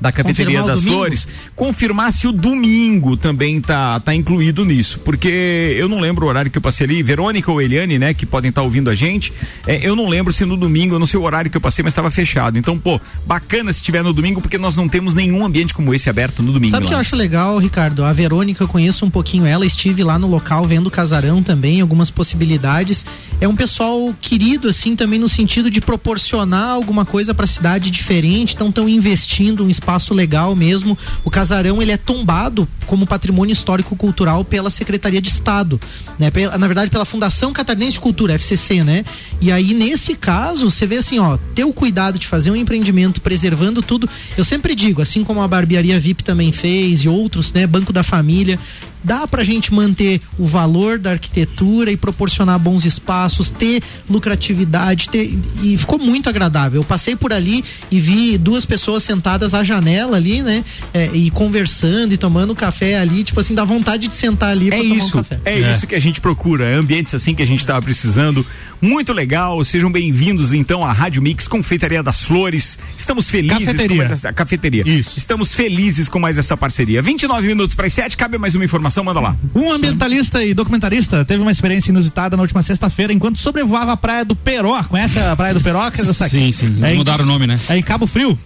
da 0.00 0.12
Cafeteria 0.12 0.62
das 0.62 0.80
domingo? 0.80 0.96
Flores, 0.96 1.28
confirmar 1.54 2.12
se 2.12 2.26
o 2.26 2.32
domingo 2.32 3.16
também 3.16 3.60
tá, 3.60 3.98
tá 4.00 4.14
incluído 4.14 4.64
nisso, 4.64 5.00
porque 5.00 5.74
eu 5.78 5.88
não 5.88 6.00
lembro 6.00 6.26
o 6.26 6.28
horário 6.28 6.50
que 6.50 6.58
eu 6.58 6.62
passei 6.62 6.86
ali, 6.86 7.02
Verônica 7.02 7.50
ou 7.50 7.60
Eliane, 7.60 7.98
né, 7.98 8.14
que 8.14 8.26
podem 8.26 8.50
estar 8.50 8.62
ouvindo 8.62 8.90
a 8.90 8.94
gente, 8.94 9.32
é, 9.66 9.86
eu 9.86 9.96
não 9.96 10.08
lembro 10.08 10.32
se 10.32 10.44
no 10.44 10.56
domingo, 10.56 10.94
eu 10.94 10.98
não 10.98 11.06
sei 11.06 11.18
o 11.18 11.22
horário 11.22 11.50
que 11.50 11.56
eu 11.56 11.60
passei, 11.60 11.82
mas 11.82 11.92
estava 11.92 12.10
fechado, 12.10 12.58
então, 12.58 12.78
pô, 12.78 13.00
bacana 13.26 13.72
se 13.72 13.82
tiver 13.82 14.02
no 14.02 14.12
domingo, 14.12 14.40
porque 14.40 14.58
nós 14.58 14.76
não 14.76 14.88
temos 14.88 15.14
nenhum 15.14 15.44
ambiente 15.44 15.74
como 15.74 15.94
esse 15.94 16.08
aberto 16.10 16.42
no 16.42 16.52
domingo. 16.52 16.70
Sabe 16.70 16.84
o 16.84 16.88
que 16.88 16.94
eu 16.94 16.98
Lages. 16.98 17.12
acho 17.12 17.20
legal, 17.20 17.58
Ricardo? 17.58 18.04
A 18.04 18.12
Verônica, 18.12 18.62
eu 18.62 18.68
conheço 18.68 19.04
um 19.04 19.10
pouquinho 19.10 19.46
ela, 19.46 19.64
estive 19.66 20.02
lá 20.02 20.18
no 20.18 20.26
local 20.26 20.64
vendo 20.66 20.88
o 20.88 20.90
casarão 20.90 21.42
também, 21.42 21.80
algumas 21.80 22.10
possibilidades. 22.10 23.06
É 23.40 23.48
um 23.48 23.56
pessoal 23.56 24.14
querido, 24.20 24.68
assim, 24.68 24.94
também 24.94 25.18
no 25.18 25.28
sentido 25.28 25.70
de 25.70 25.80
proporcionar 25.80 26.70
alguma 26.70 27.04
coisa 27.04 27.34
pra 27.34 27.46
cidade 27.46 27.90
diferente, 27.90 28.54
então 28.54 28.68
estão 28.68 28.88
investindo 28.88 29.64
um 29.64 29.70
espaço 29.70 29.85
legal 30.14 30.54
mesmo. 30.56 30.96
O 31.24 31.30
casarão, 31.30 31.80
ele 31.80 31.92
é 31.92 31.96
tombado 31.96 32.68
como 32.86 33.06
patrimônio 33.06 33.52
histórico-cultural 33.52 34.44
pela 34.44 34.70
Secretaria 34.70 35.20
de 35.20 35.28
Estado, 35.28 35.80
né? 36.18 36.30
Pela- 36.30 36.56
Na 36.58 36.66
verdade, 36.66 36.90
pela 36.90 37.04
Fundação 37.04 37.52
Catarinense 37.52 37.92
de 37.92 38.00
Cultura, 38.00 38.34
FCC, 38.34 38.82
né? 38.84 39.04
E 39.40 39.50
aí, 39.52 39.74
nesse 39.74 40.14
caso, 40.14 40.70
você 40.70 40.86
vê 40.86 40.96
assim, 40.98 41.18
ó, 41.18 41.36
ter 41.54 41.64
o 41.64 41.72
cuidado 41.72 42.18
de 42.18 42.26
fazer 42.26 42.50
um 42.50 42.56
empreendimento 42.56 43.20
preservando 43.20 43.82
tudo. 43.82 44.08
Eu 44.36 44.44
sempre 44.44 44.74
digo, 44.74 45.02
assim 45.02 45.22
como 45.24 45.40
a 45.42 45.48
barbearia 45.48 45.98
VIP 46.00 46.22
também 46.24 46.52
fez 46.52 47.00
e 47.00 47.08
outros, 47.08 47.52
né? 47.52 47.66
Banco 47.66 47.92
da 47.92 48.02
Família. 48.02 48.58
Dá 49.06 49.24
pra 49.24 49.44
gente 49.44 49.72
manter 49.72 50.20
o 50.36 50.46
valor 50.46 50.98
da 50.98 51.12
arquitetura 51.12 51.92
e 51.92 51.96
proporcionar 51.96 52.58
bons 52.58 52.84
espaços, 52.84 53.50
ter 53.50 53.80
lucratividade, 54.10 55.08
ter, 55.08 55.32
e 55.62 55.76
ficou 55.76 55.96
muito 55.96 56.28
agradável. 56.28 56.80
Eu 56.80 56.84
passei 56.84 57.14
por 57.14 57.32
ali 57.32 57.64
e 57.88 58.00
vi 58.00 58.36
duas 58.36 58.64
pessoas 58.66 59.04
sentadas 59.04 59.54
à 59.54 59.62
janela 59.62 60.16
ali, 60.16 60.42
né? 60.42 60.64
É, 60.92 61.08
e 61.14 61.30
conversando 61.30 62.12
e 62.12 62.16
tomando 62.16 62.52
café 62.52 62.98
ali, 62.98 63.22
tipo 63.22 63.38
assim, 63.38 63.54
dá 63.54 63.64
vontade 63.64 64.08
de 64.08 64.14
sentar 64.14 64.50
ali 64.50 64.68
pra 64.68 64.78
É 64.78 64.82
tomar 64.82 64.94
um 64.94 64.98
isso, 64.98 65.16
café. 65.18 65.40
é, 65.44 65.70
isso 65.70 65.86
que 65.86 65.94
a 65.94 66.00
gente 66.00 66.20
procura, 66.20 66.64
é 66.64 66.74
ambientes 66.74 67.14
assim 67.14 67.32
que 67.32 67.42
a 67.42 67.46
gente 67.46 67.60
estava 67.60 67.80
precisando. 67.80 68.44
Muito 68.80 69.12
legal, 69.12 69.64
sejam 69.64 69.90
bem-vindos 69.90 70.52
então 70.52 70.84
à 70.84 70.92
Rádio 70.92 71.22
Mix 71.22 71.46
Confeitaria 71.46 72.02
das 72.02 72.22
Flores. 72.22 72.76
Estamos 72.98 73.30
felizes 73.30 73.66
Cafeteria. 73.66 73.88
com 73.88 73.96
mais 73.96 74.10
essa 74.10 74.32
cafeteria. 74.32 74.82
Isso. 74.84 75.16
Estamos 75.16 75.54
felizes 75.54 76.08
com 76.08 76.18
mais 76.18 76.36
essa 76.38 76.56
parceria. 76.56 77.00
29 77.00 77.46
minutos 77.46 77.76
para 77.76 77.86
as 77.86 77.92
7, 77.92 78.16
cabe 78.16 78.36
mais 78.36 78.54
uma 78.56 78.64
informação, 78.64 78.95
manda 79.04 79.20
lá. 79.20 79.36
Um 79.54 79.70
ambientalista 79.72 80.42
e 80.44 80.52
documentarista 80.54 81.24
teve 81.24 81.42
uma 81.42 81.50
experiência 81.52 81.90
inusitada 81.90 82.36
na 82.36 82.42
última 82.42 82.62
sexta-feira 82.62 83.12
enquanto 83.12 83.38
sobrevoava 83.38 83.92
a 83.92 83.96
praia 83.96 84.24
do 84.24 84.34
Peró. 84.36 84.82
Conhece 84.84 85.18
a 85.18 85.34
praia 85.36 85.54
do 85.54 85.60
Peró? 85.60 85.90
Que 85.90 86.00
é 86.00 86.04
aqui? 86.04 86.28
Sim, 86.28 86.52
sim. 86.52 86.66
Eles 86.66 86.82
É 86.82 86.94
em- 86.94 86.96
mudaram 86.96 87.24
o 87.24 87.26
nome, 87.26 87.46
né? 87.46 87.58
É 87.68 87.76
em 87.76 87.82
Cabo 87.82 88.06
Frio. 88.06 88.38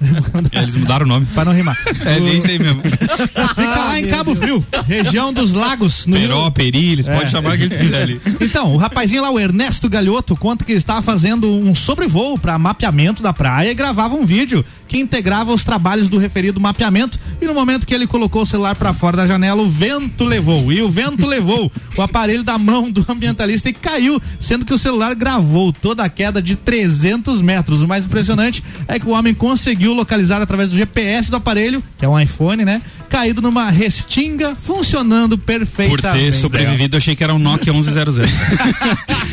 É, 0.52 0.58
Eles 0.62 0.74
mudaram 0.76 1.04
o 1.04 1.08
nome. 1.08 1.26
pra 1.34 1.44
não 1.44 1.52
rimar. 1.52 1.76
É, 2.04 2.18
nem 2.20 2.38
isso 2.38 2.46
aí 2.48 2.58
mesmo. 2.58 2.82
Fica 2.82 3.62
lá 3.84 3.98
em 4.00 4.06
Cabo 4.08 4.34
Frio, 4.34 4.64
região 4.86 5.32
dos 5.32 5.52
lagos. 5.52 6.06
No 6.06 6.16
Peró, 6.16 6.42
Rio- 6.44 6.52
Peri, 6.52 6.92
eles 6.92 7.08
É. 7.08 7.14
podem 7.14 7.28
chamar 7.30 7.54
o 7.54 7.56
que 7.58 7.64
eles 7.64 7.76
quiserem 7.76 8.20
ali. 8.24 8.36
Então, 8.40 8.72
o 8.72 8.76
rapazinho 8.76 9.22
lá, 9.22 9.30
o 9.30 9.38
Ernesto 9.38 9.88
Galhoto, 9.88 10.36
conta 10.36 10.64
que 10.64 10.72
ele 10.72 10.78
estava 10.78 11.02
fazendo 11.02 11.48
um 11.50 11.74
sobrevoo 11.74 12.38
para 12.38 12.58
mapeamento 12.58 13.22
da 13.22 13.32
praia 13.32 13.70
e 13.70 13.74
gravava 13.74 14.14
um 14.14 14.24
vídeo 14.26 14.64
que 14.88 14.98
integrava 14.98 15.52
os 15.52 15.64
trabalhos 15.64 16.08
do 16.08 16.18
referido 16.18 16.60
mapeamento. 16.60 17.18
E 17.40 17.46
no 17.46 17.54
momento 17.54 17.86
que 17.86 17.94
ele 17.94 18.06
colocou 18.06 18.42
o 18.42 18.46
celular 18.46 18.74
para 18.76 18.92
fora 18.92 19.16
da 19.18 19.26
janela, 19.26 19.62
o 19.62 19.68
vento 19.68 20.24
levou 20.24 20.39
levou. 20.40 20.72
E 20.72 20.82
o 20.82 20.88
vento 20.88 21.26
levou 21.26 21.70
o 21.96 22.02
aparelho 22.02 22.42
da 22.42 22.56
mão 22.58 22.90
do 22.90 23.04
ambientalista 23.08 23.68
e 23.68 23.72
caiu, 23.72 24.20
sendo 24.38 24.64
que 24.64 24.72
o 24.72 24.78
celular 24.78 25.14
gravou 25.14 25.72
toda 25.72 26.02
a 26.02 26.08
queda 26.08 26.40
de 26.40 26.56
300 26.56 27.42
metros. 27.42 27.82
O 27.82 27.88
mais 27.88 28.04
impressionante 28.04 28.64
é 28.88 28.98
que 28.98 29.06
o 29.06 29.10
homem 29.10 29.34
conseguiu 29.34 29.92
localizar 29.92 30.40
através 30.40 30.70
do 30.70 30.74
GPS 30.74 31.30
do 31.30 31.36
aparelho, 31.36 31.82
que 31.98 32.04
é 32.04 32.08
um 32.08 32.18
iPhone, 32.18 32.64
né? 32.64 32.80
Caído 33.10 33.42
numa 33.42 33.68
restinga, 33.70 34.56
funcionando 34.62 35.36
Por 35.36 35.44
perfeitamente. 35.44 36.26
ter 36.26 36.32
sobrevivido, 36.32 36.96
eu 36.96 36.98
achei 36.98 37.16
que 37.16 37.24
era 37.24 37.34
um 37.34 37.38
Nokia 37.38 37.72
1100. 37.74 38.04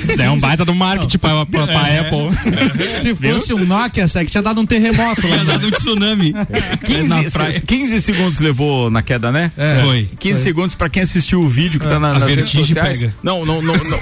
Isso 0.07 0.17
daí 0.17 0.25
é 0.27 0.31
um 0.31 0.39
baita 0.39 0.65
do 0.65 0.73
marketing 0.73 1.17
pra, 1.19 1.45
pra, 1.45 1.67
pra 1.67 1.87
É. 1.89 1.99
Apple. 1.99 2.29
Se 3.01 3.13
fosse 3.15 3.53
um 3.53 3.65
Nokia, 3.65 4.07
Sec, 4.07 4.27
tinha 4.29 4.41
dado 4.41 4.59
um 4.59 4.65
terremoto 4.65 5.21
lá. 5.27 5.33
Tinha 5.35 5.45
dado 5.45 5.67
um 5.67 5.71
tsunami. 5.71 6.33
15, 6.83 7.07
Na 7.09 7.23
praia. 7.31 7.59
15 7.61 8.01
segundos 8.01 8.39
levou 8.39 8.89
na 8.89 9.01
queda, 9.01 9.31
né? 9.31 9.51
Foi. 9.83 10.09
15 10.19 10.41
segundos 10.41 10.75
pra 10.75 10.89
quem 10.89 11.03
assistiu 11.03 11.41
o 11.41 11.47
vídeo 11.47 11.79
que 11.79 11.87
tá 11.87 11.99
na, 11.99 12.09
A 12.09 12.13
nas 12.19 12.23
redes 12.29 12.35
vertigem 12.51 12.65
sociais. 12.65 12.97
pega. 12.99 13.13
Não, 13.21 13.45
não, 13.45 13.61
não, 13.61 13.73
não. 13.75 13.99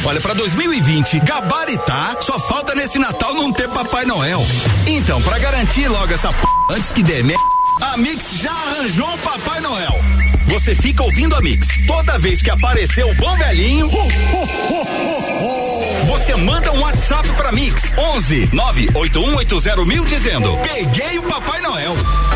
Olha, 0.05 0.21
pra 0.21 0.33
2020, 0.33 1.19
gabaritar, 1.19 2.17
só 2.21 2.39
falta 2.39 2.73
nesse 2.73 2.97
Natal 2.99 3.33
não 3.33 3.51
ter 3.51 3.67
Papai 3.69 4.05
Noel. 4.05 4.45
Então, 4.87 5.21
pra 5.21 5.37
garantir 5.39 5.87
logo 5.87 6.13
essa 6.13 6.29
p... 6.29 6.39
antes 6.71 6.91
que 6.91 7.03
dê 7.03 7.21
merda, 7.21 7.43
a 7.81 7.97
Mix 7.97 8.33
já 8.33 8.51
arranjou 8.51 9.07
um 9.07 9.17
Papai 9.19 9.59
Noel. 9.61 9.99
Você 10.47 10.73
fica 10.75 11.03
ouvindo 11.03 11.35
a 11.35 11.41
Mix. 11.41 11.67
Toda 11.85 12.17
vez 12.19 12.41
que 12.41 12.49
aparecer 12.49 13.05
o 13.05 13.13
bom 13.15 13.35
velhinho, 13.37 13.87
hu, 13.87 14.01
hu, 14.01 14.43
hu, 14.43 15.69
você 16.07 16.35
manda 16.35 16.71
um 16.71 16.79
WhatsApp 16.81 17.27
pra 17.33 17.51
Mix 17.51 17.93
11 17.97 18.49
98180 18.51 19.85
mil 19.85 20.05
dizendo: 20.05 20.57
Peguei 20.63 21.19
o 21.19 21.23
Papai 21.23 21.61
Noel. 21.61 21.95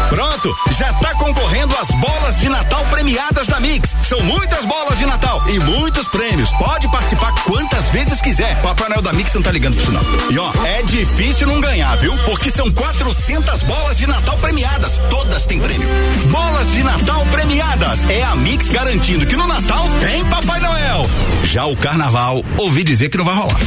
Pronto, 0.09 0.55
já 0.77 0.93
tá 0.93 1.15
concorrendo 1.15 1.75
às 1.77 1.89
bolas 1.89 2.39
de 2.39 2.49
Natal 2.49 2.85
premiadas 2.91 3.47
da 3.47 3.59
Mix. 3.59 3.95
São 4.03 4.21
muitas 4.21 4.63
bolas 4.65 4.97
de 4.97 5.05
Natal 5.05 5.41
e 5.49 5.59
muitos 5.59 6.07
prêmios. 6.07 6.51
Pode 6.51 6.87
participar 6.89 7.33
quantas 7.45 7.89
vezes 7.89 8.21
quiser. 8.21 8.61
Papai 8.61 8.89
Noel 8.89 9.01
da 9.01 9.11
Mix 9.11 9.33
não 9.33 9.41
tá 9.41 9.51
ligando 9.51 9.73
pro 9.75 9.83
isso 9.83 9.91
não. 9.91 10.31
E 10.31 10.37
ó, 10.37 10.51
é 10.65 10.83
difícil 10.83 11.47
não 11.47 11.59
ganhar, 11.59 11.95
viu? 11.97 12.15
Porque 12.25 12.51
são 12.51 12.69
400 12.71 13.63
bolas 13.63 13.97
de 13.97 14.05
Natal 14.05 14.37
premiadas. 14.37 14.99
Todas 15.33 15.47
têm 15.47 15.59
prêmio. 15.59 15.87
Bolas 16.29 16.71
de 16.73 16.83
Natal 16.83 17.25
premiadas. 17.31 18.07
É 18.07 18.21
a 18.23 18.35
Mix 18.35 18.69
garantindo 18.69 19.25
que 19.25 19.35
no 19.35 19.47
Natal 19.47 19.83
tem 19.99 20.23
Papai 20.25 20.59
Noel. 20.59 21.09
Já 21.43 21.65
o 21.65 21.75
Carnaval, 21.75 22.45
ouvi 22.55 22.83
dizer 22.83 23.09
que 23.09 23.17
não 23.17 23.25
vai 23.25 23.33
rolar. 23.33 23.59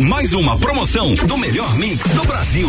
Mais 0.00 0.32
uma 0.32 0.58
promoção 0.58 1.14
do 1.14 1.38
melhor 1.38 1.72
mix 1.76 2.04
do 2.08 2.24
Brasil. 2.24 2.68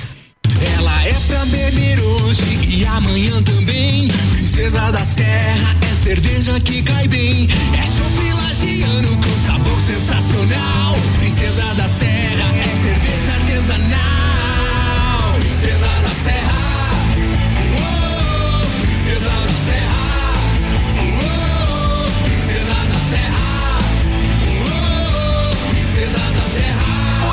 beber 1.51 1.99
hoje 1.99 2.43
e 2.67 2.85
amanhã 2.85 3.43
também. 3.43 4.07
Princesa 4.31 4.91
da 4.91 5.03
Serra 5.03 5.75
é 5.81 6.03
cerveja 6.03 6.59
que 6.59 6.81
cai 6.81 7.07
bem. 7.07 7.47
É 7.77 7.83
chopp 7.85 8.33
lagiano 8.33 9.17
com 9.17 9.45
sabor 9.45 9.77
sensacional. 9.85 10.95
Princesa 11.19 11.73
da 11.75 11.87
Serra 11.87 12.55
é 12.57 12.69
cerveja 12.81 13.31
artesanal. 13.39 15.33
Princesa 15.39 15.87
da 16.01 16.23
Serra. 16.23 16.60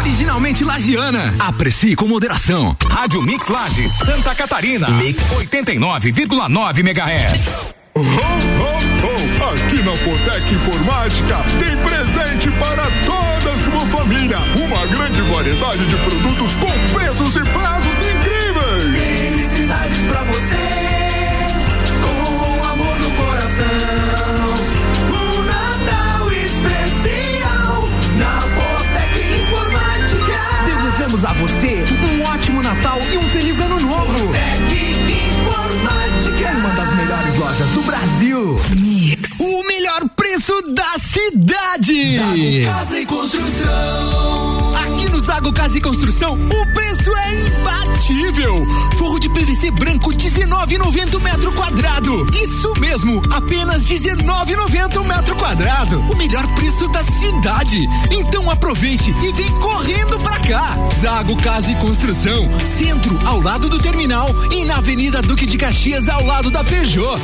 Originalmente 0.08 0.64
lagiana. 0.64 1.34
Aprecie 1.38 1.94
com 1.94 2.08
moderação. 2.08 2.74
Rádio 2.88 3.20
Mix 3.20 3.46
Lages, 3.48 3.92
Santa 3.92 4.34
Catarina. 4.34 4.88
Mix 4.88 5.22
89,9 5.22 6.78
MHz. 6.78 7.58
Aqui 9.52 9.82
na 9.82 9.94
Fortec 9.96 10.54
Informática 10.54 11.44
tem 11.58 11.76
presente 11.76 12.50
para 12.58 12.84
toda 13.04 13.52
a 13.52 13.58
sua 13.58 13.86
família. 13.98 14.38
Uma 14.56 14.86
grande 14.86 15.20
variedade 15.20 15.86
de 15.86 15.96
produtos 15.96 16.54
com 16.54 16.72
preços 16.94 17.36
e 17.36 17.40
prazos 17.40 17.98
incríveis. 18.08 19.18
Felicidades 19.20 20.04
pra 20.04 20.24
você, 20.24 20.87
Casa 42.18 42.98
e 42.98 43.06
construção. 43.06 44.74
Aqui 44.74 45.08
no 45.08 45.20
Zago 45.20 45.52
Casa 45.52 45.78
e 45.78 45.80
Construção, 45.80 46.32
o 46.34 46.74
preço 46.74 47.16
é 47.16 47.46
imbatível. 47.46 48.66
Forro 48.98 49.20
de 49.20 49.28
PVC 49.28 49.70
branco 49.70 50.10
19,90 50.10 51.14
o 51.14 51.20
metro 51.20 51.52
quadrado. 51.52 52.26
Isso 52.34 52.72
mesmo, 52.80 53.22
apenas 53.32 53.82
19,90 53.86 54.96
o 54.96 55.04
metro 55.04 55.36
quadrado. 55.36 56.00
O 56.10 56.16
melhor 56.16 56.44
preço 56.56 56.88
da 56.88 57.04
cidade. 57.04 57.88
Então 58.10 58.50
aproveite 58.50 59.14
e 59.22 59.32
vem 59.32 59.52
correndo 59.60 60.18
pra 60.18 60.40
cá. 60.40 60.76
Zago 61.00 61.36
Casa 61.36 61.70
e 61.70 61.76
Construção, 61.76 62.48
centro 62.76 63.16
ao 63.24 63.40
lado 63.40 63.68
do 63.68 63.78
terminal 63.78 64.34
e 64.50 64.64
na 64.64 64.78
Avenida 64.78 65.22
Duque 65.22 65.46
de 65.46 65.56
Caxias 65.56 66.08
ao 66.08 66.24
lado 66.24 66.50
da 66.50 66.64
Peugeot. 66.64 67.20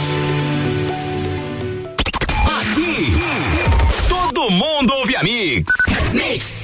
Todo 4.45 4.51
mundo 4.51 4.93
ouve 4.93 5.17
a 5.17 5.23
Mix. 5.23 6.64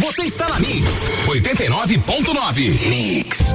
Você 0.00 0.22
está 0.22 0.48
na 0.48 0.58
Mix 0.58 0.88
89.9. 1.26 2.88
Mix. 2.88 3.54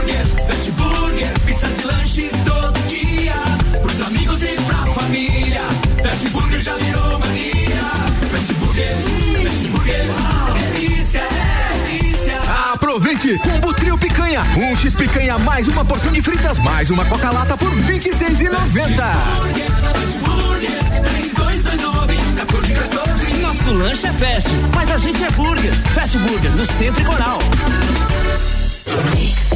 Combo 13.21 13.71
Trio 13.75 13.95
Picanha. 13.99 14.41
Um 14.57 14.75
X 14.75 14.95
Picanha 14.95 15.37
mais 15.37 15.67
uma 15.67 15.85
porção 15.85 16.11
de 16.11 16.23
fritas 16.23 16.57
mais 16.57 16.89
uma 16.89 17.05
Coca-Lata 17.05 17.55
por 17.55 17.69
26,90. 17.69 18.49
Fast 18.49 20.17
Burger, 20.25 21.01
3229 21.03 22.15
1414. 22.15 23.33
Nosso 23.41 23.73
lanche 23.73 24.07
é 24.07 24.13
fast, 24.13 24.49
mas 24.73 24.89
a 24.89 24.97
gente 24.97 25.23
é 25.23 25.29
burger. 25.29 25.71
Fast 25.93 26.17
Burger, 26.17 26.49
no 26.49 26.65
Centro 26.65 27.03
e 27.03 27.05
Coral. 27.05 27.37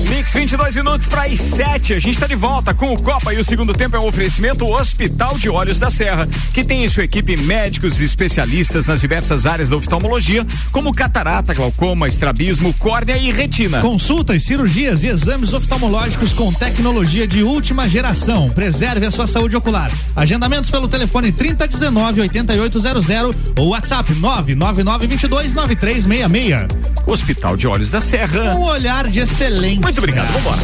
Mix 0.09 0.33
22 0.33 0.75
minutos 0.75 1.07
para 1.07 1.23
as 1.23 1.39
7. 1.39 1.93
A 1.93 1.99
gente 1.99 2.13
está 2.15 2.27
de 2.27 2.35
volta 2.35 2.73
com 2.73 2.93
o 2.93 3.01
Copa 3.01 3.33
e 3.33 3.37
o 3.37 3.43
segundo 3.43 3.73
tempo 3.73 3.95
é 3.95 3.99
um 3.99 4.07
oferecimento 4.07 4.65
Hospital 4.65 5.37
de 5.37 5.49
Olhos 5.49 5.79
da 5.79 5.89
Serra, 5.89 6.27
que 6.53 6.63
tem 6.63 6.85
em 6.85 6.87
sua 6.87 7.03
equipe 7.03 7.35
médicos 7.35 7.99
e 7.99 8.03
especialistas 8.03 8.85
nas 8.85 9.01
diversas 9.01 9.45
áreas 9.45 9.69
da 9.69 9.75
oftalmologia, 9.75 10.45
como 10.71 10.93
catarata, 10.93 11.53
glaucoma, 11.53 12.07
estrabismo, 12.07 12.73
córnea 12.75 13.17
e 13.17 13.31
retina. 13.31 13.81
Consultas, 13.81 14.43
cirurgias 14.43 15.03
e 15.03 15.07
exames 15.07 15.53
oftalmológicos 15.53 16.33
com 16.33 16.53
tecnologia 16.53 17.27
de 17.27 17.43
última 17.43 17.87
geração. 17.87 18.49
Preserve 18.49 19.05
a 19.05 19.11
sua 19.11 19.27
saúde 19.27 19.55
ocular. 19.55 19.91
Agendamentos 20.15 20.69
pelo 20.69 20.87
telefone 20.87 21.31
3019 21.31 22.21
8800 22.21 23.35
ou 23.57 23.69
WhatsApp 23.69 24.13
99922 24.13 25.53
9366. 25.53 26.94
Hospital 27.05 27.55
de 27.55 27.67
Olhos 27.67 27.91
da 27.91 28.01
Serra. 28.01 28.55
Um 28.55 28.63
olhar 28.63 29.07
de 29.07 29.19
excelência. 29.19 29.81
Muito 29.81 29.97
obrigado, 29.99 30.27
vambora. 30.33 30.57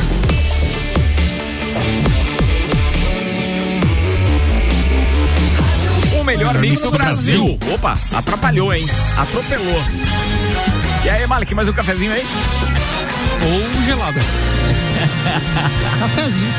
O 6.19 6.23
melhor 6.23 6.57
mix 6.59 6.81
do 6.81 6.91
Brasil. 6.91 7.57
Opa, 7.73 7.97
atrapalhou, 8.13 8.73
hein? 8.73 8.85
Atropelou. 9.17 9.81
E 11.03 11.09
aí, 11.09 11.25
Malik, 11.27 11.53
mais 11.53 11.67
um 11.67 11.73
cafezinho 11.73 12.11
aí? 12.11 12.25
Ou 13.43 13.83
gelada. 13.83 14.19
Cafezinho. 15.99 16.53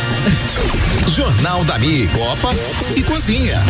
Jornal 1.08 1.64
da 1.64 1.78
Mi, 1.78 2.08
Copa 2.08 2.54
e 2.96 3.02
Cozinha. 3.02 3.62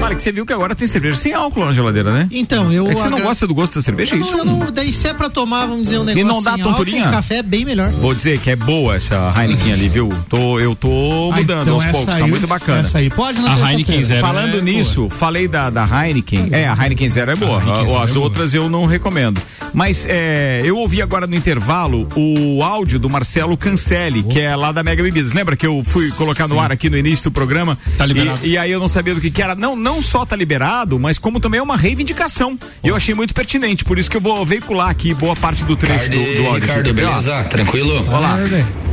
Malik, 0.00 0.22
você 0.22 0.32
viu 0.32 0.44
que 0.44 0.52
agora 0.52 0.74
tem 0.74 0.86
cerveja 0.86 1.16
sem 1.16 1.32
álcool 1.32 1.64
na 1.64 1.72
geladeira, 1.72 2.12
né? 2.12 2.28
Então, 2.30 2.70
eu. 2.70 2.86
É 2.88 2.94
que 2.94 3.00
você 3.00 3.08
não 3.08 3.16
agra- 3.18 3.28
gosta 3.28 3.46
do 3.46 3.54
gosto 3.54 3.76
da 3.76 3.80
cerveja, 3.82 4.14
é 4.14 4.18
Eu 4.18 4.20
isso? 4.20 4.32
não, 4.32 4.38
eu 4.38 4.44
não, 4.44 4.72
daí 4.72 4.92
se 4.92 5.08
é 5.08 5.14
pra 5.14 5.30
tomar, 5.30 5.64
vamos 5.66 5.84
dizer, 5.84 5.98
um 5.98 6.04
negócio. 6.04 6.26
não 6.28 6.42
dá 6.42 6.52
sem 6.52 6.60
álcool, 6.62 6.76
tonturinha? 6.76 7.08
O 7.08 7.10
café 7.10 7.36
é 7.38 7.42
bem 7.42 7.64
melhor. 7.64 7.90
Vou 7.90 8.14
dizer 8.14 8.38
que 8.38 8.50
é 8.50 8.56
boa 8.56 8.96
essa 8.96 9.32
Heineken 9.34 9.72
ali, 9.72 9.88
viu? 9.88 10.08
Tô, 10.28 10.58
eu 10.60 10.74
tô 10.76 11.30
Ah, 11.32 11.36
mudando 11.36 11.62
então 11.62 11.74
aos 11.76 11.86
poucos, 11.86 12.08
aí- 12.14 12.20
tá 12.20 12.26
muito 12.26 12.46
bacana. 12.46 12.80
essa 12.80 12.98
aí 12.98 13.08
pode 13.08 13.40
na 13.40 13.54
A. 13.54 13.70
Heineken 13.72 14.02
Zero 14.02 14.20
Falando 14.20 14.58
é 14.58 14.60
nisso, 14.60 15.08
falei 15.08 15.48
da, 15.48 15.70
da 15.70 15.84
Heineken. 15.86 16.48
É, 16.52 16.68
a 16.68 16.74
Heineken 16.74 17.08
Zero 17.08 17.30
é 17.30 17.36
boa. 17.36 17.58
Heineken 17.60 17.72
a- 17.82 17.84
Zero 17.86 18.02
as 18.02 18.10
é 18.10 18.12
boa. 18.14 18.24
outras 18.26 18.52
eu 18.54 18.68
não 18.68 18.84
recomendo. 18.84 19.40
Mas 19.72 20.06
é, 20.08 20.60
eu 20.64 20.76
ouvi 20.76 21.00
agora 21.00 21.26
no 21.26 21.34
intervalo 21.34 22.06
o 22.14 22.62
áudio 22.62 22.98
do 22.98 23.08
Marcelo 23.08 23.56
Cancelli, 23.56 24.22
que 24.22 24.38
é 24.38 24.54
lá 24.54 24.70
da 24.70 24.82
Mega 24.82 25.02
Bebidas. 25.02 25.32
Lembra 25.32 25.56
que 25.56 25.66
eu 25.66 25.82
fui 25.84 26.10
colocar 26.12 26.46
no 26.46 26.60
ar 26.60 26.70
aqui 26.70 26.90
no 26.90 26.98
início 26.98 27.24
do 27.24 27.30
programa? 27.32 27.78
Tá 27.96 28.04
liberado. 28.04 28.40
E, 28.46 28.50
e 28.50 28.58
aí 28.58 28.70
eu 28.70 28.78
não 28.78 28.88
sabia 28.88 29.14
do 29.14 29.20
que, 29.20 29.30
que 29.30 29.40
era. 29.42 29.54
Não, 29.54 29.73
não 29.74 30.00
só 30.02 30.24
tá 30.24 30.36
liberado, 30.36 30.98
mas 30.98 31.18
como 31.18 31.40
também 31.40 31.60
é 31.60 31.62
uma 31.62 31.76
reivindicação. 31.76 32.58
E 32.82 32.88
eu 32.88 32.96
achei 32.96 33.14
muito 33.14 33.34
pertinente. 33.34 33.84
Por 33.84 33.98
isso 33.98 34.10
que 34.10 34.16
eu 34.16 34.20
vou 34.20 34.44
veicular 34.44 34.90
aqui 34.90 35.14
boa 35.14 35.36
parte 35.36 35.64
do 35.64 35.76
trecho 35.76 36.10
do, 36.10 36.16
do 36.16 36.46
áudio. 36.46 36.60
Ricardo, 36.60 36.90
aqui, 36.90 37.04
ó. 37.04 37.08
beleza? 37.08 37.44
Tranquilo? 37.44 38.06
Olá. 38.08 38.36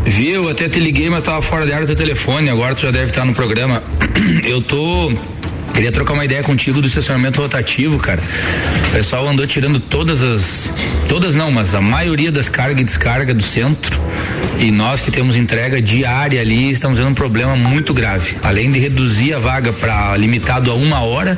Viu? 0.05 0.49
Até 0.49 0.67
te 0.67 0.79
liguei, 0.79 1.09
mas 1.09 1.23
tava 1.23 1.41
fora 1.41 1.65
de 1.65 1.73
área 1.73 1.87
do 1.87 1.95
telefone. 1.95 2.49
Agora 2.49 2.73
tu 2.75 2.81
já 2.81 2.91
deve 2.91 3.11
estar 3.11 3.25
no 3.25 3.33
programa. 3.33 3.83
Eu 4.43 4.61
tô. 4.61 5.11
Queria 5.73 5.91
trocar 5.91 6.13
uma 6.13 6.25
ideia 6.25 6.43
contigo 6.43 6.81
do 6.81 6.87
estacionamento 6.87 7.41
rotativo, 7.41 7.97
cara. 7.97 8.21
O 8.89 8.91
pessoal 8.91 9.27
andou 9.27 9.47
tirando 9.47 9.79
todas 9.79 10.21
as. 10.21 10.73
Todas 11.07 11.33
não, 11.33 11.51
mas 11.51 11.73
a 11.73 11.81
maioria 11.81 12.31
das 12.31 12.49
cargas 12.49 12.81
e 12.81 12.83
descarga 12.83 13.33
do 13.33 13.43
centro. 13.43 13.99
E 14.59 14.69
nós 14.69 15.01
que 15.01 15.09
temos 15.09 15.35
entrega 15.35 15.81
diária 15.81 16.39
ali, 16.39 16.69
estamos 16.69 16.99
tendo 16.99 17.09
um 17.09 17.15
problema 17.15 17.55
muito 17.55 17.93
grave. 17.93 18.37
Além 18.43 18.71
de 18.71 18.79
reduzir 18.79 19.33
a 19.33 19.39
vaga 19.39 19.73
para 19.73 20.15
limitado 20.17 20.69
a 20.69 20.75
uma 20.75 21.01
hora, 21.01 21.37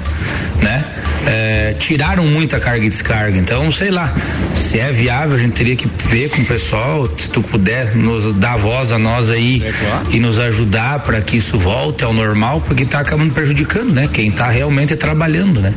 né? 0.64 0.84
É, 1.26 1.76
tiraram 1.78 2.26
muita 2.26 2.59
carga 2.59 2.86
e 2.86 2.89
descarga. 2.89 3.38
Então, 3.38 3.72
sei 3.72 3.91
lá, 3.91 4.14
se 4.53 4.80
é 4.80 4.91
viável, 4.91 5.36
a 5.36 5.39
gente 5.39 5.53
teria 5.53 5.76
que 5.76 5.88
ver 6.05 6.30
com 6.30 6.41
o 6.41 6.45
pessoal, 6.45 7.09
se 7.18 7.30
tu 7.30 7.41
puder 7.41 7.95
nos 7.95 8.34
dar 8.34 8.57
voz 8.57 8.91
a 8.91 8.99
nós 8.99 9.30
aí 9.30 9.64
e 10.09 10.20
nos 10.20 10.39
ajudar 10.39 10.99
para 10.99 11.22
que 11.22 11.38
isso 11.38 11.57
volte 11.57 12.03
ao 12.03 12.14
normal, 12.14 12.61
porque 12.61 12.86
tá 12.86 12.99
acabando 12.99 13.34
prejudicando, 13.34 13.93
né? 13.93 14.09
Quem 14.11 14.32
tá 14.32 14.49
realmente 14.49 14.95
trabalhando, 14.95 15.61
né? 15.61 15.74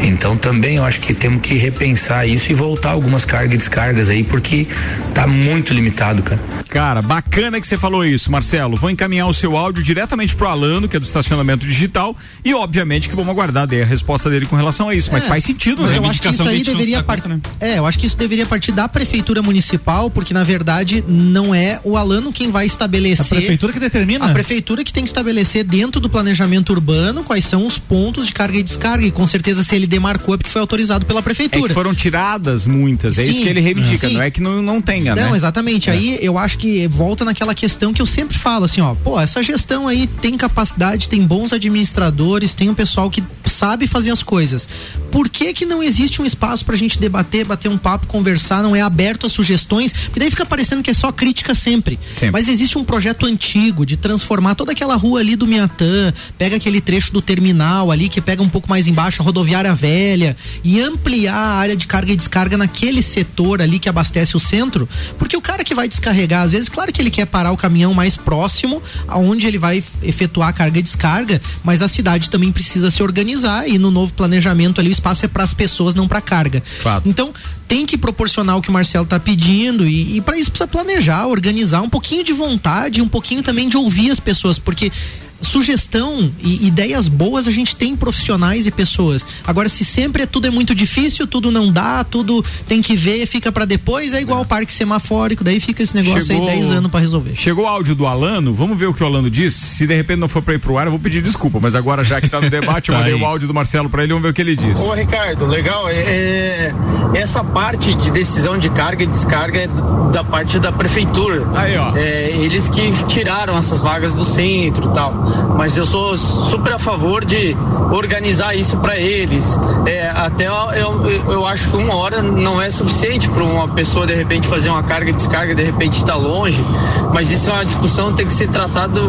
Então 0.00 0.36
também 0.36 0.76
eu 0.76 0.84
acho 0.84 1.00
que 1.00 1.14
temos 1.14 1.40
que 1.40 1.54
repensar 1.54 2.26
isso 2.26 2.50
e 2.50 2.54
voltar 2.54 2.90
algumas 2.90 3.24
cargas 3.24 3.54
e 3.54 3.58
descargas 3.58 4.08
aí, 4.08 4.22
porque 4.22 4.66
tá 5.14 5.26
muito 5.26 5.72
limitado, 5.72 6.22
cara. 6.22 6.40
Cara, 6.68 7.02
bacana 7.02 7.60
que 7.60 7.66
você 7.66 7.78
falou 7.78 8.04
isso, 8.04 8.30
Marcelo. 8.32 8.76
Vou 8.76 8.90
encaminhar 8.90 9.28
o 9.28 9.34
seu 9.34 9.56
áudio 9.56 9.82
diretamente 9.82 10.34
pro 10.34 10.48
Alano, 10.48 10.88
que 10.88 10.96
é 10.96 11.00
do 11.00 11.06
estacionamento 11.06 11.66
digital, 11.66 12.16
e 12.44 12.52
obviamente 12.52 13.08
que 13.08 13.14
vamos 13.14 13.30
aguardar 13.30 13.66
daí 13.66 13.82
a 13.82 13.86
resposta 13.86 14.23
dele 14.30 14.46
com 14.46 14.56
relação 14.56 14.88
a 14.88 14.94
isso. 14.94 15.10
Mas 15.12 15.24
É, 15.24 15.28
faz 15.28 15.44
sentido, 15.44 15.82
mas 15.82 15.92
né? 15.92 15.98
eu 15.98 16.04
acho 16.06 16.20
que 16.22 16.28
isso 16.28 16.42
aí 16.48 16.62
deveria 16.62 17.02
partir. 17.02 17.40
É, 17.60 17.78
eu 17.78 17.86
acho 17.86 17.98
que 17.98 18.06
isso 18.06 18.16
deveria 18.16 18.46
partir 18.46 18.72
da 18.72 18.88
prefeitura 18.88 19.42
municipal, 19.42 20.10
porque 20.10 20.34
na 20.34 20.42
verdade 20.44 21.04
não 21.06 21.54
é 21.54 21.80
o 21.84 21.96
Alano 21.96 22.32
quem 22.32 22.50
vai 22.50 22.66
estabelecer. 22.66 23.38
A 23.38 23.40
prefeitura 23.40 23.72
que 23.72 23.80
determina? 23.80 24.24
A 24.26 24.28
prefeitura 24.32 24.84
que 24.84 24.92
tem 24.92 25.04
que 25.04 25.10
estabelecer 25.10 25.64
dentro 25.64 26.00
do 26.00 26.08
planejamento 26.10 26.70
urbano 26.70 27.22
quais 27.24 27.44
são 27.44 27.66
os 27.66 27.78
pontos 27.78 28.26
de 28.26 28.32
carga 28.32 28.58
e 28.58 28.62
descarga. 28.62 29.04
E 29.06 29.10
com 29.10 29.26
certeza 29.26 29.62
se 29.62 29.74
ele 29.74 29.86
demarcou 29.86 30.34
é 30.34 30.38
porque 30.38 30.50
foi 30.50 30.60
autorizado 30.60 31.04
pela 31.06 31.20
É 31.20 31.22
prefeitura. 31.22 31.68
que 31.68 31.74
foram 31.74 31.94
tiradas 31.94 32.66
muitas, 32.66 33.18
é 33.18 33.22
isso 33.24 33.34
Sim, 33.38 33.42
que 33.42 33.48
ele 33.48 33.60
reivindica, 33.60 34.08
sim. 34.08 34.14
não 34.14 34.22
é 34.22 34.30
que 34.30 34.40
não, 34.40 34.62
não 34.62 34.80
tenha, 34.80 35.14
né? 35.14 35.24
Não, 35.24 35.34
exatamente. 35.36 35.90
Aí 35.90 36.18
eu 36.20 36.38
acho 36.38 36.58
que 36.58 36.86
volta 36.88 37.24
naquela 37.24 37.54
questão 37.54 37.92
que 37.92 38.00
eu 38.02 38.06
sempre 38.06 38.36
falo 38.38 38.64
assim, 38.64 38.80
ó, 38.80 38.94
pô, 38.94 39.20
essa 39.20 39.42
gestão 39.42 39.88
aí 39.88 40.06
tem 40.06 40.36
capacidade, 40.36 41.08
tem 41.08 41.22
bons 41.26 41.52
administradores, 41.52 42.54
tem 42.54 42.68
um 42.70 42.74
pessoal 42.74 43.10
que 43.10 43.22
sabe 43.44 43.86
fazer 43.86 44.03
as 44.10 44.22
coisas. 44.22 44.68
Por 45.10 45.28
que 45.28 45.52
que 45.52 45.64
não 45.64 45.82
existe 45.82 46.20
um 46.20 46.24
espaço 46.24 46.64
pra 46.64 46.76
gente 46.76 46.98
debater, 46.98 47.44
bater 47.44 47.68
um 47.68 47.78
papo, 47.78 48.06
conversar, 48.06 48.62
não 48.62 48.74
é 48.74 48.80
aberto 48.80 49.26
a 49.26 49.28
sugestões? 49.28 49.92
Porque 49.92 50.20
daí 50.20 50.30
fica 50.30 50.46
parecendo 50.46 50.82
que 50.82 50.90
é 50.90 50.94
só 50.94 51.12
crítica 51.12 51.54
sempre. 51.54 51.98
Sempre. 52.08 52.30
Mas 52.32 52.48
existe 52.48 52.78
um 52.78 52.84
projeto 52.84 53.26
antigo 53.26 53.86
de 53.86 53.96
transformar 53.96 54.54
toda 54.54 54.72
aquela 54.72 54.96
rua 54.96 55.20
ali 55.20 55.36
do 55.36 55.46
Miatã, 55.46 56.12
pega 56.36 56.56
aquele 56.56 56.80
trecho 56.80 57.12
do 57.12 57.22
terminal 57.22 57.90
ali 57.90 58.08
que 58.08 58.20
pega 58.20 58.42
um 58.42 58.48
pouco 58.48 58.68
mais 58.68 58.86
embaixo 58.86 59.22
a 59.22 59.24
rodoviária 59.24 59.74
velha 59.74 60.36
e 60.62 60.80
ampliar 60.80 61.34
a 61.34 61.54
área 61.54 61.76
de 61.76 61.86
carga 61.86 62.12
e 62.12 62.16
descarga 62.16 62.56
naquele 62.56 63.02
setor 63.02 63.60
ali 63.60 63.78
que 63.78 63.88
abastece 63.88 64.36
o 64.36 64.40
centro, 64.40 64.88
porque 65.18 65.36
o 65.36 65.42
cara 65.42 65.64
que 65.64 65.74
vai 65.74 65.88
descarregar, 65.88 66.42
às 66.42 66.52
vezes, 66.52 66.68
claro 66.68 66.92
que 66.92 67.00
ele 67.00 67.10
quer 67.10 67.26
parar 67.26 67.52
o 67.52 67.56
caminhão 67.56 67.94
mais 67.94 68.16
próximo 68.16 68.82
aonde 69.06 69.46
ele 69.46 69.58
vai 69.58 69.82
efetuar 70.02 70.48
a 70.48 70.52
carga 70.52 70.78
e 70.78 70.82
descarga, 70.82 71.40
mas 71.62 71.82
a 71.82 71.88
cidade 71.88 72.30
também 72.30 72.52
precisa 72.52 72.90
se 72.90 73.02
organizar 73.02 73.68
e 73.68 73.78
no 73.78 73.90
novo 73.94 74.12
planejamento 74.12 74.80
ali 74.80 74.90
o 74.90 74.92
espaço 74.92 75.24
é 75.24 75.28
para 75.28 75.42
as 75.42 75.54
pessoas, 75.54 75.94
não 75.94 76.06
para 76.06 76.20
carga. 76.20 76.62
Fato. 76.80 77.08
Então, 77.08 77.32
tem 77.66 77.86
que 77.86 77.96
proporcionar 77.96 78.56
o 78.56 78.62
que 78.62 78.68
o 78.68 78.72
Marcelo 78.72 79.06
tá 79.06 79.18
pedindo 79.18 79.86
e, 79.86 80.16
e 80.16 80.20
para 80.20 80.36
isso 80.36 80.50
precisa 80.50 80.68
planejar, 80.68 81.26
organizar, 81.26 81.80
um 81.80 81.88
pouquinho 81.88 82.22
de 82.22 82.32
vontade, 82.32 83.00
um 83.00 83.08
pouquinho 83.08 83.42
também 83.42 83.68
de 83.68 83.76
ouvir 83.76 84.10
as 84.10 84.20
pessoas, 84.20 84.58
porque 84.58 84.92
sugestão 85.40 86.30
e 86.40 86.66
ideias 86.66 87.08
boas 87.08 87.46
a 87.46 87.50
gente 87.50 87.76
tem 87.76 87.94
profissionais 87.96 88.66
e 88.66 88.70
pessoas. 88.70 89.26
Agora, 89.46 89.68
se 89.68 89.84
sempre 89.84 90.22
é, 90.22 90.26
tudo 90.26 90.46
é 90.46 90.50
muito 90.50 90.74
difícil, 90.74 91.26
tudo 91.26 91.50
não 91.50 91.70
dá, 91.70 92.02
tudo 92.04 92.44
tem 92.66 92.80
que 92.82 92.96
ver, 92.96 93.26
fica 93.26 93.52
para 93.52 93.64
depois, 93.64 94.14
é 94.14 94.20
igual 94.20 94.40
o 94.42 94.44
parque 94.44 94.72
semafórico, 94.72 95.44
daí 95.44 95.60
fica 95.60 95.82
esse 95.82 95.94
negócio 95.94 96.24
Chegou- 96.26 96.48
aí 96.48 96.54
10 96.56 96.72
anos 96.72 96.90
para 96.90 97.00
resolver. 97.00 97.34
Chegou 97.34 97.64
o 97.64 97.68
áudio 97.68 97.94
do 97.94 98.06
Alano, 98.06 98.52
vamos 98.54 98.78
ver 98.78 98.86
o 98.86 98.94
que 98.94 99.02
o 99.02 99.06
Alano 99.06 99.30
disse. 99.30 99.58
Se 99.64 99.86
de 99.86 99.94
repente 99.94 100.18
não 100.18 100.28
for 100.28 100.42
pra 100.42 100.54
ir 100.54 100.58
pro 100.58 100.76
ar, 100.78 100.86
eu 100.86 100.90
vou 100.90 101.00
pedir 101.00 101.22
desculpa, 101.22 101.58
mas 101.60 101.74
agora 101.74 102.02
já 102.04 102.20
que 102.20 102.28
tá 102.28 102.40
no 102.40 102.48
debate, 102.50 102.88
eu 102.90 102.94
Tá 102.94 103.00
mandei 103.00 103.14
aí. 103.14 103.20
o 103.22 103.24
áudio 103.26 103.46
do 103.48 103.54
Marcelo 103.54 103.88
pra 103.88 104.02
ele, 104.02 104.12
vamos 104.12 104.22
ver 104.24 104.30
o 104.30 104.34
que 104.34 104.40
ele 104.42 104.56
disse. 104.56 104.80
Ô 104.82 104.92
Ricardo, 104.94 105.46
legal. 105.46 105.88
É, 105.88 105.94
é- 105.94 106.74
essa 107.14 107.44
parte 107.44 107.94
de 107.94 108.10
decisão 108.10 108.58
de 108.58 108.68
carga 108.70 109.04
e 109.04 109.06
descarga 109.06 109.60
é 109.60 109.68
da 110.12 110.24
parte 110.24 110.58
da 110.58 110.72
prefeitura. 110.72 111.46
Aí, 111.54 111.76
ó. 111.76 111.94
É, 111.96 112.30
eles 112.30 112.68
que 112.68 112.90
tiraram 113.06 113.56
essas 113.56 113.82
vagas 113.82 114.14
do 114.14 114.24
centro 114.24 114.90
e 114.90 114.94
tal. 114.94 115.23
Mas 115.56 115.76
eu 115.76 115.84
sou 115.84 116.16
super 116.16 116.72
a 116.72 116.78
favor 116.78 117.24
de 117.24 117.56
organizar 117.92 118.54
isso 118.54 118.76
para 118.78 118.98
eles. 118.98 119.56
É, 119.86 120.10
até 120.10 120.46
eu, 120.46 121.10
eu, 121.30 121.46
acho 121.46 121.68
que 121.68 121.76
uma 121.76 121.94
hora 121.94 122.20
não 122.20 122.60
é 122.60 122.70
suficiente 122.70 123.28
para 123.28 123.42
uma 123.42 123.68
pessoa 123.68 124.06
de 124.06 124.14
repente 124.14 124.46
fazer 124.46 124.70
uma 124.70 124.82
carga 124.82 125.10
e 125.10 125.12
descarga, 125.12 125.54
de 125.54 125.62
repente 125.62 125.98
está 125.98 126.16
longe. 126.16 126.64
Mas 127.12 127.30
isso 127.30 127.50
é 127.50 127.52
uma 127.52 127.64
discussão 127.64 128.10
que 128.10 128.16
tem 128.18 128.26
que 128.26 128.34
ser 128.34 128.48
tratado 128.48 129.00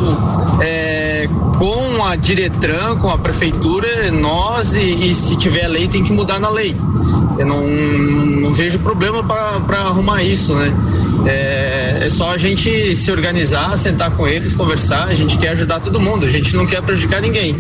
é, 0.62 1.28
com 1.58 2.04
a 2.04 2.16
Diretran, 2.16 2.98
com 2.98 3.10
a 3.10 3.18
prefeitura, 3.18 4.12
nós 4.12 4.76
e, 4.76 5.08
e 5.08 5.14
se 5.14 5.36
tiver 5.36 5.68
lei 5.68 5.88
tem 5.88 6.04
que 6.04 6.14
mudar 6.14 6.40
na 6.40 6.50
lei. 6.50 6.76
Eu 7.38 7.46
não, 7.46 7.66
não 7.66 8.54
vejo 8.54 8.80
problema 8.80 9.24
para 9.24 9.80
arrumar 9.80 10.24
isso, 10.24 10.54
né? 10.54 10.74
É, 11.26 12.00
é 12.06 12.10
só 12.10 12.32
a 12.32 12.38
gente 12.38 12.96
se 12.96 13.12
organizar, 13.12 13.76
sentar 13.78 14.12
com 14.12 14.28
eles, 14.28 14.54
conversar. 14.54 15.08
A 15.08 15.14
gente 15.14 15.38
quer 15.38 15.50
ajudar 15.50 15.80
todo 15.80 16.00
mundo, 16.00 16.26
a 16.26 16.30
gente 16.30 16.56
não 16.56 16.66
quer 16.66 16.82
prejudicar 16.82 17.22
ninguém. 17.22 17.56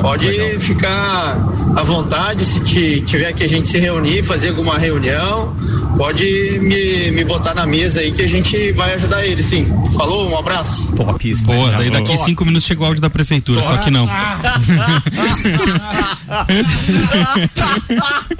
Pode 0.00 0.26
ficar 0.58 1.38
à 1.76 1.82
vontade, 1.82 2.44
se 2.44 2.60
ti- 2.60 3.02
tiver 3.06 3.32
que 3.32 3.44
a 3.44 3.48
gente 3.48 3.68
se 3.68 3.78
reunir, 3.78 4.22
fazer 4.22 4.50
alguma 4.50 4.78
reunião, 4.78 5.54
pode 5.96 6.58
me, 6.60 7.10
me 7.10 7.24
botar 7.24 7.54
na 7.54 7.66
mesa 7.66 8.00
aí 8.00 8.12
que 8.12 8.22
a 8.22 8.28
gente 8.28 8.72
vai 8.72 8.94
ajudar 8.94 9.24
eles, 9.24 9.46
sim. 9.46 9.66
Falou, 9.96 10.30
um 10.30 10.36
abraço. 10.36 10.86
Top 10.92 11.28
isso, 11.28 11.46
Boa, 11.46 11.72
daí 11.72 11.90
daqui 11.90 12.16
cinco 12.18 12.44
minutos 12.44 12.66
chega 12.66 12.82
o 12.82 12.84
áudio 12.84 13.00
da 13.00 13.10
prefeitura, 13.10 13.62
só 13.62 13.76
que 13.78 13.90
não. 13.90 14.08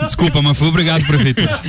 Desculpa, 0.04 0.42
mas 0.42 0.58
foi 0.58 0.68
obrigado, 0.68 1.04
prefeitura. 1.06 1.60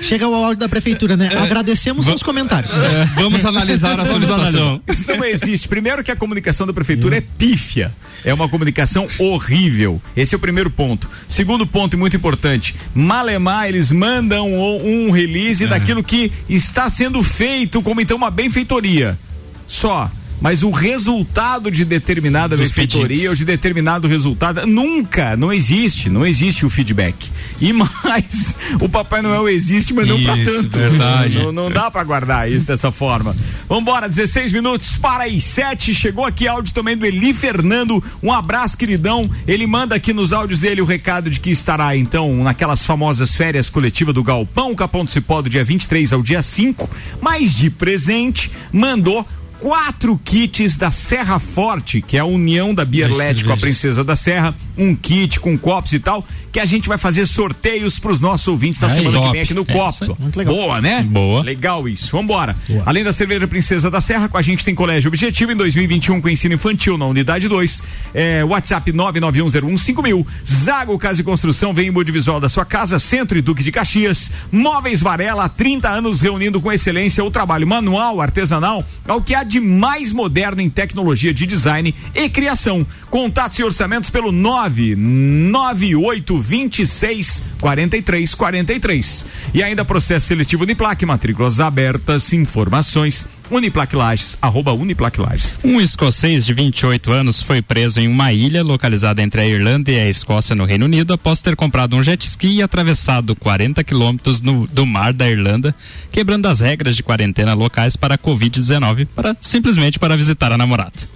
Chega 0.00 0.28
o 0.28 0.34
áudio 0.34 0.58
da 0.58 0.68
prefeitura, 0.68 1.16
né? 1.16 1.30
Agradecemos 1.36 2.04
seus 2.04 2.22
comentários. 2.22 2.72
Vamos 3.14 3.44
analisar 3.44 3.98
a 3.98 4.06
solicitação. 4.06 4.80
Isso 4.88 5.04
não 5.08 5.24
existe. 5.24 5.68
Primeiro 5.68 6.02
que 6.02 6.10
a 6.10 6.16
comunicação 6.16 6.66
da 6.66 6.72
prefeitura 6.72 7.16
é 7.16 7.20
pífia. 7.20 7.92
É 8.24 8.32
uma 8.32 8.48
comunicação 8.48 9.08
horrível. 9.18 10.00
Esse 10.16 10.34
é 10.34 10.36
o 10.36 10.40
primeiro 10.40 10.70
ponto. 10.70 11.08
Segundo 11.28 11.66
ponto 11.66 11.94
e 11.94 11.96
muito 11.96 12.16
importante, 12.16 12.74
Malemar, 12.94 13.68
eles 13.68 13.92
mandam 13.92 14.52
um 14.86 15.10
release 15.10 15.66
daquilo 15.66 16.02
que 16.02 16.32
está 16.48 16.88
sendo 16.88 17.22
feito 17.22 17.82
como 17.82 18.00
então 18.00 18.16
uma 18.16 18.30
benfeitoria. 18.30 19.18
Só. 19.66 20.10
Mas 20.40 20.62
o 20.62 20.70
resultado 20.70 21.70
de 21.70 21.84
determinada 21.84 22.56
Dos 22.56 22.68
benfeitoria 22.68 23.06
pedidos. 23.08 23.28
ou 23.30 23.34
de 23.36 23.44
determinado 23.44 24.06
resultado 24.06 24.66
nunca, 24.66 25.36
não 25.36 25.52
existe, 25.52 26.10
não 26.10 26.26
existe 26.26 26.66
o 26.66 26.70
feedback. 26.70 27.30
E 27.60 27.72
mais, 27.72 28.56
o 28.80 28.88
Papai 28.88 29.22
Noel 29.22 29.48
existe, 29.48 29.94
mas 29.94 30.06
não 30.08 30.16
Isso, 30.16 30.44
tanto. 30.62 30.78
verdade. 30.78 31.38
Não, 31.38 31.52
não 31.52 31.70
dá 31.70 31.90
pra 31.90 32.04
guardar 32.04 32.50
isso 32.50 32.66
dessa 32.66 32.92
forma. 32.92 33.34
Vambora, 33.68 34.08
16 34.08 34.52
minutos 34.52 34.96
para 34.96 35.24
as 35.24 35.42
7. 35.42 35.94
Chegou 35.94 36.24
aqui 36.24 36.46
áudio 36.46 36.74
também 36.74 36.96
do 36.96 37.06
Eli 37.06 37.32
Fernando. 37.32 38.02
Um 38.22 38.30
abraço, 38.32 38.76
queridão. 38.76 39.28
Ele 39.46 39.66
manda 39.66 39.94
aqui 39.94 40.12
nos 40.12 40.32
áudios 40.32 40.60
dele 40.60 40.80
o 40.82 40.84
recado 40.84 41.30
de 41.30 41.40
que 41.40 41.50
estará, 41.50 41.96
então, 41.96 42.44
naquelas 42.44 42.84
famosas 42.84 43.34
férias 43.34 43.70
coletivas 43.70 44.14
do 44.14 44.22
Galpão, 44.22 44.74
Capão 44.74 45.04
do 45.04 45.10
Cipó, 45.10 45.40
do 45.40 45.48
dia 45.48 45.64
23 45.64 46.12
ao 46.12 46.22
dia 46.22 46.42
5. 46.42 46.88
Mas 47.22 47.54
de 47.54 47.70
presente, 47.70 48.50
mandou 48.72 49.26
quatro 49.58 50.18
kits 50.24 50.76
da 50.76 50.90
Serra 50.90 51.38
Forte, 51.38 52.00
que 52.02 52.16
é 52.16 52.20
a 52.20 52.24
união 52.24 52.74
da 52.74 52.84
Bierlete 52.84 53.44
com 53.44 53.52
a 53.52 53.56
Princesa 53.56 54.04
da 54.04 54.16
Serra, 54.16 54.54
um 54.78 54.94
kit 54.94 55.40
com 55.40 55.56
copos 55.56 55.92
e 55.92 55.98
tal, 55.98 56.24
que 56.52 56.60
a 56.60 56.64
gente 56.64 56.88
vai 56.88 56.98
fazer 56.98 57.26
sorteios 57.26 57.98
pros 57.98 58.20
nossos 58.20 58.46
ouvintes 58.48 58.80
na 58.80 58.88
semana 58.88 59.10
que 59.10 59.16
top. 59.16 59.32
vem 59.32 59.40
aqui 59.42 59.54
no 59.54 59.62
É 59.62 59.64
Copo. 59.72 60.18
legal. 60.36 60.54
Boa, 60.54 60.80
né? 60.80 61.02
Boa. 61.02 61.42
Legal 61.42 61.88
isso. 61.88 62.10
Vambora. 62.12 62.56
Além 62.84 63.02
da 63.04 63.12
cerveja 63.12 63.46
Princesa 63.46 63.90
da 63.90 64.00
Serra, 64.00 64.28
com 64.28 64.36
a 64.38 64.42
gente 64.42 64.64
tem 64.64 64.74
Colégio 64.74 65.08
Objetivo 65.08 65.52
em 65.52 65.56
2021 65.56 66.20
com 66.20 66.28
ensino 66.28 66.54
infantil 66.54 66.96
na 66.98 67.06
unidade 67.06 67.48
2. 67.48 67.82
É, 68.14 68.44
WhatsApp 68.44 68.92
991015000. 68.92 70.26
Zago 70.44 70.98
Casa 70.98 71.20
e 71.20 71.24
Construção 71.24 71.72
vem 71.74 71.88
em 71.88 71.92
Budivisual 71.92 72.40
da 72.40 72.48
sua 72.48 72.64
casa, 72.64 72.98
Centro 72.98 73.36
e 73.38 73.42
Duque 73.42 73.62
de 73.62 73.72
Caxias. 73.72 74.30
Móveis 74.50 75.00
Varela, 75.02 75.44
há 75.44 75.48
30 75.48 75.88
anos 75.88 76.20
reunindo 76.20 76.60
com 76.60 76.72
excelência 76.72 77.24
o 77.24 77.30
trabalho 77.30 77.66
manual, 77.66 78.20
artesanal, 78.20 78.84
ao 79.06 79.20
que 79.20 79.34
há 79.34 79.42
de 79.42 79.60
mais 79.60 80.12
moderno 80.12 80.60
em 80.60 80.70
tecnologia 80.70 81.32
de 81.32 81.46
design 81.46 81.94
e 82.14 82.28
criação. 82.28 82.86
Contatos 83.10 83.58
e 83.58 83.64
orçamentos 83.64 84.10
pelo 84.10 84.32
99826 84.68 87.44
4343. 87.60 89.26
E 89.54 89.62
ainda 89.62 89.84
processo 89.84 90.26
seletivo 90.26 90.64
Uniplac, 90.64 91.06
matrículas 91.06 91.60
abertas, 91.60 92.32
informações 92.32 93.28
Uniplac 93.50 93.94
Lages, 93.94 94.36
arroba 94.42 94.72
Uniplac 94.72 95.20
Lages. 95.20 95.60
Um 95.62 95.80
escocês 95.80 96.44
de 96.44 96.52
28 96.52 97.12
anos 97.12 97.42
foi 97.42 97.62
preso 97.62 98.00
em 98.00 98.08
uma 98.08 98.32
ilha 98.32 98.62
localizada 98.62 99.22
entre 99.22 99.40
a 99.40 99.46
Irlanda 99.46 99.90
e 99.90 99.98
a 99.98 100.08
Escócia, 100.08 100.54
no 100.54 100.64
Reino 100.64 100.84
Unido, 100.84 101.14
após 101.14 101.40
ter 101.40 101.54
comprado 101.54 101.96
um 101.96 102.02
jet 102.02 102.26
ski 102.26 102.56
e 102.56 102.62
atravessado 102.62 103.36
40 103.36 103.84
quilômetros 103.84 104.40
do 104.40 104.86
mar 104.86 105.12
da 105.12 105.30
Irlanda, 105.30 105.74
quebrando 106.10 106.46
as 106.46 106.60
regras 106.60 106.96
de 106.96 107.02
quarentena 107.02 107.54
locais 107.54 107.96
para 107.96 108.16
a 108.16 108.18
Covid-19, 108.18 109.06
para, 109.14 109.36
simplesmente 109.40 109.98
para 109.98 110.16
visitar 110.16 110.52
a 110.52 110.58
namorada. 110.58 111.15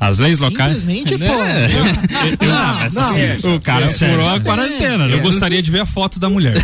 As 0.00 0.18
leis 0.18 0.38
locais. 0.38 0.78
Simplesmente, 0.78 1.18
pô. 1.18 1.24
É. 1.24 1.68
Não, 2.46 2.74
mas 2.76 2.94
não. 2.94 3.10
assim, 3.10 3.48
o 3.54 3.60
cara 3.60 3.86
furou 3.86 4.30
a 4.30 4.40
quarentena, 4.40 5.06
né? 5.06 5.14
Eu 5.14 5.20
gostaria 5.20 5.60
de 5.60 5.70
ver 5.70 5.80
a 5.80 5.86
foto 5.86 6.18
da 6.18 6.30
mulher. 6.30 6.54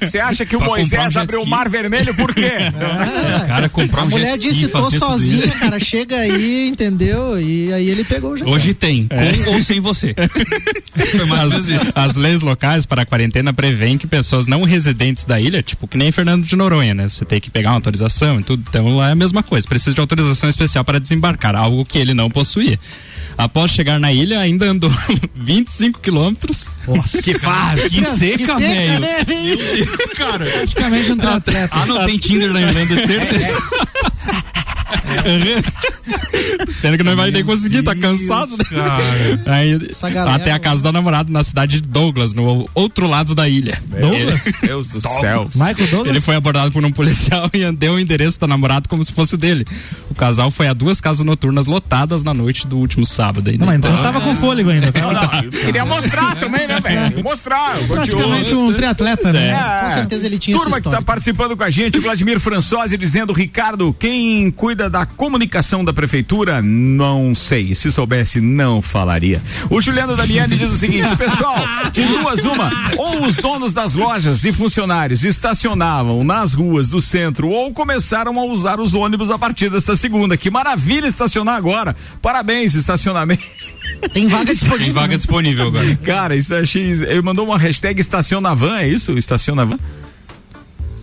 Você 0.00 0.18
acha 0.18 0.46
que 0.46 0.56
o 0.56 0.60
um 0.60 0.64
Moisés 0.64 1.12
jet 1.12 1.18
abriu 1.18 1.42
o. 1.42 1.46
Mar 1.46 1.68
Vermelho 1.68 2.14
por 2.14 2.34
quê? 2.34 2.48
O 3.44 3.48
cara 3.48 3.68
comprar 3.68 4.02
A 4.02 4.04
um 4.04 4.10
mulher 4.10 4.32
jet 4.32 4.48
ski, 4.48 4.60
disse, 4.60 4.68
tô 4.68 4.90
sozinha, 4.90 5.48
cara, 5.52 5.78
chega 5.78 6.16
aí, 6.16 6.68
entendeu? 6.68 7.38
E 7.38 7.72
aí 7.72 7.88
ele 7.88 8.04
pegou 8.04 8.32
o 8.32 8.36
jet 8.36 8.48
Hoje 8.48 8.72
tem, 8.72 9.06
com 9.06 9.14
É. 9.14 9.54
ou 9.54 9.62
sem 9.62 9.80
você. 9.80 10.14
As, 11.38 11.96
as 11.96 12.16
leis 12.16 12.40
locais 12.42 12.86
para 12.86 13.02
a 13.02 13.06
quarentena 13.06 13.52
prevêem 13.52 13.96
que 13.98 14.06
pessoas 14.06 14.46
não 14.46 14.62
residentes 14.62 15.24
da 15.24 15.40
ilha, 15.40 15.62
tipo 15.62 15.86
que 15.86 15.96
nem 15.96 16.10
Fernando 16.10 16.44
de 16.44 16.56
Noronha, 16.56 16.94
né? 16.94 17.08
Você 17.08 17.24
tem 17.24 17.40
que 17.40 17.50
pegar 17.50 17.70
uma 17.70 17.76
autorização 17.76 18.40
e 18.40 18.42
tudo. 18.42 18.64
Então 18.68 18.96
lá 18.96 19.10
é 19.10 19.12
a 19.12 19.14
mesma 19.14 19.42
coisa. 19.42 19.66
Precisa 19.66 19.94
de 19.94 20.00
autorização 20.00 20.48
especial 20.48 20.84
para 20.84 20.98
desembarcar, 20.98 21.54
algo 21.54 21.84
que 21.84 21.98
ele 21.98 22.14
não 22.14 22.30
possuía. 22.30 22.77
Após 23.36 23.70
chegar 23.70 24.00
na 24.00 24.12
ilha, 24.12 24.40
ainda 24.40 24.66
andou 24.66 24.90
25 25.36 26.00
quilômetros. 26.00 26.66
Nossa, 26.88 27.22
que 27.22 27.38
faz, 27.38 27.82
que 27.88 28.04
seca, 28.04 28.58
velho. 28.58 29.00
Meu 29.00 29.24
Deus, 29.24 30.10
cara. 30.16 30.44
Praticamente 30.44 31.12
um 31.12 31.16
triatleta. 31.18 31.68
Ah, 31.70 31.86
não 31.86 32.04
tem 32.04 32.18
Tinder 32.18 32.52
na 32.52 32.62
Irlanda, 32.62 33.06
certeza. 33.06 33.62
Pena 36.80 36.96
que 36.96 37.02
não 37.02 37.16
vai 37.16 37.30
nem 37.30 37.44
conseguir, 37.44 37.82
tá 37.82 37.94
cansado, 37.94 38.56
né? 38.56 38.64
Aí, 39.46 39.88
Essa 39.90 40.08
galera, 40.10 40.36
até 40.36 40.52
a 40.52 40.58
casa 40.58 40.82
da 40.82 40.92
namorada 40.92 41.30
na 41.32 41.42
cidade 41.42 41.80
de 41.80 41.88
Douglas, 41.88 42.32
no 42.34 42.68
outro 42.74 43.06
lado 43.06 43.34
da 43.34 43.48
ilha. 43.48 43.80
Douglas? 43.88 44.46
Ele- 44.46 44.56
Deus 44.62 44.88
do 44.88 45.00
céu. 45.00 45.48
Michael 45.54 45.86
Douglas? 45.90 46.06
Ele 46.06 46.20
foi 46.20 46.36
abordado 46.36 46.70
por 46.70 46.84
um 46.84 46.92
policial 46.92 47.50
e 47.54 47.70
deu 47.72 47.94
o 47.94 47.98
endereço 48.00 48.38
da 48.40 48.46
namorada 48.46 48.88
como 48.88 49.04
se 49.04 49.12
fosse 49.12 49.36
dele. 49.36 49.66
O 50.10 50.14
casal 50.14 50.50
foi 50.50 50.68
a 50.68 50.72
duas 50.72 51.00
casas 51.00 51.24
noturnas 51.24 51.66
lotadas 51.66 52.22
na 52.22 52.32
noite 52.32 52.66
do 52.66 52.76
último 52.78 53.04
sábado. 53.04 53.50
Não, 53.58 53.66
mas 53.66 53.76
então 53.78 53.92
não 53.92 54.02
tava 54.02 54.20
com 54.20 54.34
fôlego 54.36 54.70
ainda. 54.70 54.92
Não, 54.98 55.12
não, 55.12 55.50
queria 55.50 55.84
mostrar 55.84 56.36
também, 56.36 56.66
né, 56.66 56.80
velho? 56.80 57.22
Mostrar. 57.22 57.76
praticamente 57.86 58.54
um 58.54 58.72
triatleta, 58.72 59.32
né? 59.32 59.48
É. 59.50 59.84
Com 59.84 59.90
certeza 59.94 60.26
ele 60.26 60.38
tinha 60.38 60.56
Turma 60.56 60.72
que 60.72 60.78
está 60.78 60.90
histórico. 60.90 61.06
participando 61.06 61.56
com 61.56 61.62
a 61.64 61.70
gente, 61.70 61.98
o 61.98 62.02
Vladimir 62.02 62.38
Françosi 62.38 62.96
dizendo, 62.96 63.32
Ricardo, 63.32 63.94
quem 63.98 64.50
cuida 64.50 64.77
da 64.86 65.06
comunicação 65.06 65.82
da 65.82 65.94
prefeitura? 65.94 66.60
Não 66.60 67.34
sei. 67.34 67.74
Se 67.74 67.90
soubesse, 67.90 68.38
não 68.38 68.82
falaria. 68.82 69.40
O 69.70 69.80
Juliano 69.80 70.14
Damiani 70.14 70.58
diz 70.58 70.70
o 70.70 70.76
seguinte, 70.76 71.08
pessoal, 71.16 71.56
de 71.90 72.04
duas 72.04 72.44
uma, 72.44 72.70
ou 72.98 73.24
os 73.24 73.36
donos 73.36 73.72
das 73.72 73.94
lojas 73.94 74.44
e 74.44 74.52
funcionários 74.52 75.24
estacionavam 75.24 76.22
nas 76.22 76.52
ruas 76.52 76.90
do 76.90 77.00
centro 77.00 77.48
ou 77.48 77.72
começaram 77.72 78.38
a 78.38 78.44
usar 78.44 78.78
os 78.78 78.92
ônibus 78.92 79.30
a 79.30 79.38
partir 79.38 79.70
desta 79.70 79.96
segunda. 79.96 80.36
Que 80.36 80.50
maravilha 80.50 81.06
estacionar 81.06 81.54
agora. 81.54 81.96
Parabéns, 82.20 82.74
estacionamento. 82.74 83.42
Tem 84.12 84.28
vaga 84.28 84.52
disponível. 84.52 84.84
Tem 84.84 84.92
vaga 84.92 85.16
disponível 85.16 85.66
agora. 85.68 85.96
Cara, 86.04 86.36
isso 86.36 86.54
achei. 86.54 86.90
Ele 86.90 87.22
mandou 87.22 87.46
uma 87.46 87.56
hashtag 87.56 88.00
estacionavan, 88.00 88.76
é 88.78 88.88
isso? 88.88 89.16
Estacionavan? 89.16 89.78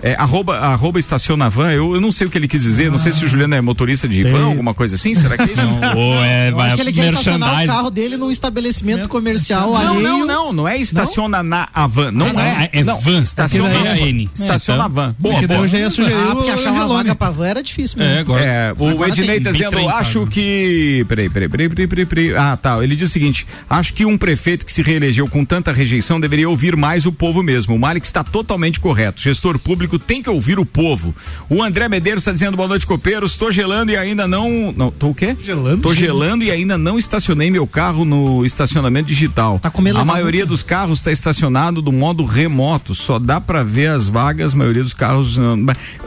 É, 0.05 0.13
arroba, 0.19 0.59
arroba 0.59 0.99
estacionavan, 0.99 1.71
eu, 1.71 1.95
eu 1.95 1.99
não 1.99 2.11
sei 2.11 2.27
o 2.27 2.29
que 2.29 2.37
ele 2.37 2.47
quis 2.47 2.61
dizer, 2.61 2.91
não 2.91 2.97
sei 2.99 3.11
se 3.11 3.25
o 3.25 3.27
Juliano 3.27 3.55
é 3.55 3.61
motorista 3.61 4.07
de 4.07 4.23
van, 4.23 4.45
alguma 4.45 4.71
coisa 4.71 4.93
assim, 4.95 5.15
será 5.15 5.35
que 5.35 5.49
é 5.49 5.53
isso? 5.53 5.65
Ou 5.97 6.13
é, 6.23 6.49
Eu 6.51 6.55
vai 6.55 6.67
acho 6.67 6.75
que 6.75 6.81
ele 6.83 6.93
quer 6.93 7.09
estacionar 7.11 7.63
o 7.63 7.67
carro 7.67 7.89
dele 7.89 8.15
num 8.15 8.29
estabelecimento 8.29 9.09
comercial 9.09 9.71
Não, 9.71 9.77
alheio. 9.77 10.01
não, 10.03 10.25
não, 10.27 10.53
não 10.53 10.67
é 10.67 10.77
estaciona 10.77 11.41
na 11.41 11.67
a 11.73 11.87
van, 11.87 12.11
não, 12.11 12.27
Ah, 12.27 12.33
não, 12.33 12.41
é. 12.41 12.69
é 12.71 12.83
não, 12.83 12.99
van, 12.99 13.23
estaciona 13.23 13.67
porque 13.69 13.83
daí 13.83 13.97
é 13.97 14.01
van. 14.01 14.07
N. 14.09 14.29
Estaciona 14.35 14.83
É, 14.83 14.85
então. 14.85 14.93
van. 14.93 15.15
Boa, 15.19 15.33
Porque 15.33 15.47
boa. 15.47 15.59
eu 15.61 15.67
já 15.67 15.77
ia 15.79 15.89
sugerir 15.89 16.15
Ah, 16.15 16.35
porque 16.35 16.51
achar 16.51 16.71
uma 16.71 16.87
vaga 16.87 17.15
pra 17.15 17.29
van 17.31 17.47
era 17.47 17.63
difícil 17.63 17.97
mesmo. 17.97 18.13
É, 18.13 18.19
agora. 18.19 18.43
É, 18.43 18.73
o 18.77 18.87
Agora 18.89 19.09
Ednei 19.09 19.27
tem 19.27 19.43
tá 19.43 19.51
dizendo, 19.51 19.89
acho 19.89 20.19
cara. 20.19 20.31
que. 20.31 21.05
Peraí, 21.07 21.29
peraí, 21.29 21.49
peraí, 21.49 21.69
peraí, 21.69 21.87
peraí, 21.87 22.05
peraí. 22.05 22.35
Ah, 22.35 22.55
tá. 22.55 22.83
Ele 22.83 22.95
diz 22.95 23.09
o 23.09 23.13
seguinte: 23.13 23.47
acho 23.67 23.91
que 23.93 24.05
um 24.05 24.17
prefeito 24.19 24.65
que 24.67 24.71
se 24.71 24.83
reelegeu 24.83 25.27
com 25.27 25.43
tanta 25.43 25.71
rejeição 25.73 26.19
deveria 26.19 26.47
ouvir 26.47 26.75
mais 26.75 27.07
o 27.07 27.11
povo 27.11 27.41
mesmo. 27.41 27.73
O 27.75 27.79
Malik 27.79 28.05
está 28.05 28.23
totalmente 28.23 28.79
correto. 28.79 29.19
Gestor 29.19 29.57
público 29.57 29.94
tem 29.99 30.21
que 30.21 30.29
ouvir 30.29 30.59
o 30.59 30.65
povo. 30.65 31.13
O 31.49 31.63
André 31.63 31.87
Medeiros 31.89 32.21
está 32.21 32.31
dizendo 32.31 32.55
boa 32.57 32.67
noite, 32.67 32.85
copeiros. 32.85 33.37
Tô 33.37 33.51
gelando 33.51 33.91
e 33.91 33.97
ainda 33.97 34.27
não. 34.27 34.71
Não, 34.75 34.91
tô 34.91 35.09
o 35.09 35.15
quê? 35.15 35.35
Gelando? 35.39 35.81
Tô 35.81 35.93
gelando 35.93 36.43
e 36.43 36.51
ainda 36.51 36.77
não 36.77 36.97
estacionei 36.97 37.49
meu 37.51 37.65
carro 37.67 38.05
no 38.05 38.45
estacionamento 38.45 39.07
digital. 39.07 39.59
Tá 39.59 39.69
com 39.69 39.81
medo 39.81 39.97
A 39.99 40.05
maioria 40.05 40.45
dos 40.45 40.63
carros 40.63 40.99
está 40.99 41.11
estacionado 41.11 41.81
do 41.81 41.91
modo 41.91 42.23
remoto. 42.25 42.93
Só 42.95 43.19
dá 43.19 43.39
pra 43.41 43.63
ver 43.63 43.89
as 43.89 44.07
vagas, 44.07 44.53
a 44.53 44.57
maioria 44.57 44.83
dos 44.83 44.93
carros. 44.93 45.37
não. 45.37 45.55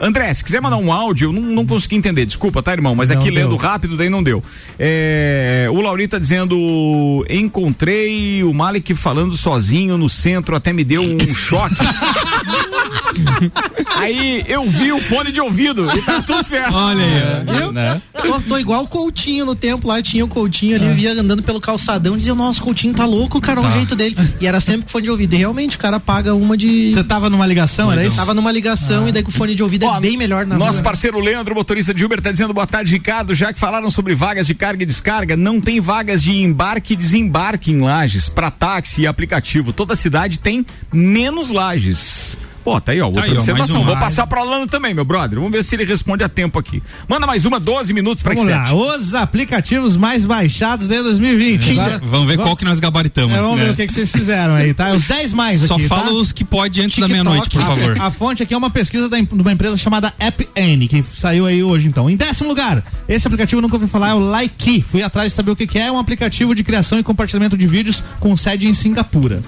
André, 0.01 0.33
se 0.33 0.43
quiser 0.43 0.61
mandar 0.61 0.77
um 0.77 0.91
áudio, 0.91 1.29
eu 1.29 1.33
não, 1.33 1.41
não 1.41 1.65
consegui 1.65 1.95
entender. 1.95 2.25
Desculpa, 2.25 2.61
tá, 2.61 2.71
irmão? 2.73 2.95
Mas 2.95 3.09
Não 3.09 3.17
aqui 3.19 3.31
deu. 3.31 3.43
lendo 3.43 3.55
rápido, 3.55 3.95
daí 3.97 4.09
não 4.09 4.21
deu. 4.23 4.43
É, 4.77 5.67
o 5.71 5.81
Lauri 5.81 6.07
tá 6.07 6.17
dizendo: 6.19 7.25
encontrei 7.29 8.43
o 8.43 8.53
Malik 8.53 8.93
falando 8.95 9.35
sozinho 9.35 9.97
no 9.97 10.09
centro, 10.09 10.55
até 10.55 10.71
me 10.73 10.83
deu 10.83 11.01
um 11.01 11.19
choque. 11.33 11.75
Aí 13.95 14.43
eu 14.47 14.63
vi 14.69 14.91
o 14.91 14.99
fone 14.99 15.31
de 15.31 15.39
ouvido 15.41 15.89
e 15.95 16.01
tá 16.01 16.21
tudo 16.21 16.43
certo. 16.43 16.73
Olha 16.73 17.03
aí. 17.03 17.57
Viu? 17.57 17.71
Né? 17.71 18.01
Tô, 18.21 18.39
tô 18.41 18.57
igual 18.57 18.83
o 18.83 18.87
Coutinho 18.87 19.45
no 19.45 19.55
tempo 19.55 19.87
lá, 19.87 20.01
tinha 20.01 20.23
o 20.23 20.27
Coutinho 20.27 20.73
É. 20.73 20.75
ali, 20.79 20.87
eu 20.87 20.95
via 20.95 21.13
andando 21.13 21.43
pelo 21.43 21.59
calçadão, 21.59 22.15
dizia, 22.17 22.33
nossa, 22.35 22.61
o 22.61 22.63
Coutinho 22.63 22.93
tá 22.93 23.05
louco, 23.05 23.39
cara, 23.41 23.59
o 23.61 23.71
jeito 23.71 23.95
dele. 23.95 24.15
E 24.39 24.47
era 24.47 24.59
sempre 24.61 24.83
com 24.83 24.89
fone 24.89 25.03
de 25.05 25.11
ouvido. 25.11 25.33
E 25.33 25.37
realmente, 25.37 25.75
o 25.75 25.79
cara 25.79 25.99
paga 25.99 26.33
uma 26.33 26.55
de. 26.57 26.91
Você 26.93 27.03
tava 27.03 27.29
numa 27.29 27.45
ligação, 27.45 27.91
era 27.91 28.05
isso? 28.05 28.15
Tava 28.15 28.33
numa 28.33 28.51
ligação 28.51 29.07
e 29.07 29.11
daí 29.11 29.23
com 29.23 29.29
o 29.29 29.33
fone 29.33 29.55
de 29.55 29.63
ouvido 29.63 29.85
é 29.85 29.99
bem 29.99 30.17
melhor 30.17 30.45
na 30.45 30.57
Nosso 30.57 30.73
rua. 30.79 30.83
parceiro 30.83 31.19
Leandro, 31.19 31.53
motorista 31.55 31.93
de 31.93 32.03
Uber, 32.05 32.21
tá 32.21 32.31
dizendo 32.31 32.53
boa 32.53 32.67
tarde, 32.67 32.91
Ricardo. 32.91 33.33
Já 33.35 33.51
que 33.53 33.59
falaram 33.59 33.89
sobre 33.91 34.15
vagas 34.15 34.47
de 34.47 34.53
carga 34.53 34.83
e 34.83 34.85
descarga, 34.85 35.35
não 35.35 35.59
tem 35.59 35.79
vagas 35.79 36.21
de 36.23 36.31
embarque 36.31 36.93
e 36.93 36.95
desembarque 36.95 37.71
em 37.71 37.81
lajes 37.81 38.29
para 38.29 38.49
táxi 38.51 39.01
e 39.01 39.07
aplicativo. 39.07 39.71
Toda 39.73 39.95
cidade 39.95 40.39
tem 40.39 40.65
menos 40.93 41.49
lajes. 41.51 42.37
Pô, 42.69 42.79
tá 42.81 42.91
aí, 42.91 43.01
ó, 43.01 43.07
outra 43.07 43.23
aí, 43.23 43.29
ó, 43.29 43.33
mais 43.33 43.37
observação. 43.49 43.81
um. 43.81 43.85
Vou 43.85 43.97
passar 43.97 44.27
pra 44.27 44.41
Alano 44.41 44.67
também, 44.67 44.93
meu 44.93 45.03
brother. 45.05 45.35
Vamos 45.39 45.51
ver 45.51 45.63
se 45.63 45.75
ele 45.75 45.85
responde 45.85 46.23
a 46.23 46.29
tempo 46.29 46.59
aqui. 46.59 46.83
Manda 47.07 47.25
mais 47.25 47.45
uma, 47.45 47.59
12 47.59 47.93
minutos 47.93 48.21
para 48.21 48.35
Vamos 48.35 48.49
lá, 48.49 48.65
sete. 48.67 48.75
os 48.77 49.13
aplicativos 49.15 49.95
mais 49.97 50.25
baixados 50.25 50.87
de 50.87 51.01
2020. 51.01 51.71
Agora- 51.79 52.01
Vamos 52.03 52.27
ver 52.27 52.37
qual 52.37 52.55
que 52.55 52.63
nós 52.65 52.79
gabaritamos. 52.79 53.35
É, 53.35 53.41
vamos 53.41 53.57
ver 53.59 53.65
né? 53.65 53.71
o 53.71 53.75
que, 53.75 53.87
que 53.87 53.93
vocês 53.93 54.11
fizeram 54.11 54.53
aí, 54.55 54.73
tá? 54.73 54.91
Os 54.93 55.05
10 55.05 55.33
mais 55.33 55.61
Só 55.61 55.75
aqui, 55.75 55.87
fala 55.87 56.03
tá? 56.03 56.11
os 56.11 56.31
que 56.31 56.43
pode 56.43 56.81
antes 56.81 56.99
da 56.99 57.07
TikTok. 57.07 57.11
meia-noite, 57.11 57.49
por 57.49 57.61
A- 57.61 57.65
favor. 57.65 58.01
A, 58.01 58.11
fonte 58.11 58.43
aqui 58.43 58.53
é 58.53 58.57
uma 58.57 58.69
pesquisa 58.69 59.09
da, 59.09 59.19
de 59.19 59.27
uma 59.33 59.51
empresa 59.51 59.77
chamada 59.77 60.13
AppN, 60.19 60.87
que 60.87 61.03
saiu 61.15 61.45
aí 61.45 61.63
hoje, 61.63 61.87
então. 61.87 62.09
Em 62.09 62.15
décimo 62.15 62.49
lugar, 62.49 62.83
esse 63.07 63.27
aplicativo 63.27 63.57
eu 63.59 63.61
nunca 63.63 63.75
ouvi 63.77 63.87
falar, 63.87 64.09
é 64.09 64.13
o 64.13 64.19
Likee. 64.19 64.81
Fui 64.81 65.01
atrás 65.01 65.31
de 65.31 65.35
saber 65.35 65.51
o 65.51 65.55
que, 65.55 65.65
que 65.65 65.77
é. 65.79 65.87
É 65.87 65.91
um 65.91 65.97
aplicativo 65.97 66.53
de 66.53 66.63
criação 66.63 66.99
e 66.99 67.03
compartilhamento 67.03 67.57
de 67.57 67.65
vídeos 67.65 68.03
com 68.19 68.37
sede 68.37 68.67
em 68.67 68.73
Singapura. 68.75 69.41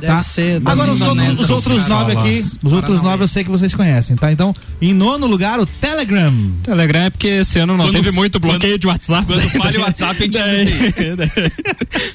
Deve 0.00 0.06
tá? 0.06 0.22
ser 0.22 0.60
Agora 0.64 0.92
os 0.92 1.00
outros, 1.00 1.40
os 1.40 1.50
outros 1.50 1.88
nove 1.88 2.12
aqui, 2.12 2.44
os 2.62 2.72
outros 2.72 3.02
nove 3.02 3.24
eu 3.24 3.28
sei 3.28 3.44
que 3.44 3.50
vocês 3.50 3.74
conhecem, 3.74 4.16
tá? 4.16 4.30
Então, 4.32 4.52
em 4.80 4.92
nono 4.94 5.26
lugar, 5.26 5.58
o 5.60 5.66
Telegram. 5.66 6.32
Telegram 6.62 7.00
é 7.02 7.10
porque 7.10 7.26
esse 7.28 7.58
ano 7.58 7.76
não 7.76 7.86
Quando- 7.86 7.94
teve 7.96 8.10
muito 8.10 8.38
bloqueio 8.38 8.78
de 8.78 8.86
WhatsApp. 8.86 9.26
Quando 9.26 9.40
falha 9.50 9.78
o 9.78 9.82
WhatsApp, 9.82 10.16
a 10.20 10.24
gente 10.24 10.38
assim. 10.38 11.18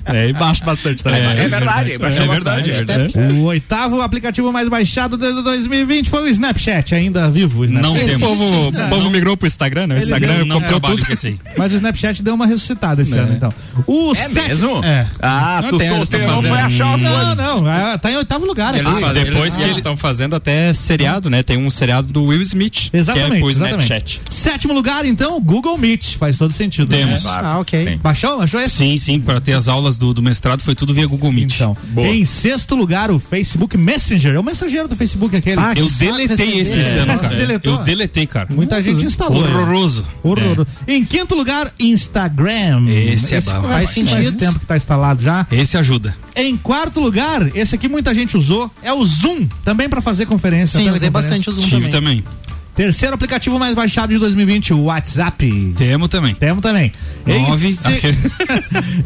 É, 0.05 0.29
e 0.29 0.33
baixa 0.33 0.63
bastante 0.65 1.03
Telegram. 1.03 1.31
É 1.31 1.47
verdade, 1.47 1.97
baixou 1.97 2.23
É 2.23 2.27
bastante. 2.27 2.71
verdade, 2.71 2.71
é 2.71 2.73
verdade. 2.73 3.33
O 3.33 3.43
oitavo 3.43 4.01
aplicativo 4.01 4.51
mais 4.51 4.69
baixado 4.69 5.17
desde 5.17 5.41
2020 5.41 6.09
foi 6.09 6.23
o 6.23 6.27
Snapchat, 6.27 6.95
ainda 6.95 7.29
vivo 7.29 7.61
o 7.61 7.65
Snapchat. 7.65 7.83
Não 7.93 7.95
O 7.95 8.05
temos. 8.05 8.21
povo, 8.21 8.67
o 8.69 8.89
povo 8.89 9.09
migrou 9.09 9.35
pro 9.37 9.47
Instagram, 9.47 9.87
né? 9.87 9.95
O 9.95 9.97
Instagram 9.97 10.35
deu- 10.37 10.45
não 10.45 10.61
comprou 10.61 10.79
tudo. 10.97 11.03
aí. 11.23 11.37
Mas 11.57 11.71
o 11.71 11.75
Snapchat 11.75 12.23
deu 12.23 12.33
uma 12.35 12.45
ressuscitada 12.45 13.01
esse 13.01 13.17
ano, 13.17 13.33
então. 13.33 13.53
O 13.87 14.13
É 14.15 14.27
mesmo? 14.29 14.83
É. 14.83 15.07
Ah, 15.21 15.63
tu 15.69 15.77
tão 15.77 15.97
não 15.97 16.41
foi 16.41 16.59
achar 16.59 16.92
umas 16.95 17.37
Não, 17.37 17.61
não, 17.61 17.71
é, 17.71 17.97
tá 17.97 18.11
em 18.11 18.17
oitavo 18.17 18.45
lugar. 18.45 18.73
Eles 18.75 18.87
aqui. 18.91 18.99
fazem- 19.01 19.23
depois 19.25 19.55
que 19.57 19.61
eles- 19.63 19.77
estão 19.77 19.95
fazendo 19.97 20.35
até 20.35 20.71
seriado, 20.73 21.29
né? 21.29 21.43
Tem 21.43 21.57
um 21.57 21.69
seriado 21.69 22.07
do 22.07 22.25
Will 22.25 22.41
Smith, 22.41 22.89
Exatamente, 22.93 23.29
que 23.31 23.35
é 23.37 23.39
pro. 23.39 23.51
Snapchat. 23.51 24.21
Sétimo 24.29 24.73
lugar, 24.73 25.05
então, 25.05 25.39
Google 25.41 25.77
Meet. 25.77 26.15
Faz 26.17 26.37
todo 26.37 26.53
sentido. 26.53 26.87
Temos. 26.89 27.23
Né? 27.23 27.29
Ah, 27.33 27.59
ok. 27.59 27.99
Baixou? 28.01 28.37
Baixou 28.37 28.59
esse? 28.59 28.75
Sim, 28.77 28.97
sim, 28.97 29.19
para 29.19 29.39
ter 29.41 29.53
as 29.53 29.67
aulas 29.67 29.97
do, 29.97 30.13
do 30.13 30.21
mestrado 30.21 30.61
foi 30.61 30.75
tudo 30.75 30.93
via 30.93 31.05
Google 31.07 31.31
Meet. 31.31 31.55
Então, 31.55 31.75
em 31.97 32.25
sexto 32.25 32.75
lugar, 32.75 33.11
o 33.11 33.19
Facebook 33.19 33.77
Messenger. 33.77 34.35
É 34.35 34.39
o 34.39 34.43
mensageiro 34.43 34.87
do 34.87 34.95
Facebook 34.95 35.35
aquele. 35.35 35.59
Ah, 35.59 35.73
eu 35.75 35.87
deletei 35.89 36.59
esse 36.59 36.79
esse 36.79 36.97
É. 36.97 36.99
ano, 37.01 37.17
cara. 37.19 37.35
deletou? 37.35 37.73
Eu 37.77 37.83
deletei, 37.83 38.25
cara. 38.27 38.47
Muita 38.53 38.81
gente 38.81 39.05
instalou. 39.05 39.41
né? 39.41 39.47
Horroroso. 39.49 40.05
Horroroso. 40.23 40.67
Em 40.87 41.03
quinto 41.05 41.35
lugar, 41.35 41.71
Instagram. 41.79 42.87
Esse 42.89 43.35
é 43.35 43.41
bom. 43.41 43.51
faz, 43.51 43.63
Faz 43.63 43.85
faz 43.85 43.89
sentido. 43.93 44.37
tempo 44.37 44.59
que 44.59 44.65
tá 44.65 44.75
instalado 44.77 45.21
já. 45.23 45.45
Esse 45.51 45.77
ajuda. 45.77 46.15
Em 46.35 46.57
quarto 46.57 46.82
lugar, 46.99 47.55
esse 47.55 47.75
aqui 47.75 47.87
muita 47.87 48.13
gente 48.13 48.35
usou, 48.37 48.69
é 48.81 48.91
o 48.91 49.05
Zoom, 49.05 49.47
também 49.63 49.87
para 49.89 50.01
fazer 50.01 50.25
conferência. 50.25 50.79
Sim, 50.79 50.89
usei 50.89 51.09
bastante 51.09 51.49
o 51.49 51.51
Zoom 51.51 51.63
Tive 51.63 51.89
também. 51.89 52.21
também. 52.21 52.43
Terceiro 52.75 53.13
aplicativo 53.13 53.59
mais 53.59 53.75
baixado 53.75 54.09
de 54.11 54.17
2020, 54.19 54.73
o 54.73 54.85
WhatsApp. 54.85 55.73
Temo 55.77 56.07
também. 56.07 56.33
Temos 56.33 56.61
também. 56.61 56.91
Nove. 57.25 57.67
Em, 57.67 57.73
se- 57.75 58.17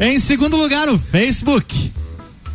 em 0.00 0.18
segundo 0.18 0.56
lugar, 0.56 0.88
o 0.88 0.98
Facebook. 0.98 1.92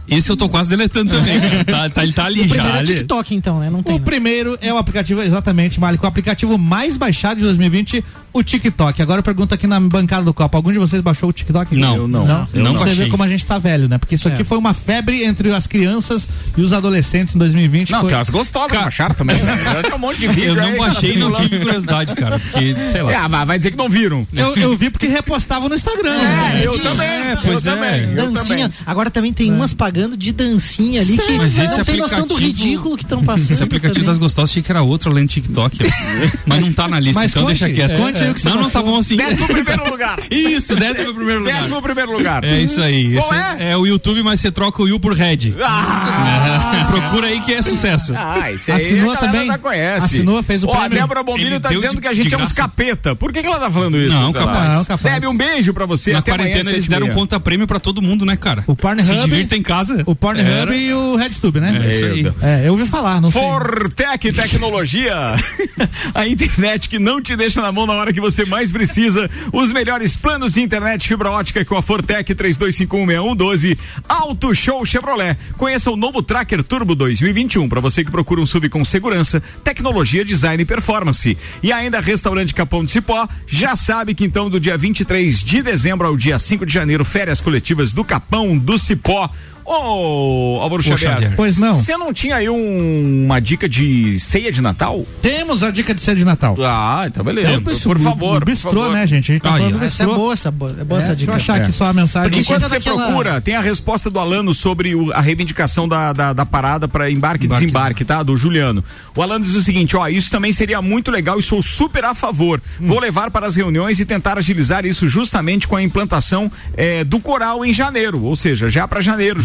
Esse 0.10 0.30
eu 0.32 0.36
tô 0.36 0.50
quase 0.50 0.70
deletando 0.70 1.12
também. 1.16 1.40
Tá, 1.66 1.90
tá- 1.90 2.04
ele 2.04 2.14
tá 2.14 2.26
ali 2.26 2.42
O 2.42 2.48
já. 2.48 2.56
primeiro 2.64 2.78
é. 2.78 2.84
TikTok, 2.96 3.36
então, 3.36 3.60
né? 3.60 3.70
Não 3.70 3.82
tem. 3.84 3.96
O 3.96 4.00
né? 4.00 4.04
primeiro 4.04 4.58
é 4.62 4.74
o 4.74 4.78
aplicativo, 4.78 5.22
exatamente, 5.22 5.80
Malik, 5.80 6.04
o 6.04 6.08
aplicativo 6.08 6.58
mais 6.58 6.98
baixado 6.98 7.38
de 7.38 7.44
2020, 7.44 8.04
o 8.34 8.44
TikTok. 8.44 9.02
Agora 9.02 9.20
eu 9.20 9.24
pergunto 9.24 9.54
aqui 9.54 9.68
na 9.68 9.80
bancada 9.80 10.24
do 10.26 10.34
copo, 10.34 10.58
algum 10.58 10.72
de 10.72 10.80
vocês 10.80 11.02
baixou 11.02 11.30
o 11.30 11.34
TikTok? 11.34 11.76
Não. 11.76 11.96
Eu 11.96 12.08
não. 12.08 12.26
Não, 12.26 12.48
Eu 12.54 12.64
não 12.64 12.74
Você 12.78 12.94
vê 12.96 13.08
como 13.08 13.24
a 13.24 13.28
gente 13.28 13.46
tá 13.46 13.58
velho, 13.60 13.88
né? 13.88 13.98
Porque 13.98 14.16
isso 14.16 14.28
aqui 14.28 14.42
É. 14.42 14.46
foi 14.46 14.58
uma 14.58 14.74
febre 14.74 15.24
entre 15.24 15.52
as 15.54 15.68
crianças 15.68 16.28
e 16.58 16.62
os 16.62 16.74
adolescentes 16.74 17.36
em 17.36 17.40
2020. 17.40 17.92
Não, 17.92 18.00
foi... 18.02 18.10
tem 18.10 18.18
umas 18.18 18.30
gostosas 18.30 18.78
baixaram 18.78 19.16
também. 19.16 19.38
Tem 19.38 19.94
um 19.94 19.98
monte 19.98 20.20
de 20.20 20.28
vídeo 20.28 20.50
Eu 20.50 20.56
não 20.56 20.64
aí, 20.64 20.76
cara, 20.78 20.92
baixei 20.92 21.14
e 21.14 21.18
não 21.20 21.32
tive 21.34 21.60
curiosidade, 21.60 22.16
cara. 22.16 22.40
Porque, 22.40 22.76
sei 22.88 23.02
lá. 23.02 23.24
Ah, 23.24 23.28
vai- 23.28 23.46
vai 23.46 23.58
dizer 23.58 23.72
que 23.72 23.78
não 23.78 23.90
viram. 23.90 24.26
eu, 24.34 24.56
eu 24.56 24.76
vi 24.78 24.90
porque 24.90 25.08
repostavam 25.08 25.70
no 25.70 25.76
Instagram. 25.76 26.12
né? 26.18 26.62
É, 26.64 26.68
eu 26.68 26.80
também. 26.80 27.08
É, 27.08 27.36
pois 27.42 27.66
eu 27.66 27.72
é. 27.74 27.76
também. 27.76 28.14
Eu 28.16 28.32
Dancinha. 28.32 28.72
Agora 28.86 29.12
também 29.12 29.32
tem 29.34 29.52
umas 29.52 29.74
pagando 29.74 30.18
de 30.18 30.32
dancinha 30.32 31.02
ali 31.02 31.18
que 31.18 31.32
Mas 31.38 31.58
esse 31.60 31.78
não 31.78 31.84
tem 31.86 31.98
noção 31.98 32.26
do 32.28 32.36
ridículo 32.36 32.98
que 32.98 33.04
estão 33.04 33.24
passando. 33.24 33.52
Esse 33.52 33.64
aplicativo 33.64 33.94
também. 34.06 34.08
das 34.10 34.18
gostosas 34.18 34.50
achei 34.52 34.64
que 34.64 34.72
era 34.72 34.82
outro 34.82 35.12
além 35.12 35.26
do 35.26 35.30
TikTok. 35.30 35.78
Mas 36.46 36.62
não 36.62 36.74
tá 36.74 36.88
na 36.88 37.00
lista, 37.00 37.20
Mas 37.20 37.32
então 37.32 37.44
conte, 37.46 37.60
deixa 37.60 37.74
quieto. 37.74 37.98
conte 37.98 38.23
aí 38.24 38.32
o 38.32 38.34
que 38.36 38.42
você 38.42 38.50
não, 38.50 38.62
não 38.62 38.70
tá 38.70 38.82
bom 38.82 38.98
assim. 38.98 39.16
Décimo 39.16 39.48
primeiro 39.48 39.90
lugar. 39.90 40.20
Isso, 40.32 40.76
décimo 40.76 41.14
primeiro 41.14 41.40
lugar. 41.42 41.60
Décimo 41.60 41.82
primeiro 41.82 42.12
lugar. 42.18 42.44
É 42.44 42.60
isso 42.62 42.82
aí. 42.82 43.14
Qual 43.16 43.32
Esse 43.34 43.64
é? 43.64 43.78
o 43.78 43.86
YouTube, 43.86 44.24
mas 44.24 44.40
você 44.40 44.52
troca 44.52 44.82
o 44.82 44.86
Will 44.86 45.00
por 45.00 45.14
Red. 45.14 45.54
Ah, 45.64 46.88
Procura 46.90 47.28
aí 47.28 47.42
que 47.42 47.54
é 47.54 47.62
sucesso. 47.62 48.14
ah 48.16 48.52
esse 48.52 48.72
aí 48.72 48.86
Assinou 48.86 49.16
também? 49.16 49.48
já 49.48 49.58
conhece. 49.58 50.06
Assinou, 50.06 50.44
fez 50.44 50.64
o 50.64 50.68
Ó, 50.68 50.74
a 50.74 50.80
prêmio. 50.82 51.00
Débora 51.00 51.24
Bombilho 51.24 51.60
tá 51.60 51.70
dizendo 51.70 52.00
que 52.02 52.08
a 52.08 52.14
gente 52.14 52.34
é 52.34 52.38
uns 52.38 52.52
capeta. 52.52 53.16
Por 53.16 53.32
que, 53.32 53.42
que 53.42 53.48
ela 53.48 53.60
tá 53.60 53.70
falando 53.72 53.98
isso? 53.98 54.16
Não, 54.16 54.32
sei 54.32 54.42
capaz. 54.42 54.74
Não, 54.74 54.86
capaz. 54.86 55.14
Deb, 55.20 55.30
um 55.30 55.36
beijo 55.38 55.74
pra 55.74 55.86
você. 55.86 56.14
Na 56.14 56.22
quarentena 56.22 56.70
eles 56.72 56.88
deram 56.88 57.10
conta 57.10 57.40
prêmio 57.40 57.68
pra 57.68 57.80
todo 57.80 58.02
mundo, 58.02 58.26
né, 58.26 58.36
cara? 58.36 58.64
O 58.68 58.76
Pornhub- 58.76 59.08
Se 59.08 59.24
divirta 59.24 59.56
em 59.56 59.62
casa. 59.62 60.04
O 60.06 60.16
Pornhub 60.16 60.74
e 60.76 60.94
o 60.94 61.16
RedTube, 61.16 61.60
né? 61.60 61.82
É 61.84 61.90
isso 61.90 62.06
aí. 62.06 62.34
É, 62.42 62.68
eu 62.68 62.72
ouvi 62.74 62.86
falar, 62.86 63.20
não 63.22 63.32
sei. 63.32 63.42
Fortec 63.42 64.32
Tecnologia. 64.34 65.36
a 66.14 66.28
internet 66.28 66.88
que 66.90 67.00
não 67.00 67.22
te 67.22 67.36
deixa 67.36 67.62
na 67.62 67.72
mão 67.72 67.86
na 67.86 67.94
hora 67.94 68.13
que 68.14 68.22
você 68.22 68.46
mais 68.46 68.72
precisa. 68.72 69.30
Os 69.52 69.72
melhores 69.72 70.16
planos 70.16 70.54
de 70.54 70.62
internet 70.62 71.08
fibra 71.08 71.32
ótica 71.32 71.66
com 71.66 71.76
a 71.76 71.82
Fortec 71.82 72.34
32516112. 72.34 73.78
Auto 74.08 74.54
Show 74.54 74.86
Chevrolet. 74.86 75.38
Conheça 75.58 75.92
o 75.92 75.98
novo 75.98 76.22
Tracker 76.22 76.64
Turbo 76.64 76.96
2021 76.96 77.68
para 77.68 77.82
você 77.82 78.04
que 78.04 78.12
procura 78.12 78.40
um 78.42 78.46
SUV 78.46 78.70
com 78.70 78.86
segurança, 78.86 79.42
tecnologia, 79.64 80.24
design 80.24 80.62
e 80.62 80.66
performance. 80.66 81.38
E 81.62 81.72
ainda 81.72 82.00
Restaurante 82.00 82.54
Capão 82.54 82.84
de 82.84 82.92
Cipó, 82.92 83.28
já 83.48 83.76
sabe 83.76 84.14
que 84.14 84.24
então 84.24 84.50
do 84.50 84.60
dia 84.60 84.78
23 84.78 85.44
de 85.44 85.62
dezembro 85.62 86.08
ao 86.08 86.16
dia 86.16 86.38
5 86.38 86.66
de 86.66 86.74
janeiro, 86.74 87.04
férias 87.04 87.42
coletivas 87.42 87.94
do 87.94 88.04
Capão 88.04 88.58
do 88.58 88.78
Cipó. 88.78 89.30
Ô, 89.66 90.60
Álvaro 90.62 90.84
Xavier, 90.84 91.12
Xavier. 91.14 91.34
Pois 91.36 91.60
não. 91.60 91.74
Você 91.74 91.96
não 91.98 92.14
tinha 92.14 92.36
aí 92.36 92.50
um- 92.50 93.24
uma 93.26 93.40
dica 93.40 93.68
de 93.68 94.20
ceia 94.20 94.52
de 94.52 94.62
Natal? 94.62 95.04
Temos 95.22 95.64
a 95.64 95.72
dica 95.72 95.94
de 95.94 96.02
ceia 96.02 96.16
de 96.18 96.26
Natal. 96.26 96.56
Ah, 96.60 97.06
então 97.08 97.24
beleza. 97.24 97.50
Temos. 97.52 97.84
Por 97.84 98.00
favor. 98.00 98.32
O 98.38 98.40
por 98.40 98.46
bistrô, 98.46 98.72
favor. 98.72 98.92
né, 98.94 99.08
gente? 99.08 99.32
A 99.32 99.34
gente 99.36 99.42
tá 99.44 99.54
Aí, 99.56 99.64
falando 99.64 99.84
Essa 99.84 100.04
é 100.04 100.06
boa, 100.06 100.34
essa, 100.34 100.52
boa, 100.52 100.76
é 100.80 100.84
boa 100.84 101.00
É, 101.00 101.04
essa 101.04 101.08
deixa 101.16 101.16
dica. 101.20 101.32
eu 101.32 101.36
achar 101.36 101.56
aqui 101.62 101.72
só 101.72 101.86
a 101.86 101.94
mensagem. 101.94 102.30
Porque 102.30 102.42
enquanto 102.42 102.64
você 102.70 102.76
naquela- 102.76 103.06
procura, 103.06 103.42
tem 103.42 103.56
a 103.56 103.62
resposta 103.62 104.10
do 104.10 104.20
Alano 104.20 104.54
sobre 104.54 104.96
o- 104.96 105.12
a 105.14 105.22
reivindicação 105.22 105.88
da, 105.88 106.14
da, 106.14 106.34
da 106.34 106.46
parada 106.46 106.88
para 106.88 107.10
embarque 107.10 107.46
e 107.46 107.48
desembarque, 107.48 108.04
tá? 108.06 108.22
Do 108.24 108.36
Juliano. 108.38 108.84
O 109.16 109.22
Alano 109.22 109.46
diz 109.46 109.56
o 109.56 109.62
seguinte: 109.62 109.96
ó, 109.96 110.08
isso 110.08 110.30
também 110.30 110.52
seria 110.52 110.82
muito 110.82 111.10
legal 111.12 111.40
e 111.40 111.44
sou 111.44 111.62
super 111.62 112.06
a 112.06 112.14
favor. 112.14 112.62
Hum. 112.82 112.88
Vou 112.88 113.00
levar 113.00 113.32
para 113.32 113.46
as 113.48 113.56
reuniões 113.56 114.00
e 114.00 114.06
tentar 114.06 114.38
agilizar 114.38 114.86
isso 114.86 115.08
justamente 115.08 115.68
com 115.68 115.76
a 115.76 115.84
implantação 115.84 116.52
eh, 116.76 117.04
do 117.04 117.20
coral 117.20 117.64
em 117.66 117.74
janeiro. 117.74 118.24
Ou 118.24 118.36
seja, 118.36 118.70
já 118.70 118.88
para 118.88 119.02
janeiro, 119.02 119.40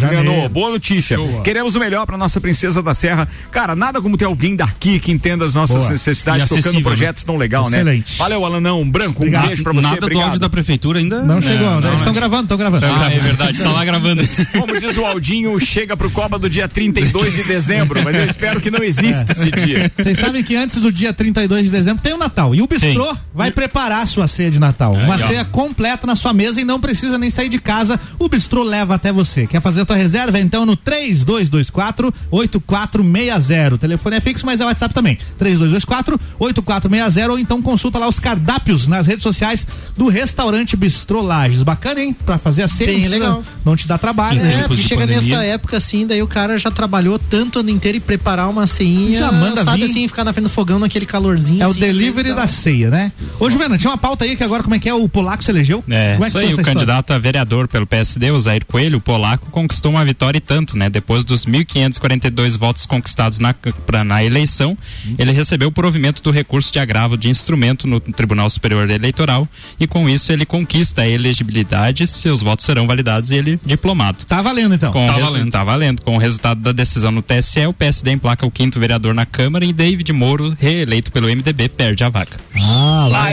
Boa 0.51 0.71
notícia. 0.71 1.17
Queremos 1.45 1.75
o 1.75 1.81
melhor 1.81 2.07
para 2.07 2.17
nossa 2.17 2.41
princesa 2.41 2.83
da 2.83 2.95
Serra. 2.95 3.29
Cara, 3.51 3.75
nada 3.75 4.01
como 4.01 4.17
ter 4.17 4.25
alguém 4.25 4.57
daqui 4.57 4.99
que 4.99 5.13
entenda 5.13 5.45
as 5.45 5.55
nossas 5.55 5.79
Boa. 5.83 5.91
necessidades, 5.91 6.45
tocando 6.49 6.59
acessível, 6.61 6.83
projetos 6.83 7.23
tão 7.23 7.37
legal, 7.37 7.69
né? 7.71 7.79
Excelente. 7.79 8.19
Valeu, 8.19 8.45
Alanão. 8.45 8.89
Branco, 8.89 9.19
um 9.23 9.27
Obrigado. 9.27 9.47
beijo 9.47 9.63
pra 9.63 9.73
você. 9.73 9.83
Nada 9.83 9.97
do 10.01 10.05
obrigado. 10.05 10.25
áudio 10.25 10.41
da 10.41 10.49
prefeitura 10.49 10.99
ainda. 10.99 11.23
Não 11.23 11.41
chegou, 11.41 11.57
É, 11.67 11.75
né? 11.75 11.81
não, 11.81 11.89
Eles 11.89 11.99
estão 11.99 12.13
né? 12.13 12.19
gravando, 12.21 12.43
estão 12.45 12.57
gravando. 12.59 12.87
Ah, 12.87 13.13
é 13.13 13.19
verdade, 13.19 13.59
tá 13.63 13.71
lá 13.73 13.85
gravando. 13.85 14.23
Como 14.53 14.81
diz 14.81 14.97
o 14.97 15.05
Aldinho, 15.05 15.59
chega 15.61 15.97
pro 15.97 16.11
Coba 16.11 16.39
do 16.39 16.49
dia 16.49 16.69
32 16.69 17.35
de 17.35 17.45
dezembro, 17.45 18.01
mas 18.03 18.15
eu 18.15 18.25
espero 18.25 18.61
que 18.61 18.71
não 18.71 18.83
exista 18.83 19.33
esse 19.33 19.51
dia. 19.51 19.91
Vocês 19.97 20.19
sabem 20.19 20.43
que 20.43 20.57
antes 20.57 20.81
do 20.81 20.91
dia 20.93 21.13
32 21.13 21.65
de 21.65 21.71
dezembro 21.71 22.03
tem 22.03 22.13
o 22.15 22.19
Natal. 22.19 22.55
E 22.55 22.63
o 22.63 22.67
Bistrô 22.67 23.05
Tem. 23.07 23.17
vai 23.35 23.51
preparar 23.51 24.03
a 24.03 24.07
sua 24.07 24.27
ceia 24.27 24.51
de 24.51 24.59
Natal. 24.59 24.93
Uma 24.95 25.17
Aí, 25.17 25.23
ó. 25.23 25.27
ceia 25.27 25.45
completa 25.45 26.07
na 26.07 26.17
sua 26.17 26.33
mesa 26.33 26.61
e 26.61 26.65
não 26.65 26.81
precisa 26.81 27.19
nem 27.19 27.31
sair 27.31 27.49
de 27.49 27.59
casa. 27.59 27.99
O 28.19 28.29
Bistrô 28.29 28.63
leva 28.63 28.95
até 28.95 29.13
você. 29.13 29.47
Quer 29.47 29.61
fazer 29.61 29.83
a 29.83 29.85
tua 29.85 29.97
reserva? 29.99 30.39
Então 30.39 30.65
no 30.65 30.75
3224 30.77 32.13
8460. 32.31 33.75
O 33.75 33.79
telefone 33.79 34.17
é 34.17 34.21
fixo, 34.21 34.47
mas 34.47 34.61
é 34.61 34.65
WhatsApp 34.65 34.95
também. 34.95 35.19
3224 35.39 36.19
8460 36.39 37.31
ou 37.33 37.39
então 37.39 37.61
consulta 37.63 37.99
lá 37.99 38.09
os 38.09 38.19
cardápios 38.19 38.87
nas 38.89 39.07
redes 39.07 39.23
sociais 39.23 39.67
do 39.97 40.09
restaurante 40.09 40.77
Bistrô 40.77 41.21
Lages. 41.23 41.63
Bacana, 41.63 42.01
hein? 42.01 42.17
Pra 42.25 42.39
fazer 42.39 42.63
a 42.63 42.69
ceia. 42.69 42.89
Bem 42.91 43.01
não 43.01 43.09
precisa- 43.09 43.25
legal. 43.27 43.45
Não 43.65 43.77
te 43.77 43.87
dá 43.89 43.99
trabalho. 43.99 44.41
Né? 44.41 44.61
É, 44.65 44.69
porque 44.69 44.83
chega 44.83 45.03
pandemia. 45.03 45.21
nessa 45.39 45.45
época 45.45 45.77
assim, 45.77 46.07
daí 46.07 46.23
o 46.23 46.27
cara 46.27 46.59
já 46.59 46.71
trabalhou 46.71 47.19
tanto 47.19 47.57
o 47.57 47.61
ano 47.61 47.71
inteiro 47.71 47.99
e 47.99 48.01
preparar 48.01 48.49
uma 48.49 48.67
ceinha. 48.67 49.19
Já 49.19 49.33
manda 49.33 49.63
sabe 49.65 49.79
vir. 49.83 49.91
assim, 49.91 50.09
ficar 50.09 50.25
na 50.25 50.33
frente 50.33 50.45
do 50.45 50.51
fogão 50.51 50.79
naquele 50.79 51.05
calorzinho. 51.07 51.63
É 51.63 51.67
o 51.67 51.71
assim, 51.71 51.81
delivery 51.81 52.31
às 52.31 52.37
da 52.37 52.47
ceia, 52.47 52.91
né? 52.91 53.13
Ô, 53.41 53.51
Juliana, 53.51 53.77
tinha 53.79 53.91
uma 53.91 53.99
pauta 53.99 54.25
aí 54.25 54.37
que 54.37 54.45
agora 54.45 54.63
como 54.63 54.75
é 54.75 54.79
que 54.79 54.89
é? 54.89 54.95
O 54.95 55.09
polaco 55.09 55.43
se 55.45 55.51
elegeu? 55.51 55.83
É, 55.89 56.13
como 56.15 56.25
é 56.25 56.29
isso 56.29 56.39
aí, 56.39 56.47
o 56.47 56.49
história? 56.51 56.73
candidato 56.73 57.13
a 57.13 57.19
vereador 57.19 57.69
pelo 57.69 57.87
PSD, 57.87 58.31
o 58.31 58.39
Zair 58.41 58.65
Coelho, 58.67 58.99
o 58.99 59.01
polaco, 59.01 59.51
conquistou 59.51 59.88
uma 59.91 60.05
vitória 60.05 60.39
e 60.39 60.41
tanto, 60.41 60.77
né? 60.77 60.89
Depois 60.89 61.25
dos 61.25 61.47
1.542 61.47 62.57
votos 62.57 62.87
conquistados 62.87 63.39
na, 63.39 63.55
pra- 63.55 64.05
na 64.05 64.23
eleição, 64.23 64.77
ele 65.19 65.33
recebeu 65.33 65.69
o 65.69 65.73
provimento 65.73 66.23
do 66.23 66.31
recurso 66.31 66.73
de 66.73 66.79
agravo 66.79 67.17
de 67.17 67.29
instrumento 67.29 67.87
no 67.87 68.01
Tribunal 68.01 68.49
Superior 68.51 68.89
Eleitoral 68.91 69.49
e 69.79 69.87
com 69.87 70.09
isso 70.09 70.33
ele 70.33 70.45
conquista 70.47 71.03
a 71.03 71.09
elegibilidade, 71.09 72.07
seus 72.07 72.43
votos 72.43 72.65
serão 72.65 72.87
validados 72.87 73.31
e 73.31 73.35
ele 73.37 73.61
diplomado. 73.65 74.25
Tá 74.25 74.41
valendo 74.43 74.75
então. 74.75 74.93
Com 74.93 75.07
Tá 75.07 75.19
valendo. 75.19 75.51
tá 75.51 75.65
valendo. 75.65 76.03
Com 76.03 76.17
o 76.17 76.19
resultado 76.19 76.61
da 76.61 76.73
decisão 76.73 77.11
no 77.11 77.23
TSE, 77.23 77.67
o 77.67 77.73
PSD 77.73 78.13
emplaca 78.13 78.47
o 78.47 78.51
quinto 78.51 78.79
vereador 78.81 79.15
na 79.15 79.25
Câmara 79.27 79.65
e 79.65 79.73
David 79.73 80.13
Moro, 80.13 80.57
reeleito 80.59 81.11
pelo 81.13 81.29
MDB, 81.29 81.69
perde 81.69 82.05
a 82.05 82.09
vaga. 82.09 82.33
Ah, 82.61 83.07
lá. 83.11 83.27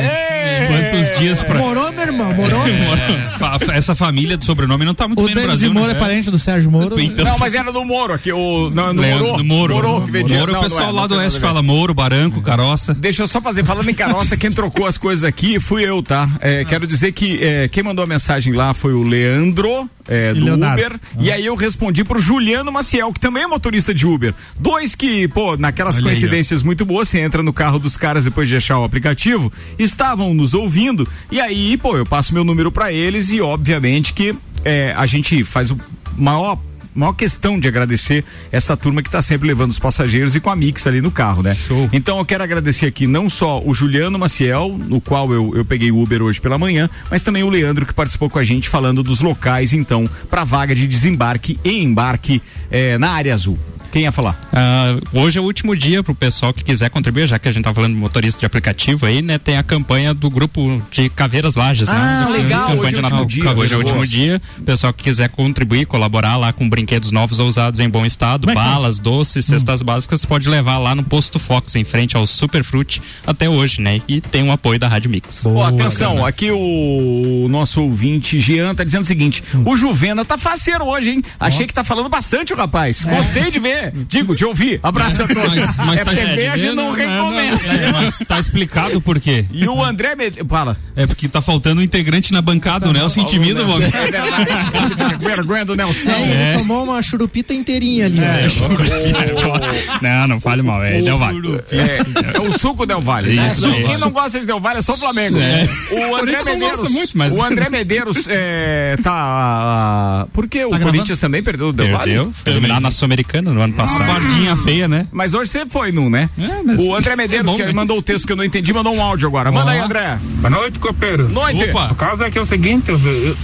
Quantos 0.67 1.17
dias 1.19 1.41
pra. 1.41 1.59
Morou, 1.59 1.91
meu 1.91 2.03
irmão, 2.03 2.33
morou. 2.33 2.61
Fa- 3.37 3.59
Essa 3.73 3.93
família 3.95 4.37
do 4.37 4.45
sobrenome 4.45 4.85
não 4.85 4.93
tá 4.93 5.07
muito 5.07 5.21
O 5.21 5.25
bem 5.25 5.33
no 5.35 5.41
David 5.41 5.47
Brasil. 5.57 5.73
Moro 5.73 5.87
né? 5.91 5.97
é 5.97 5.99
parente 5.99 6.31
do 6.31 6.39
Sérgio 6.45 6.69
Moro. 6.71 6.99
Então, 6.99 7.25
Não, 7.25 7.37
mas 7.39 7.53
era 7.55 7.71
do 7.71 7.83
Moro 7.83 8.13
aqui, 8.13 8.31
o 8.31 8.69
no 8.69 8.91
Leandro 8.91 9.43
Moro. 9.43 9.75
Moro. 9.75 9.75
Moro, 9.89 10.05
que 10.05 10.11
vendia- 10.11 10.37
Moro, 10.39 10.51
não, 10.53 10.59
o 10.59 10.63
pessoal 10.63 10.81
não 10.83 10.89
é, 10.89 10.93
lá 10.93 11.01
não 11.01 11.07
do 11.07 11.15
Oeste 11.15 11.39
ver. 11.39 11.45
fala 11.47 11.61
Moro, 11.63 11.93
Baranco, 11.93 12.41
Caroça. 12.41 12.93
Deixa 12.93 13.23
eu 13.23 13.27
só 13.27 13.41
fazer, 13.41 13.63
falando 13.65 13.89
em 13.89 13.93
caroça, 13.93 14.37
quem 14.37 14.51
trocou 14.51 14.85
as 14.85 14.97
coisas 14.97 15.23
aqui 15.23 15.59
fui 15.59 15.83
eu, 15.83 16.01
tá? 16.03 16.29
É, 16.39 16.63
Quero 16.65 16.85
dizer 16.87 17.11
que 17.11 17.43
é, 17.43 17.67
quem 17.67 17.81
mandou 17.83 18.03
a 18.03 18.07
mensagem 18.07 18.53
lá 18.53 18.73
foi 18.73 18.93
o 18.93 19.01
Leandro, 19.03 19.89
é, 20.07 20.33
do 20.33 20.45
Leonardo. 20.45 20.81
Uber, 20.83 20.99
e 21.19 21.31
aí 21.31 21.45
eu 21.45 21.55
respondi 21.55 22.03
pro 22.03 22.19
Juliano 22.19 22.71
Maciel, 22.71 23.11
que 23.11 23.19
também 23.19 23.43
é 23.43 23.47
motorista 23.47 23.93
de 23.93 24.05
Uber. 24.05 24.33
Dois 24.59 24.93
que, 24.93 25.27
pô, 25.27 25.57
naquelas 25.57 25.95
Olha 25.95 26.01
aí, 26.03 26.11
coincidências 26.11 26.61
muito 26.61 26.85
boas, 26.85 27.09
você 27.09 27.19
entra 27.19 27.41
no 27.41 27.51
carro 27.51 27.79
dos 27.79 27.97
caras 27.97 28.23
depois 28.23 28.47
de 28.47 28.55
achar 28.55 28.77
o 28.79 28.83
aplicativo, 28.83 29.51
estavam 29.79 30.33
nos 30.33 30.53
ouvindo, 30.53 31.07
e 31.31 31.41
aí, 31.41 31.75
pô, 31.77 31.97
eu 31.97 32.05
passo 32.05 32.33
meu 32.33 32.43
número 32.43 32.71
pra 32.71 32.91
eles 32.93 33.31
e 33.31 33.41
obviamente 33.41 34.13
que 34.13 34.35
é, 34.65 34.93
a 34.97 35.05
gente 35.05 35.43
faz 35.43 35.71
o 35.71 35.77
maior 36.17 36.59
maior 36.95 37.11
questão 37.11 37.59
de 37.59 37.67
agradecer 37.67 38.23
essa 38.49 38.77
turma 38.77 39.01
que 39.01 39.09
está 39.09 39.21
sempre 39.21 39.47
levando 39.47 39.71
os 39.71 39.77
passageiros 39.77 40.33
e 40.33 40.39
com 40.39 40.49
a 40.49 40.55
Mix 40.55 40.87
ali 40.87 41.01
no 41.01 41.11
carro, 41.11 41.43
né? 41.43 41.53
Show. 41.53 41.89
Então 41.91 42.17
eu 42.17 42.25
quero 42.25 42.41
agradecer 42.41 42.85
aqui 42.85 43.05
não 43.05 43.27
só 43.27 43.61
o 43.61 43.73
Juliano 43.73 44.17
Maciel, 44.17 44.77
no 44.77 45.01
qual 45.01 45.31
eu, 45.33 45.51
eu 45.55 45.65
peguei 45.65 45.91
o 45.91 46.01
Uber 46.01 46.21
hoje 46.21 46.39
pela 46.39 46.57
manhã, 46.57 46.89
mas 47.11 47.21
também 47.21 47.43
o 47.43 47.49
Leandro 47.49 47.85
que 47.85 47.93
participou 47.93 48.29
com 48.29 48.39
a 48.39 48.45
gente 48.45 48.69
falando 48.69 49.03
dos 49.03 49.19
locais, 49.19 49.73
então, 49.73 50.09
para 50.29 50.45
vaga 50.45 50.73
de 50.73 50.87
desembarque 50.87 51.59
e 51.65 51.83
embarque 51.83 52.41
eh, 52.71 52.97
na 52.97 53.11
área 53.11 53.33
azul. 53.33 53.59
Quem 53.95 54.03
ia 54.03 54.11
falar? 54.11 54.37
Ah, 54.51 54.97
hoje 55.13 55.37
é 55.37 55.41
o 55.41 55.45
último 55.45 55.73
dia 55.73 56.03
pro 56.03 56.13
pessoal 56.13 56.53
que 56.53 56.65
quiser 56.65 56.89
contribuir, 56.89 57.27
já 57.27 57.39
que 57.39 57.47
a 57.47 57.51
gente 57.53 57.63
tá 57.63 57.73
falando 57.73 57.93
de 57.93 57.97
motorista 57.97 58.37
de 58.41 58.45
aplicativo 58.45 59.05
aí, 59.05 59.21
né? 59.21 59.37
Tem 59.37 59.55
a 59.55 59.63
campanha 59.63 60.13
do 60.13 60.29
grupo 60.29 60.81
de 60.91 61.07
Caveiras 61.07 61.55
Lages, 61.55 61.87
Ah, 61.87 62.25
né? 62.29 62.37
legal, 62.37 62.67
Campanha 62.67 62.81
hoje 62.81 62.89
de 62.89 62.95
é 62.95 62.99
o 62.99 63.01
Natal. 63.03 63.19
último 63.21 63.41
dia, 63.41 63.51
Hoje 63.53 63.73
é 63.73 63.77
o 63.77 63.79
boa. 63.79 63.93
último 63.93 64.05
dia. 64.05 64.41
Pessoal 64.65 64.91
que 64.91 65.01
quiser 65.05 65.29
contribuir, 65.29 65.85
colaborar 65.85 66.35
lá 66.35 66.51
com 66.51 66.67
brinquedos 66.67 67.09
novos 67.11 67.39
ou 67.39 67.47
usados 67.47 67.79
em 67.79 67.87
bom 67.87 68.05
estado, 68.05 68.47
Como 68.47 68.51
é 68.59 68.61
que 68.61 68.67
é? 68.67 68.73
balas, 68.73 68.99
doces, 68.99 69.45
cestas 69.45 69.81
básicas, 69.81 70.25
pode 70.25 70.49
levar 70.49 70.77
lá 70.77 70.93
no 70.93 71.01
posto 71.03 71.39
Fox, 71.39 71.73
em 71.77 71.85
frente 71.85 72.17
ao 72.17 72.27
Superfruit, 72.27 73.01
até 73.25 73.47
hoje, 73.47 73.79
né? 73.79 74.01
E 74.09 74.19
tem 74.19 74.43
o 74.43 74.51
apoio 74.51 74.77
da 74.77 74.89
Rádio 74.89 75.09
Mix. 75.09 75.45
Ó, 75.45 75.63
atenção, 75.63 76.25
aqui 76.25 76.51
o 76.51 77.47
nosso 77.49 77.81
ouvinte 77.81 78.41
Jean 78.41 78.75
tá 78.75 78.83
dizendo 78.83 79.03
o 79.03 79.07
seguinte: 79.07 79.41
o 79.65 79.77
Juvena 79.77 80.25
tá 80.25 80.37
faceiro 80.37 80.83
hoje, 80.83 81.11
hein? 81.11 81.21
Achei 81.39 81.65
que 81.65 81.73
tá 81.73 81.85
falando 81.85 82.09
bastante 82.09 82.51
o 82.51 82.57
rapaz. 82.57 83.05
Gostei 83.05 83.49
de 83.49 83.57
ver. 83.57 83.84
Digo, 84.07 84.35
de 84.35 84.45
ouvir. 84.45 84.79
Abraço 84.83 85.23
a 85.23 85.27
todos. 85.27 85.55
Mas, 85.55 85.77
mas 85.77 85.99
é 85.99 86.03
tá 86.03 86.11
TV, 86.11 86.47
a 86.47 86.57
gente 86.57 86.75
não 86.75 86.91
recomenda. 86.91 87.55
É, 87.65 87.91
mas 87.91 88.17
tá 88.27 88.39
explicado 88.39 88.99
por 89.01 89.19
quê. 89.19 89.45
E 89.51 89.67
o 89.67 89.83
André 89.83 90.15
Med... 90.15 90.39
Fala. 90.47 90.77
É 90.95 91.05
porque 91.05 91.27
tá 91.27 91.41
faltando 91.41 91.81
um 91.81 91.83
integrante 91.83 92.31
na 92.31 92.41
bancada, 92.41 92.89
o 92.89 92.93
Nelson 92.93 93.21
intimida, 93.21 93.61
É 93.61 93.65
mano. 93.65 93.79
verdade. 93.79 95.15
Vergonha 95.19 95.65
do 95.65 95.75
Nelson. 95.75 96.11
É, 96.11 96.49
ele 96.51 96.57
tomou 96.59 96.83
uma 96.83 97.01
churupita 97.01 97.53
inteirinha 97.53 98.05
ali. 98.05 98.19
ó. 98.19 99.99
Não, 100.01 100.27
não 100.27 100.39
fale 100.39 100.61
mal, 100.61 100.83
é 100.83 101.01
Del 101.01 101.17
Valle. 101.17 101.61
É, 101.71 102.37
é 102.37 102.41
o 102.41 102.51
suco 102.57 102.85
Del 102.85 103.01
Valle. 103.01 103.31
Isso, 103.35 103.61
Quem 103.69 103.91
isso. 103.93 103.99
não 103.99 104.11
gosta 104.11 104.39
de 104.39 104.45
Del 104.45 104.59
Valle 104.59 104.79
é 104.79 104.81
só 104.81 104.93
o 104.93 104.97
Flamengo. 104.97 105.37
O 105.37 106.15
André 106.15 106.37
não 106.37 106.45
Medeiros. 106.45 106.89
muito, 106.91 107.17
mas- 107.17 107.33
O 107.35 107.43
André 107.43 107.69
Medeiros 107.69 108.25
é, 108.29 108.97
tá. 109.03 110.27
Por 110.33 110.47
que 110.49 110.63
o 110.65 110.69
Tá 110.69 110.79
Corinthians 110.79 111.19
também 111.19 111.41
perdeu 111.43 111.69
o 111.69 111.73
Del 111.73 111.91
Valle? 111.91 112.13
Perdeu, 112.13 112.33
eliminado 112.47 112.81
na 112.81 112.91
Sul-Americana 112.91 113.51
no 113.53 113.61
ano 113.65 113.73
passado. 113.73 114.05
Bardinha 114.07 114.55
feia, 114.57 114.87
né? 114.87 115.07
Mas 115.11 115.33
hoje 115.33 115.51
você 115.51 115.65
foi 115.65 115.91
num, 115.91 116.09
né? 116.09 116.29
É, 116.37 116.63
mas- 116.63 116.79
O 116.79 116.95
André 116.95 117.15
Medeiros, 117.15 117.47
É 117.47 117.51
bom, 117.51 117.55
que 117.57 117.63
né? 117.63 117.73
mandou 117.73 117.97
o 117.97 118.01
texto 118.01 118.25
que 118.25 118.31
eu 118.33 118.37
não 118.37 118.43
entendi, 118.43 118.73
mandou 118.73 118.93
um 118.95 119.01
áudio 119.01 119.27
agora. 119.27 119.51
Manda 119.51 119.71
aí, 119.71 119.79
André. 119.79 120.17
Boa 120.39 120.49
noite, 120.49 120.79
copeiros. 120.79 121.31
Noite. 121.31 121.69
Opa. 121.69 121.91
O 121.91 121.95
caso 121.95 122.23
é 122.23 122.31
que 122.31 122.37
é 122.37 122.41
o 122.41 122.45
seguinte, 122.45 122.89
eu, 122.89 122.99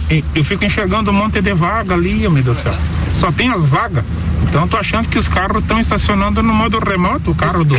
eu, 0.09 0.23
eu 0.35 0.43
fico 0.43 0.63
enxergando 0.65 1.11
um 1.11 1.13
monte 1.13 1.41
de 1.41 1.53
vaga 1.53 1.93
ali, 1.93 2.13
meu 2.29 2.31
Deus 2.43 2.57
do 2.57 2.63
céu. 2.63 2.75
Só 3.19 3.31
tem 3.31 3.49
as 3.51 3.63
vagas. 3.65 4.03
Então 4.43 4.63
eu 4.63 4.67
tô 4.67 4.77
achando 4.77 5.07
que 5.07 5.17
os 5.17 5.27
carros 5.27 5.61
estão 5.61 5.79
estacionando 5.79 6.43
no 6.43 6.53
modo 6.53 6.79
remoto, 6.79 7.31
o 7.31 7.35
carro 7.35 7.63
do 7.63 7.77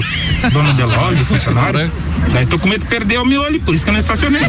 dono 0.52 0.74
de 0.74 0.82
loja, 0.82 1.24
funcionário. 1.24 1.90
Daí 2.32 2.46
tô 2.46 2.58
com 2.58 2.68
medo 2.68 2.80
de 2.82 2.86
perder 2.86 3.18
o 3.18 3.26
meu 3.26 3.42
olho, 3.42 3.60
por 3.60 3.74
isso 3.74 3.84
que 3.84 3.90
eu 3.90 3.92
não 3.92 4.00
estacionei. 4.00 4.42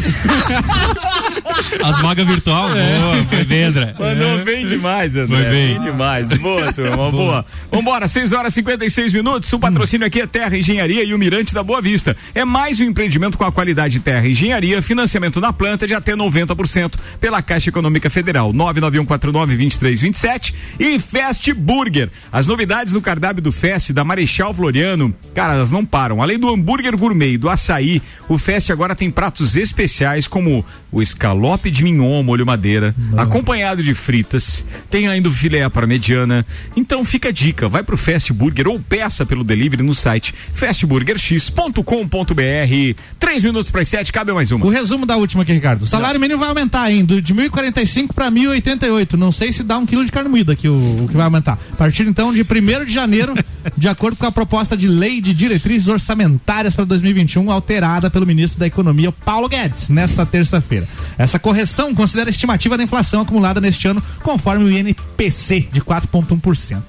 As 1.82 2.00
vagas 2.00 2.26
virtual, 2.26 2.68
boa, 2.68 3.24
foi 3.28 3.44
bem, 3.44 3.64
André. 3.64 3.94
Mandou 3.98 4.44
bem 4.44 4.66
demais, 4.66 5.14
André. 5.14 5.36
Foi 5.36 5.50
bem. 5.50 5.80
demais. 5.80 6.28
Boa, 6.38 6.72
turma, 6.72 7.10
boa. 7.10 7.44
Vambora, 7.70 8.08
6 8.08 8.32
horas 8.32 8.52
e 8.52 8.56
56 8.56 9.12
minutos. 9.12 9.52
O 9.52 9.58
patrocínio 9.58 10.06
aqui 10.06 10.20
é 10.20 10.26
Terra 10.26 10.56
Engenharia 10.56 11.04
e 11.04 11.12
o 11.12 11.18
Mirante 11.18 11.52
da 11.52 11.62
Boa 11.62 11.82
Vista. 11.82 12.16
É 12.34 12.44
mais 12.44 12.80
um 12.80 12.84
empreendimento 12.84 13.36
com 13.36 13.44
a 13.44 13.52
qualidade 13.52 14.00
Terra 14.00 14.26
Engenharia, 14.26 14.80
financiamento 14.80 15.40
na 15.40 15.52
planta 15.52 15.86
de 15.86 15.94
até 15.94 16.14
90% 16.14 16.94
pela 17.20 17.42
Caixa 17.42 17.70
Econômica 17.70 18.08
Federal. 18.08 18.52
991492327 18.52 20.54
e 20.78 20.98
Fast 20.98 21.52
Burger. 21.52 22.03
As 22.32 22.46
novidades 22.46 22.92
no 22.92 23.02
cardápio 23.02 23.42
do 23.42 23.52
Fest 23.52 23.92
da 23.92 24.04
Marechal 24.04 24.54
Floriano, 24.54 25.14
cara, 25.34 25.54
elas 25.54 25.70
não 25.70 25.84
param. 25.84 26.22
Além 26.22 26.38
do 26.38 26.48
hambúrguer 26.48 26.96
gourmet 26.96 27.32
e 27.32 27.38
do 27.38 27.48
açaí, 27.48 28.00
o 28.28 28.38
Fest 28.38 28.70
agora 28.70 28.94
tem 28.94 29.10
pratos 29.10 29.56
especiais 29.56 30.26
como 30.26 30.64
o 30.90 31.02
escalope 31.02 31.70
de 31.70 31.82
mignon 31.82 32.22
molho 32.22 32.46
madeira, 32.46 32.94
acompanhado 33.16 33.82
de 33.82 33.94
fritas. 33.94 34.66
Tem 34.90 35.08
ainda 35.08 35.28
o 35.28 35.32
filé 35.32 35.68
para 35.68 35.86
mediana. 35.86 36.46
Então 36.76 37.04
fica 37.04 37.28
a 37.28 37.32
dica, 37.32 37.68
vai 37.68 37.82
pro 37.82 37.96
Fast 37.96 38.32
Burger 38.32 38.68
ou 38.68 38.80
peça 38.80 39.24
pelo 39.24 39.44
delivery 39.44 39.82
no 39.82 39.94
site 39.94 40.34
fastburgerx.com.br. 40.52 43.00
Três 43.18 43.42
minutos 43.42 43.70
para 43.70 43.80
as 43.80 43.88
sete, 43.88 44.12
cabe 44.12 44.32
mais 44.32 44.50
uma. 44.50 44.66
O 44.66 44.68
resumo 44.68 45.06
da 45.06 45.16
última 45.16 45.42
aqui, 45.42 45.52
Ricardo. 45.52 45.82
O 45.82 45.86
salário 45.86 46.20
mínimo 46.20 46.40
vai 46.40 46.48
aumentar, 46.48 46.90
hein? 46.90 47.04
Do, 47.04 47.20
de 47.20 47.34
1.045 47.34 48.12
para 48.14 48.30
1.088. 48.30 49.14
Não 49.14 49.30
sei 49.30 49.52
se 49.52 49.62
dá 49.62 49.78
um 49.78 49.86
quilo 49.86 50.04
de 50.04 50.10
carne 50.10 50.28
moída 50.28 50.52
aqui 50.52 50.68
o, 50.68 51.04
o 51.04 51.08
que 51.08 51.16
vai 51.16 51.24
aumentar. 51.24 51.58
A 51.72 51.76
partir 51.76 51.93
então 52.02 52.32
de 52.32 52.42
1 52.42 52.84
de 52.84 52.92
janeiro, 52.92 53.34
de 53.76 53.88
acordo 53.88 54.16
com 54.16 54.26
a 54.26 54.32
proposta 54.32 54.76
de 54.76 54.88
lei 54.88 55.20
de 55.20 55.32
diretrizes 55.32 55.88
orçamentárias 55.88 56.74
para 56.74 56.84
2021, 56.84 57.50
alterada 57.50 58.10
pelo 58.10 58.26
ministro 58.26 58.58
da 58.58 58.66
Economia, 58.66 59.12
Paulo 59.12 59.48
Guedes, 59.48 59.88
nesta 59.88 60.26
terça-feira. 60.26 60.88
Essa 61.16 61.38
correção 61.38 61.94
considera 61.94 62.28
a 62.28 62.32
estimativa 62.32 62.76
da 62.76 62.82
inflação 62.82 63.22
acumulada 63.22 63.60
neste 63.60 63.86
ano, 63.86 64.02
conforme 64.22 64.64
o 64.64 64.70
INPC, 64.70 65.68
de 65.72 65.80
4,1%. 65.80 66.82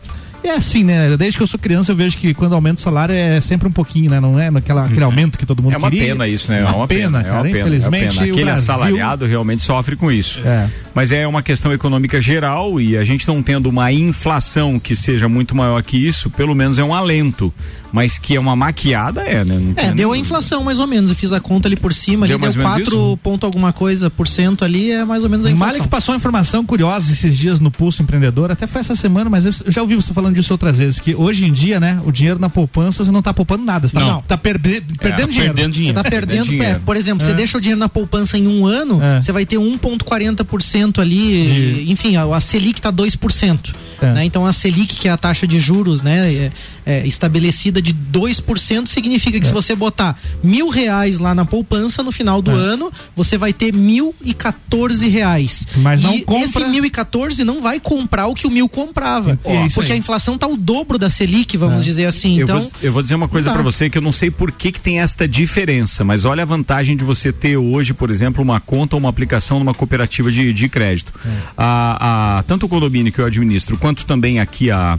É 0.46 0.52
assim, 0.52 0.84
né? 0.84 1.18
Desde 1.18 1.38
que 1.38 1.44
eu 1.44 1.48
sou 1.48 1.60
criança, 1.60 1.92
eu 1.92 1.96
vejo 1.96 2.18
que 2.18 2.34
quando 2.34 2.54
aumenta 2.54 2.80
o 2.80 2.82
salário 2.84 3.14
é 3.14 3.42
sempre 3.42 3.68
um 3.68 3.72
pouquinho, 3.72 4.12
né? 4.12 4.20
Não 4.20 4.40
é 4.40 4.52
naquela, 4.52 4.86
aquele 4.86 5.04
aumento 5.04 5.38
que 5.38 5.46
todo 5.46 5.62
mundo 5.64 5.74
É 5.74 5.78
uma 5.78 5.90
queria. 5.90 6.08
pena 6.10 6.28
isso, 6.28 6.52
né? 6.52 6.62
É 6.62 6.66
uma, 6.66 6.88
pena, 6.88 7.20
é 7.20 7.24
cara. 7.24 7.36
uma 7.36 7.44
pena, 7.44 7.60
Infelizmente, 7.60 8.04
é 8.06 8.10
uma 8.10 8.14
pena. 8.14 8.28
o 8.28 8.32
Aquele 8.32 8.46
Brasil... 8.46 8.74
assalariado 8.74 9.26
realmente 9.26 9.62
sofre 9.64 9.96
com 9.96 10.12
isso. 10.12 10.42
É. 10.46 10.70
Mas 10.94 11.12
é 11.12 11.28
uma 11.28 11.42
questão 11.42 11.74
econômica 11.74 12.22
geral 12.22 12.80
e 12.80 12.96
a 12.98 13.04
gente 13.04 13.28
não 13.28 13.42
tendo 13.42 13.68
uma 13.68 13.92
inflação 13.92 14.80
que 14.80 14.96
seja 14.96 15.28
muito 15.28 15.56
maior 15.56 15.82
que 15.82 15.98
isso, 15.98 16.30
pelo 16.30 16.54
menos 16.56 16.78
é 16.80 16.84
um 16.84 16.94
alento. 16.94 17.54
Mas 17.92 18.18
que 18.18 18.36
é 18.36 18.40
uma 18.40 18.58
maquiada, 18.58 19.22
é, 19.22 19.46
né? 19.46 19.74
É, 19.78 19.94
deu 19.94 20.12
a 20.12 20.18
inflação 20.18 20.64
mais 20.66 20.80
ou 20.80 20.88
menos. 20.88 21.10
Eu 21.10 21.16
fiz 21.16 21.32
a 21.32 21.40
conta 21.40 21.70
ali 21.70 21.78
por 21.78 21.94
cima, 21.94 22.28
Deu 22.28 22.36
ali 22.36 22.42
deu 22.54 22.62
ou 22.64 22.70
menos 22.70 22.90
4 22.90 23.18
ponto 23.24 23.46
alguma 23.46 23.72
coisa 23.72 24.10
por 24.10 24.28
cento 24.28 24.66
ali, 24.66 24.92
é 24.92 25.06
mais 25.06 25.24
ou 25.24 25.30
menos 25.30 25.46
a 25.46 25.50
O 25.50 25.52
inflação. 25.54 25.78
Malik 25.78 25.88
passou 25.90 26.14
uma 26.14 26.18
informação 26.18 26.66
curiosa 26.66 27.12
esses 27.14 27.38
dias 27.38 27.62
no 27.62 27.72
Pulso 27.72 28.02
Empreendedor, 28.02 28.52
até 28.52 28.68
foi 28.68 28.82
essa 28.82 28.96
semana, 28.98 29.30
mas 29.30 29.46
eu 29.46 29.72
já 29.72 29.82
ouvi 29.82 29.96
você 29.96 30.14
falando 30.14 30.35
disso 30.36 30.54
outras 30.54 30.78
vezes, 30.78 31.00
que 31.00 31.16
hoje 31.16 31.46
em 31.46 31.52
dia, 31.54 31.80
né, 31.80 32.00
o 32.06 32.12
dinheiro 32.12 32.40
na 32.40 32.50
poupança 32.50 33.04
você 33.04 33.12
não 33.12 33.22
tá 33.22 33.34
poupando 33.34 33.64
nada, 33.64 33.88
você 33.88 33.98
tá, 33.98 34.06
Não. 34.06 34.22
tá 34.22 34.38
perbe- 34.38 34.82
perdendo 35.00 35.32
dinheiro. 35.32 35.54
Você 35.56 35.94
tá 35.94 36.04
perdendo, 36.04 36.62
é, 36.64 36.76
por 36.80 36.96
exemplo, 36.96 37.26
você 37.26 37.32
É. 37.32 37.36
deixa 37.36 37.58
o 37.58 37.62
dinheiro 37.62 37.80
na 37.80 37.90
poupança 37.90 38.38
em 38.38 38.48
um 38.48 38.66
ano, 38.66 39.00
você 39.22 39.32
vai 39.32 39.46
ter 39.46 39.58
1,40% 39.58 41.00
ali, 41.02 41.92
enfim, 41.92 42.16
a, 42.16 42.24
a 42.24 42.40
Selic 42.42 42.82
tá 42.82 42.92
2%. 42.92 43.74
É. 44.02 44.14
Né? 44.14 44.26
Então 44.26 44.46
a 44.46 44.54
Selic, 44.54 44.98
que 44.98 45.08
é 45.08 45.12
a 45.12 45.18
taxa 45.18 45.46
de 45.48 45.60
juros, 45.60 46.02
né, 46.02 46.34
é, 46.34 46.52
é, 46.86 47.08
estabelecida 47.08 47.82
de 47.82 47.94
2%, 47.94 48.88
significa 48.88 49.38
É. 49.38 49.40
que 49.40 49.46
se 49.48 49.54
você 49.54 49.76
botar 49.76 50.18
mil 50.44 50.70
reais 50.70 51.20
lá 51.20 51.34
na 51.34 51.46
poupança, 51.46 52.04
no 52.04 52.12
final 52.12 52.42
do 52.42 52.52
ano, 52.52 52.92
você 53.16 53.38
vai 53.38 53.54
ter 53.54 53.74
mil 53.74 54.14
e 54.24 54.34
14 54.34 55.08
reais. 55.08 55.68
Mas 55.78 56.02
não 56.02 56.14
e 56.16 56.22
compra- 56.22 56.46
esse 56.62 56.66
mil 56.70 56.86
e 56.86 56.90
14 56.90 57.44
não 57.44 57.62
vai 57.62 57.80
comprar 57.80 58.28
o 58.28 58.34
que 58.36 58.48
o 58.48 58.52
mil 58.52 58.68
comprava. 58.70 59.40
É 59.46 59.70
porque 59.74 59.92
a 59.92 59.96
inflação 59.96 60.25
tá 60.38 60.48
o 60.48 60.58
dobro 60.58 60.98
da 60.98 61.10
Selic, 61.10 61.56
vamos 61.58 61.86
dizer 61.86 62.06
assim. 62.06 62.40
Eu, 62.40 62.44
Então, 62.46 62.60
vou, 62.64 62.72
eu 62.82 62.92
vou 62.94 63.04
dizer 63.04 63.14
uma 63.16 63.28
coisa 63.28 63.52
dá. 63.54 63.62
você 63.62 63.90
que 63.90 63.98
eu 63.98 64.02
não 64.02 64.12
sei 64.12 64.32
por 64.32 64.52
que, 64.52 64.72
que 64.72 64.80
tem 64.80 65.00
esta 65.00 65.28
diferença, 65.28 66.04
mas 66.04 66.26
olha 66.26 66.42
a 66.42 66.46
vantagem 66.46 66.98
de 66.98 67.04
você 67.04 67.32
ter 67.32 67.58
hoje, 67.58 67.94
por 67.94 68.10
exemplo, 68.10 68.42
uma 68.42 68.60
conta 68.60 68.96
ou 68.96 69.00
uma 69.00 69.10
aplicação 69.10 69.60
numa 69.60 69.74
cooperativa 69.74 70.32
de, 70.32 70.52
de 70.52 70.68
crédito. 70.70 71.14
A, 71.58 72.38
a- 72.40 72.44
tanto 72.44 72.66
o 72.66 72.70
condomínio 72.70 73.12
que 73.12 73.20
eu 73.20 73.26
administro, 73.26 73.78
quanto 73.78 74.06
também 74.06 74.40
aqui 74.40 74.72
a, 74.72 74.98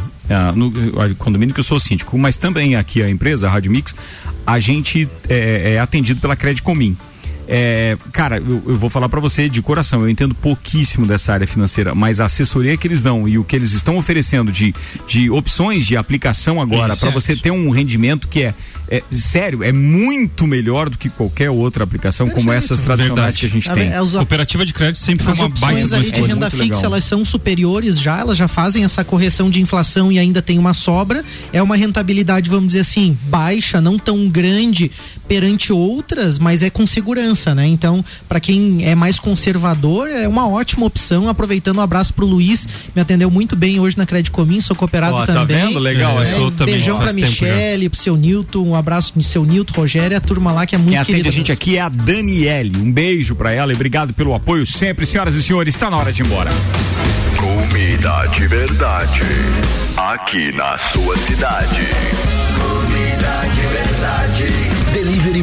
no 0.55 0.71
condomínio 1.17 1.55
que 1.55 1.61
eu 1.61 1.65
sou 1.65 1.81
síndico, 1.81 2.17
mas 2.17 2.37
também 2.37 2.77
aqui 2.77 3.03
a 3.03 3.11
empresa, 3.11 3.49
a 3.49 3.51
Rádio 3.51 3.71
Mix, 3.73 3.95
a 4.47 4.59
gente 4.61 5.09
é, 5.29 5.75
é 5.75 5.79
atendido 5.81 6.21
pela 6.21 6.37
Crédito 6.37 6.63
Comim. 6.63 6.97
É, 7.49 7.97
cara, 8.13 8.39
eu, 8.39 8.63
eu 8.67 8.77
vou 8.77 8.91
falar 8.91 9.09
pra 9.09 9.21
você 9.21 9.49
de 9.49 9.63
coração, 9.63 10.03
eu 10.03 10.09
entendo 10.09 10.35
pouquíssimo 10.35 11.07
dessa 11.07 11.33
área 11.33 11.47
financeira, 11.47 11.95
mas 11.95 12.21
a 12.21 12.25
assessoria 12.25 12.77
que 12.77 12.87
eles 12.87 13.03
dão 13.03 13.29
e 13.29 13.39
o 13.39 13.45
que 13.45 13.55
eles 13.55 13.73
estão 13.73 13.97
oferecendo 13.97 14.51
de, 14.51 14.75
de 15.07 15.31
opções 15.31 15.87
de 15.87 15.97
aplicação 15.97 16.61
agora 16.61 16.97
pra 16.97 17.11
você 17.11 17.37
ter 17.37 17.51
um 17.51 17.71
rendimento 17.71 18.27
que 18.29 18.43
é, 18.43 18.55
é 18.89 19.03
sério, 19.11 19.63
é 19.63 19.73
muito 19.73 20.47
melhor 20.47 20.89
do 20.91 20.99
que 20.99 21.09
qualquer 21.09 21.51
outra 21.51 21.85
aplicação 21.85 22.29
como 22.29 22.51
essas 22.53 22.81
tradicionais 22.81 23.37
Verdade. 23.37 23.39
que 23.39 23.47
a 23.47 23.49
gente 23.49 23.71
tem. 23.73 23.93
é, 23.93 24.01
os- 24.03 24.13
Cooperativa 24.13 24.65
de 24.65 24.73
crédito 24.73 24.99
sempre 24.99 25.25
foi 25.25 25.35
uma 25.35 25.49
baita 25.49 25.97
ali 25.97 26.11
de 26.11 26.21
renda 26.21 26.35
Muito 26.37 26.51
fixa, 26.57 26.63
legal. 26.65 26.85
elas 26.85 27.05
são 27.05 27.25
superiores 27.25 27.99
já, 28.01 28.19
elas 28.21 28.37
já 28.39 28.49
fazem 28.49 28.85
essa 28.85 29.05
correção 29.05 29.51
de 29.51 29.61
inflação 29.61 30.11
e 30.11 30.19
ainda 30.19 30.41
tem 30.43 30.59
uma 30.59 30.75
sobra. 30.75 31.25
É 31.53 31.63
uma 31.63 31.77
rentabilidade, 31.77 32.49
vamos 32.51 32.69
dizer 32.69 32.81
assim, 32.81 33.17
baixa, 33.25 33.81
não 33.81 33.99
tão 33.99 34.29
grande 34.29 34.91
perante 35.29 35.73
outras, 35.73 36.39
mas 36.39 36.63
é 36.63 36.71
com 36.71 36.87
segurança, 36.87 37.36
né? 37.55 37.67
Então, 37.67 38.05
para 38.29 38.41
quem 38.41 38.85
é 38.85 38.95
mais 38.95 39.19
conservador, 39.19 40.09
é 40.09 40.27
uma 40.29 40.49
ótima 40.49 40.87
opção. 40.87 41.29
Aproveitando 41.29 41.79
um 41.79 41.81
abraço 41.81 42.15
pro 42.15 42.27
Luiz, 42.27 42.67
me 42.95 43.03
atendeu 43.03 43.31
muito 43.31 43.55
bem 43.57 43.79
hoje 43.81 43.97
na 43.99 44.07
Crédito 44.07 44.33
Comim, 44.33 44.61
sou 44.61 44.75
cooperado 44.77 45.17
tá 45.27 45.27
também. 45.27 45.57
vendo? 45.67 45.79
Legal, 45.79 46.21
É, 46.23 46.33
eu 46.33 46.37
sou 46.39 46.51
também, 46.51 46.75
Beijão 46.75 46.99
pra. 46.99 47.13
Michele, 47.13 47.89
pro 47.89 47.99
seu 47.99 48.17
Nilton, 48.17 48.63
um 48.69 48.75
abraço 48.75 49.13
pro 49.13 49.23
seu 49.23 49.45
Nilton, 49.45 49.73
Rogério, 49.81 50.17
a 50.17 50.21
turma 50.21 50.53
lá 50.53 50.67
que 50.67 50.75
é 50.75 50.79
muito 50.79 50.97
Quem 50.97 51.05
querida 51.05 51.29
a 51.29 51.33
gente 51.33 51.49
mesmo. 51.49 51.61
aqui 51.61 51.77
é 51.77 51.81
a 51.81 51.89
Daniele. 51.89 52.79
Um 52.79 52.91
beijo 52.93 53.35
pra 53.35 53.53
ela 53.53 53.73
e 53.73 53.75
obrigado 53.75 54.13
pelo 54.15 54.35
apoio 54.35 54.65
sempre, 54.67 55.05
senhoras 55.07 55.35
e 55.35 55.43
senhores. 55.43 55.75
Está 55.75 55.91
na 55.91 55.97
hora 55.97 56.13
de 56.13 56.23
ir 56.23 56.27
embora. 56.27 56.51
Comida 57.37 58.27
de 58.35 58.47
verdade. 58.47 59.21
Aqui 59.97 60.53
na 60.53 60.77
sua 60.79 61.17
cidade. 61.19 61.83
Comida 62.59 63.41
de 63.55 63.61
verdade. 63.61 64.45
Delivery 64.93 65.43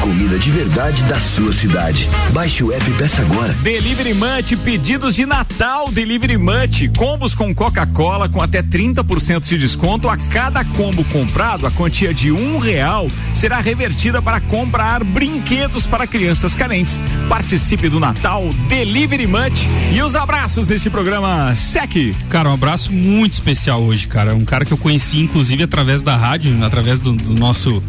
Comida 0.00 0.38
de 0.38 0.50
verdade 0.50 1.02
da 1.04 1.20
sua 1.20 1.52
cidade. 1.52 2.08
Baixe 2.32 2.64
o 2.64 2.72
app 2.72 2.90
e 2.90 2.94
peça 2.94 3.20
agora. 3.20 3.52
Delivery 3.62 4.14
Munch, 4.14 4.56
pedidos 4.56 5.14
de 5.14 5.26
Natal 5.26 5.90
Delivery 5.90 6.38
Munch, 6.38 6.88
combos 6.96 7.34
com 7.34 7.54
Coca-Cola 7.54 8.26
com 8.26 8.40
até 8.40 8.62
30% 8.62 9.46
de 9.46 9.58
desconto 9.58 10.08
a 10.08 10.16
cada 10.16 10.64
combo 10.64 11.04
comprado, 11.04 11.66
a 11.66 11.70
quantia 11.70 12.14
de 12.14 12.32
um 12.32 12.56
real 12.56 13.08
será 13.34 13.60
revertida 13.60 14.22
para 14.22 14.40
comprar 14.40 15.04
brinquedos 15.04 15.86
para 15.86 16.06
crianças 16.06 16.56
carentes. 16.56 17.04
Participe 17.28 17.90
do 17.90 18.00
Natal 18.00 18.48
Delivery 18.66 19.26
Munch 19.26 19.68
e 19.92 20.00
os 20.00 20.16
abraços 20.16 20.66
desse 20.66 20.88
programa 20.88 21.54
SEC. 21.54 22.16
Cara, 22.30 22.48
um 22.48 22.54
abraço 22.54 22.90
muito 22.90 23.34
especial 23.34 23.82
hoje, 23.82 24.06
cara. 24.06 24.34
Um 24.34 24.46
cara 24.46 24.64
que 24.64 24.72
eu 24.72 24.78
conheci, 24.78 25.18
inclusive, 25.18 25.64
através 25.64 26.00
da 26.00 26.16
rádio, 26.16 26.64
através 26.64 26.98
do, 26.98 27.12
do 27.12 27.34
nosso 27.34 27.82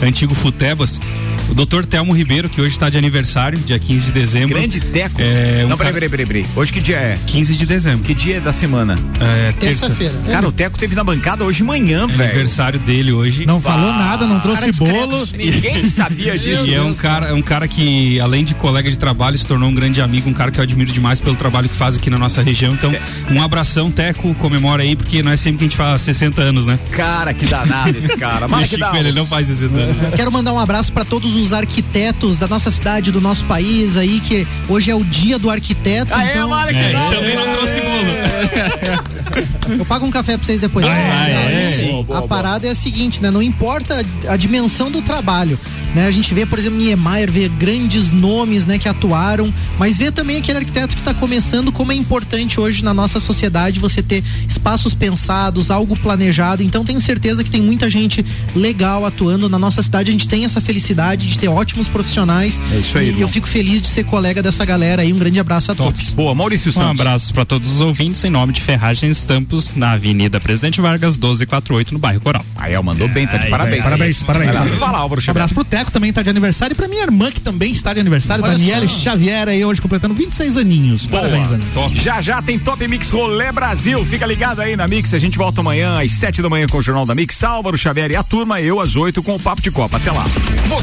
antigo 0.00 0.32
Futebas. 0.34 1.00
O 1.48 1.54
doutor 1.54 1.86
Telmo 1.86 2.12
Ribeiro, 2.12 2.48
que 2.48 2.60
hoje 2.60 2.72
está 2.72 2.90
de 2.90 2.98
aniversário, 2.98 3.58
dia 3.58 3.78
15 3.78 4.06
de 4.06 4.12
dezembro. 4.12 4.58
Grande 4.58 4.80
Teco. 4.80 5.20
É, 5.20 5.62
um 5.64 5.68
Não, 5.68 5.78
peraí, 5.78 5.92
peraí, 5.92 6.08
peraí, 6.08 6.26
peraí. 6.26 6.46
Hoje 6.56 6.72
que 6.72 6.80
dia 6.80 6.96
é? 6.96 7.18
15 7.26 7.54
de 7.54 7.66
dezembro. 7.66 8.04
Que 8.04 8.14
dia 8.14 8.38
é 8.38 8.40
da 8.40 8.52
semana? 8.52 8.98
É, 9.20 9.52
terça. 9.52 9.94
Cara, 10.30 10.48
o 10.48 10.52
Teco 10.52 10.76
teve 10.76 10.96
na 10.96 11.04
bancada 11.04 11.44
hoje 11.44 11.58
de 11.58 11.64
manhã, 11.64 12.06
velho. 12.06 12.30
Aniversário 12.30 12.80
dele 12.80 13.12
hoje. 13.12 13.46
Não 13.46 13.60
falou 13.60 13.92
nada, 13.92 14.26
não 14.26 14.40
trouxe 14.40 14.72
bolo. 14.72 15.26
Ninguém 15.36 15.86
sabia 15.88 16.36
disso. 16.36 16.66
E 16.66 16.74
é 16.74 16.82
um 16.82 16.92
cara, 16.92 17.28
é 17.28 17.32
um 17.32 17.42
cara 17.42 17.68
que, 17.68 18.18
além 18.20 18.44
de 18.44 18.54
colega 18.54 18.90
de 18.90 18.98
trabalho, 18.98 19.38
se 19.38 19.46
tornou 19.46 19.68
um 19.68 19.74
grande 19.74 20.02
amigo, 20.02 20.28
um 20.28 20.34
cara 20.34 20.50
que 20.50 20.58
eu 20.58 20.64
admiro 20.64 20.92
demais 20.92 21.20
pelo 21.20 21.36
trabalho 21.36 21.68
que 21.68 21.76
faz 21.76 21.96
aqui 21.96 22.10
na 22.10 22.18
nossa 22.18 22.42
região. 22.42 22.74
Então, 22.74 22.92
um 23.30 23.40
abração, 23.40 23.90
Teco, 23.90 24.34
comemora 24.34 24.82
aí, 24.82 24.96
porque 24.96 25.22
não 25.22 25.30
é 25.30 25.36
sempre 25.36 25.58
que 25.58 25.64
a 25.64 25.68
gente 25.68 25.76
faz 25.76 26.02
60 26.02 26.42
anos, 26.42 26.66
né? 26.66 26.78
Cara, 26.90 27.32
que 27.32 27.46
danado 27.46 27.96
esse 27.96 28.16
cara. 28.16 28.48
Mas 28.48 28.68
que 28.68 28.96
ele 28.98 29.12
não 29.12 29.24
faz 29.24 29.46
60 29.46 29.74
anos. 29.74 29.96
Quero 30.14 30.30
mandar 30.32 30.52
um 30.52 30.58
abraço 30.58 30.92
para 30.92 31.04
todos 31.08 31.34
os 31.34 31.52
arquitetos 31.52 32.38
da 32.38 32.46
nossa 32.46 32.70
cidade, 32.70 33.10
do 33.10 33.20
nosso 33.20 33.44
país 33.44 33.96
aí, 33.96 34.20
que 34.20 34.46
hoje 34.68 34.90
é 34.90 34.94
o 34.94 35.04
dia 35.04 35.38
do 35.38 35.50
arquiteto. 35.50 36.14
Aê, 36.14 36.30
então... 36.32 36.48
Malik, 36.48 36.78
É, 36.78 36.92
também 37.10 37.36
não 37.36 37.52
trouxe 37.52 37.80
Eu 39.78 39.84
pago 39.84 40.06
um 40.06 40.10
café 40.10 40.36
pra 40.36 40.46
vocês 40.46 40.60
depois. 40.60 40.86
Aê, 40.86 40.92
aê. 40.92 41.76
sim, 41.76 42.06
a 42.14 42.22
parada 42.22 42.66
é 42.66 42.70
a 42.70 42.74
seguinte, 42.74 43.22
né? 43.22 43.30
Não 43.30 43.42
importa 43.42 44.04
a, 44.28 44.32
a 44.32 44.36
dimensão 44.36 44.90
do 44.90 45.02
trabalho, 45.02 45.58
né? 45.94 46.06
A 46.06 46.12
gente 46.12 46.32
vê, 46.32 46.46
por 46.46 46.58
exemplo, 46.58 46.78
Niemeyer, 46.78 47.30
vê 47.30 47.48
grandes 47.48 48.12
nomes, 48.12 48.64
né, 48.64 48.78
que 48.78 48.88
atuaram, 48.88 49.52
mas 49.78 49.96
vê 49.96 50.10
também 50.10 50.36
aquele 50.36 50.58
arquiteto 50.58 50.94
que 50.94 51.00
está 51.00 51.12
começando, 51.12 51.72
como 51.72 51.92
é 51.92 51.94
importante 51.94 52.60
hoje 52.60 52.84
na 52.84 52.94
nossa 52.94 53.18
sociedade 53.18 53.80
você 53.80 54.02
ter 54.02 54.22
espaços 54.48 54.94
pensados, 54.94 55.70
algo 55.70 55.98
planejado. 55.98 56.62
Então 56.62 56.84
tenho 56.84 57.00
certeza 57.00 57.42
que 57.42 57.50
tem 57.50 57.60
muita 57.60 57.90
gente 57.90 58.24
legal 58.54 59.04
atuando 59.04 59.48
na 59.48 59.58
nossa 59.58 59.82
cidade. 59.82 60.10
A 60.10 60.12
gente 60.12 60.28
tem 60.28 60.44
essa 60.44 60.60
felicidade 60.60 60.95
de 61.26 61.38
ter 61.38 61.48
ótimos 61.48 61.88
profissionais. 61.88 62.62
É 62.72 62.78
isso 62.78 62.96
aí, 62.98 63.04
E 63.04 63.08
irmão. 63.08 63.22
eu 63.22 63.28
fico 63.28 63.46
feliz 63.46 63.82
de 63.82 63.88
ser 63.88 64.04
colega 64.04 64.42
dessa 64.42 64.64
galera 64.64 65.02
aí. 65.02 65.12
Um 65.12 65.18
grande 65.18 65.38
abraço 65.38 65.70
a 65.72 65.74
todos. 65.74 66.12
Boa, 66.12 66.34
Maurício 66.34 66.70
Um 66.70 66.72
Santos. 66.72 67.00
abraço 67.00 67.34
para 67.34 67.44
todos 67.44 67.70
os 67.70 67.80
ouvintes 67.80 68.22
em 68.24 68.30
nome 68.30 68.52
de 68.52 68.60
Ferragens 68.60 69.18
Estampos, 69.18 69.74
na 69.74 69.92
Avenida 69.92 70.40
Presidente 70.40 70.80
Vargas, 70.80 71.16
1248, 71.16 71.92
no 71.92 71.98
bairro 71.98 72.20
Coral. 72.20 72.44
Aí, 72.56 72.74
ó, 72.76 72.82
mandou 72.82 73.08
bem, 73.08 73.26
tá 73.26 73.36
de 73.36 73.48
parabéns. 73.50 73.84
Parabéns, 73.84 74.22
parabéns. 74.22 74.52
Vai 74.52 74.64
lá, 74.70 74.76
Fala, 74.78 74.98
Álvaro 74.98 75.18
Um 75.20 75.22
Xavier. 75.22 75.42
abraço 75.42 75.54
pro 75.54 75.64
Teco 75.64 75.90
também 75.90 76.12
tá 76.12 76.22
de 76.22 76.30
aniversário. 76.30 76.72
E 76.72 76.76
pra 76.76 76.88
minha 76.88 77.02
irmã, 77.02 77.30
que 77.30 77.40
também 77.40 77.72
está 77.72 77.92
de 77.92 78.00
aniversário, 78.00 78.42
Olha 78.44 78.52
Daniele 78.54 78.88
só. 78.88 78.98
Xavier, 79.10 79.48
aí 79.48 79.64
hoje 79.64 79.80
completando 79.80 80.14
26 80.14 80.56
aninhos. 80.56 81.06
Parabéns, 81.06 81.48
Dani. 81.48 81.64
Já 81.94 82.20
já 82.20 82.40
tem 82.42 82.58
Top 82.58 82.86
Mix 82.88 83.10
Rolê 83.10 83.52
Brasil. 83.52 84.04
Fica 84.04 84.24
ligado 84.26 84.60
aí 84.60 84.76
na 84.76 84.86
Mix. 84.88 85.12
A 85.14 85.18
gente 85.18 85.36
volta 85.38 85.60
amanhã 85.60 86.00
às 86.02 86.10
7 86.12 86.40
da 86.42 86.48
manhã 86.48 86.66
com 86.66 86.78
o 86.78 86.82
Jornal 86.82 87.04
da 87.06 87.14
Mix. 87.14 87.42
Álvaro 87.44 87.76
Xavier 87.76 88.10
e 88.10 88.16
a 88.16 88.22
turma. 88.22 88.60
Eu 88.60 88.80
às 88.80 88.96
8 88.96 89.22
com 89.22 89.34
o 89.34 89.40
Papo 89.40 89.60
de 89.62 89.70
Copa. 89.70 89.96
Até 89.96 90.10
lá. 90.10 90.24